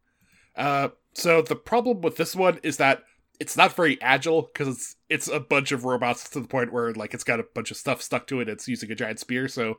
Uh, 0.55 0.89
so 1.13 1.41
the 1.41 1.55
problem 1.55 2.01
with 2.01 2.17
this 2.17 2.35
one 2.35 2.59
is 2.63 2.77
that 2.77 3.03
it's 3.39 3.57
not 3.57 3.75
very 3.75 3.99
agile 4.01 4.43
because 4.43 4.67
it's 4.67 4.95
it's 5.09 5.27
a 5.27 5.39
bunch 5.39 5.71
of 5.71 5.85
robots 5.85 6.29
to 6.29 6.39
the 6.39 6.47
point 6.47 6.73
where 6.73 6.93
like 6.93 7.13
it's 7.13 7.23
got 7.23 7.39
a 7.39 7.45
bunch 7.55 7.71
of 7.71 7.77
stuff 7.77 8.01
stuck 8.01 8.27
to 8.27 8.39
it. 8.39 8.49
It's 8.49 8.67
using 8.67 8.91
a 8.91 8.95
giant 8.95 9.19
spear, 9.19 9.47
so 9.47 9.77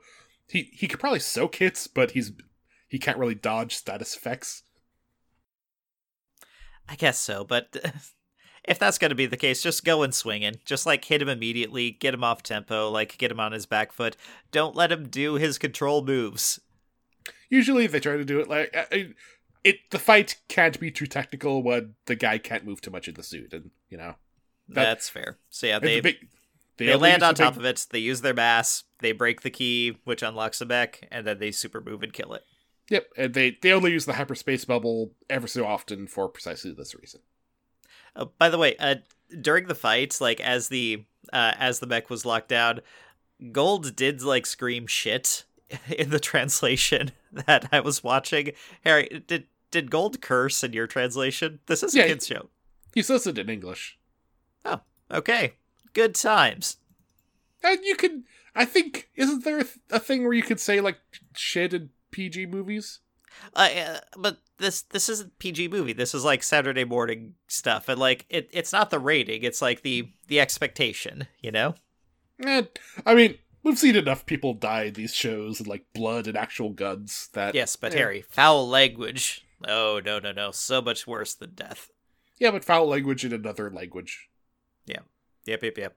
he 0.48 0.70
he 0.72 0.88
could 0.88 1.00
probably 1.00 1.20
soak 1.20 1.56
hits, 1.56 1.86
but 1.86 2.12
he's 2.12 2.32
he 2.88 2.98
can't 2.98 3.18
really 3.18 3.34
dodge 3.34 3.74
status 3.74 4.16
effects. 4.16 4.64
I 6.88 6.96
guess 6.96 7.18
so, 7.18 7.44
but 7.44 7.76
if 8.64 8.78
that's 8.78 8.98
going 8.98 9.08
to 9.10 9.14
be 9.14 9.26
the 9.26 9.36
case, 9.36 9.62
just 9.62 9.84
go 9.84 10.02
and 10.02 10.14
swinging. 10.14 10.54
Just 10.64 10.86
like 10.86 11.04
hit 11.04 11.20
him 11.22 11.28
immediately, 11.28 11.90
get 11.90 12.14
him 12.14 12.22
off 12.24 12.42
tempo, 12.42 12.90
like 12.90 13.18
get 13.18 13.30
him 13.30 13.40
on 13.40 13.52
his 13.52 13.66
back 13.66 13.92
foot. 13.92 14.16
Don't 14.50 14.76
let 14.76 14.92
him 14.92 15.08
do 15.08 15.34
his 15.34 15.58
control 15.58 16.04
moves. 16.04 16.60
Usually 17.50 17.84
if 17.84 17.92
they 17.92 18.00
try 18.00 18.16
to 18.16 18.24
do 18.24 18.40
it 18.40 18.48
like 18.48 18.74
I- 18.76 18.86
I- 18.92 19.14
it. 19.64 19.76
The 19.90 19.98
fight 19.98 20.36
can't 20.48 20.78
be 20.80 20.90
too 20.90 21.06
technical 21.06 21.62
when 21.62 21.94
the 22.06 22.14
guy 22.16 22.38
can't 22.38 22.64
move 22.64 22.80
too 22.80 22.90
much 22.90 23.08
in 23.08 23.14
the 23.14 23.22
suit, 23.22 23.52
and 23.52 23.70
you 23.88 23.98
know 23.98 24.14
That- 24.68 24.84
That's 24.84 25.08
fair. 25.08 25.38
So 25.50 25.66
yeah, 25.66 25.78
they 25.80 26.00
big- 26.00 26.28
they, 26.78 26.86
only 26.92 27.10
land 27.10 27.22
on 27.22 27.34
the 27.34 27.38
big- 27.38 27.44
top 27.44 27.56
of 27.56 27.64
it. 27.64 27.86
They 27.90 27.98
use 27.98 28.22
their 28.22 28.32
mass. 28.32 28.84
They 29.00 29.12
break 29.12 29.42
the 29.42 29.50
key, 29.50 29.98
which 30.04 30.22
unlocks 30.22 30.60
the 30.60 30.66
mech, 30.66 31.06
and 31.10 31.26
then 31.26 31.38
they 31.40 31.50
super 31.50 31.80
move 31.80 32.02
and 32.02 32.12
kill 32.12 32.32
it. 32.34 32.42
Yep, 32.88 33.06
and 33.16 33.34
they 33.34 33.58
they 33.60 33.72
only 33.72 33.92
use 33.92 34.06
the 34.06 34.14
hyperspace 34.14 34.64
bubble 34.64 35.12
ever 35.28 35.46
so 35.46 35.66
often 35.66 36.06
for 36.06 36.28
precisely 36.28 36.72
this 36.72 36.94
reason. 36.94 37.20
Uh, 38.14 38.26
by 38.38 38.48
the 38.48 38.58
way, 38.58 38.76
uh, 38.78 38.96
during 39.40 39.66
the 39.68 39.74
fight, 39.74 40.18
like 40.20 40.40
as 40.40 40.68
the 40.68 41.04
uh, 41.32 41.52
as 41.58 41.78
the 41.80 41.86
mech 41.86 42.10
was 42.10 42.24
locked 42.26 42.48
down, 42.48 42.80
Gold 43.52 43.96
did 43.96 44.22
like 44.22 44.46
scream 44.46 44.86
shit 44.86 45.44
in 45.98 46.10
the 46.10 46.20
translation 46.20 47.12
that 47.32 47.68
I 47.72 47.80
was 47.80 48.04
watching. 48.04 48.52
Harry, 48.84 49.22
did 49.26 49.46
did 49.70 49.90
Gold 49.90 50.20
curse 50.20 50.62
in 50.62 50.72
your 50.74 50.86
translation? 50.86 51.60
This 51.66 51.82
is 51.82 51.94
Yeah, 51.94 52.04
a 52.04 52.08
kids 52.08 52.26
show. 52.26 52.48
He 52.94 53.02
says 53.02 53.26
it 53.26 53.38
in 53.38 53.48
English, 53.48 53.98
Oh, 54.66 54.80
Okay, 55.10 55.54
good 55.94 56.14
times. 56.14 56.76
and 57.62 57.78
you 57.84 57.96
can. 57.96 58.24
I 58.54 58.66
think 58.66 59.08
isn't 59.16 59.44
there 59.44 59.60
a, 59.60 59.64
th- 59.64 59.78
a 59.90 59.98
thing 59.98 60.24
where 60.24 60.34
you 60.34 60.42
could 60.42 60.60
say 60.60 60.80
like 60.82 60.98
shit 61.34 61.72
in 61.72 61.88
PG 62.10 62.46
movies? 62.46 63.00
Uh, 63.54 63.68
uh, 63.76 64.00
but 64.16 64.38
this 64.58 64.82
this 64.82 65.08
isn't 65.08 65.38
PG 65.38 65.68
movie. 65.68 65.92
This 65.92 66.14
is 66.14 66.24
like 66.24 66.42
Saturday 66.42 66.84
morning 66.84 67.34
stuff, 67.46 67.88
and 67.88 67.98
like 67.98 68.26
it, 68.28 68.48
it's 68.52 68.72
not 68.72 68.90
the 68.90 68.98
rating. 68.98 69.42
It's 69.42 69.62
like 69.62 69.82
the 69.82 70.10
the 70.28 70.40
expectation. 70.40 71.26
You 71.40 71.52
know. 71.52 71.74
Eh, 72.44 72.62
I 73.06 73.14
mean, 73.14 73.38
we've 73.62 73.78
seen 73.78 73.96
enough 73.96 74.26
people 74.26 74.54
die 74.54 74.84
in 74.84 74.94
these 74.94 75.14
shows 75.14 75.60
and 75.60 75.68
like 75.68 75.84
blood 75.94 76.26
and 76.26 76.36
actual 76.36 76.70
guns 76.70 77.28
that. 77.34 77.54
Yes, 77.54 77.76
but 77.76 77.92
Yeah. 77.92 77.98
Harry, 77.98 78.24
foul 78.28 78.68
language. 78.68 79.44
Oh 79.66 80.00
no 80.04 80.18
no 80.18 80.32
no! 80.32 80.50
So 80.50 80.80
much 80.82 81.06
worse 81.06 81.34
than 81.34 81.54
death. 81.54 81.90
Yeah, 82.38 82.50
but 82.50 82.64
foul 82.64 82.88
language 82.88 83.24
in 83.24 83.32
another 83.32 83.70
language. 83.70 84.28
Yeah. 84.86 85.00
Yep, 85.46 85.62
yep, 85.62 85.78
yep. 85.78 85.96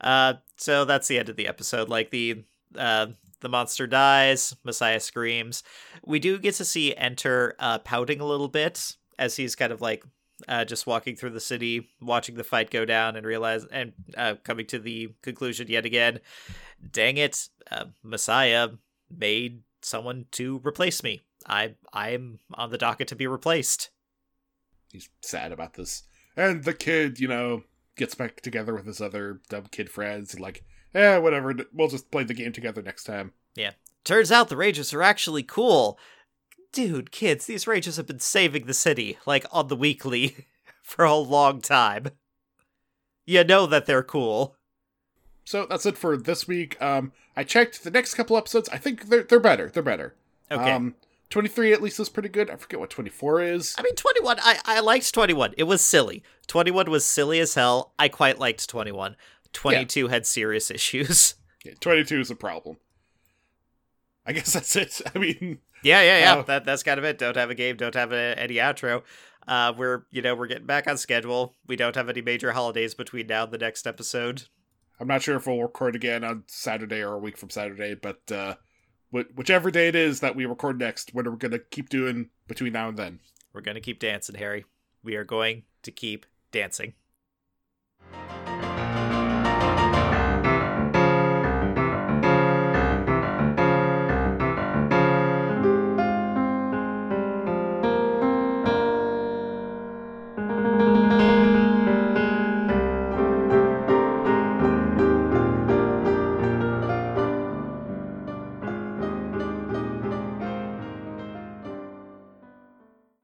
Uh, 0.00 0.34
so 0.56 0.84
that's 0.84 1.08
the 1.08 1.18
end 1.18 1.28
of 1.28 1.36
the 1.36 1.48
episode. 1.48 1.88
Like 1.88 2.10
the 2.10 2.44
uh, 2.76 3.06
the 3.42 3.48
monster 3.48 3.86
dies, 3.86 4.56
Messiah 4.64 5.00
screams. 5.00 5.62
We 6.04 6.18
do 6.18 6.38
get 6.38 6.54
to 6.54 6.64
see 6.64 6.96
Enter 6.96 7.54
uh, 7.58 7.78
pouting 7.80 8.20
a 8.20 8.26
little 8.26 8.48
bit 8.48 8.96
as 9.18 9.36
he's 9.36 9.54
kind 9.54 9.72
of 9.72 9.80
like 9.80 10.04
uh, 10.48 10.64
just 10.64 10.86
walking 10.86 11.16
through 11.16 11.30
the 11.30 11.40
city, 11.40 11.90
watching 12.00 12.36
the 12.36 12.44
fight 12.44 12.70
go 12.70 12.84
down, 12.84 13.16
and 13.16 13.26
realize 13.26 13.64
and 13.66 13.92
uh, 14.16 14.36
coming 14.44 14.66
to 14.66 14.78
the 14.78 15.12
conclusion 15.22 15.68
yet 15.68 15.84
again. 15.84 16.20
Dang 16.90 17.16
it, 17.16 17.48
uh, 17.70 17.86
Messiah 18.02 18.70
made 19.10 19.62
someone 19.82 20.26
to 20.32 20.60
replace 20.64 21.02
me. 21.02 21.20
I 21.46 21.74
I'm 21.92 22.38
on 22.54 22.70
the 22.70 22.78
docket 22.78 23.08
to 23.08 23.16
be 23.16 23.26
replaced. 23.26 23.90
He's 24.90 25.08
sad 25.20 25.52
about 25.52 25.74
this, 25.74 26.04
and 26.36 26.64
the 26.64 26.74
kid, 26.74 27.18
you 27.18 27.28
know, 27.28 27.64
gets 27.96 28.14
back 28.14 28.40
together 28.40 28.74
with 28.74 28.86
his 28.86 29.00
other 29.00 29.40
dumb 29.48 29.66
kid 29.70 29.90
friends 29.90 30.32
and 30.32 30.40
like, 30.40 30.64
eh, 30.94 31.18
whatever. 31.18 31.54
We'll 31.72 31.88
just 31.88 32.10
play 32.10 32.24
the 32.24 32.34
game 32.34 32.52
together 32.52 32.82
next 32.82 33.04
time. 33.04 33.32
Yeah. 33.54 33.72
Turns 34.04 34.32
out 34.32 34.48
the 34.48 34.56
Rangers 34.56 34.92
are 34.92 35.02
actually 35.02 35.42
cool. 35.42 35.98
Dude, 36.72 37.12
kids, 37.12 37.46
these 37.46 37.66
Rangers 37.66 37.96
have 37.96 38.06
been 38.06 38.18
saving 38.18 38.66
the 38.66 38.74
city, 38.74 39.18
like 39.26 39.44
on 39.52 39.68
the 39.68 39.76
weekly, 39.76 40.46
for 40.82 41.04
a 41.04 41.14
long 41.14 41.60
time. 41.60 42.08
You 43.24 43.44
know 43.44 43.66
that 43.66 43.86
they're 43.86 44.02
cool. 44.02 44.56
So 45.44 45.66
that's 45.66 45.86
it 45.86 45.98
for 45.98 46.16
this 46.16 46.48
week. 46.48 46.80
Um, 46.80 47.12
I 47.36 47.44
checked 47.44 47.84
the 47.84 47.90
next 47.90 48.14
couple 48.14 48.36
episodes. 48.36 48.68
I 48.70 48.78
think 48.78 49.08
they're 49.08 49.22
they're 49.22 49.40
better. 49.40 49.68
They're 49.68 49.82
better. 49.82 50.14
Okay. 50.50 50.70
Um, 50.70 50.94
twenty 51.30 51.48
three 51.48 51.72
at 51.72 51.82
least 51.82 52.00
is 52.00 52.08
pretty 52.08 52.28
good. 52.28 52.50
I 52.50 52.56
forget 52.56 52.80
what 52.80 52.90
twenty 52.90 53.10
four 53.10 53.42
is. 53.42 53.74
I 53.78 53.82
mean, 53.82 53.94
21, 53.94 54.38
I, 54.42 54.58
I 54.64 54.80
liked 54.80 55.12
21. 55.12 55.54
It 55.56 55.64
was 55.64 55.80
silly. 55.80 56.22
21 56.46 56.90
was 56.90 57.04
silly 57.04 57.40
as 57.40 57.54
hell. 57.54 57.92
I 57.98 58.08
quite 58.08 58.38
liked 58.38 58.68
21. 58.68 59.16
22 59.52 60.08
had 60.08 60.26
serious 60.26 60.70
issues. 60.70 61.34
Yeah, 61.64 61.74
twenty 61.78 62.02
two 62.02 62.18
is 62.18 62.28
a 62.28 62.34
problem. 62.34 62.78
I 64.26 64.32
guess 64.32 64.52
that's 64.52 64.74
it. 64.74 65.00
I 65.14 65.18
mean, 65.18 65.58
Yeah, 65.84 66.02
yeah, 66.02 66.18
yeah. 66.18 66.36
Oh. 66.38 66.42
that 66.42 66.64
that's 66.64 66.82
kind 66.82 66.98
of 66.98 67.04
it. 67.04 67.18
Don't 67.18 67.36
have 67.36 67.50
a 67.50 67.54
game. 67.54 67.76
Don't 67.76 67.94
have 67.94 68.12
a, 68.12 68.34
any 68.36 68.54
outro. 68.56 69.02
Uh, 69.46 69.72
we're 69.76 70.02
you 70.10 70.22
know 70.22 70.34
we're 70.34 70.48
getting 70.48 70.66
back 70.66 70.88
on 70.88 70.96
schedule. 70.96 71.54
We 71.68 71.76
don't 71.76 71.94
have 71.94 72.08
any 72.08 72.20
major 72.20 72.50
holidays 72.50 72.94
between 72.94 73.28
now 73.28 73.44
and 73.44 73.52
the 73.52 73.58
next 73.58 73.86
episode. 73.86 74.44
I'm 74.98 75.06
not 75.06 75.22
sure 75.22 75.36
if 75.36 75.46
we'll 75.46 75.62
record 75.62 75.94
again 75.94 76.24
on 76.24 76.42
Saturday 76.48 77.00
or 77.00 77.14
a 77.14 77.18
week 77.18 77.36
from 77.36 77.50
Saturday, 77.50 77.94
but 77.94 78.20
uh, 78.32 78.54
wh- 79.12 79.36
whichever 79.36 79.70
day 79.70 79.86
it 79.86 79.94
is 79.94 80.18
that 80.18 80.34
we 80.34 80.46
record 80.46 80.78
next, 80.80 81.14
what 81.14 81.28
are 81.28 81.30
we 81.30 81.38
gonna 81.38 81.58
keep 81.58 81.88
doing 81.88 82.30
between 82.48 82.72
now 82.72 82.88
and 82.88 82.96
then? 82.98 83.20
We're 83.52 83.60
gonna 83.60 83.80
keep 83.80 84.00
dancing, 84.00 84.34
Harry. 84.34 84.64
We 85.04 85.14
are 85.16 85.24
going 85.24 85.62
to 85.82 85.90
keep 85.92 86.26
dancing. 86.52 86.94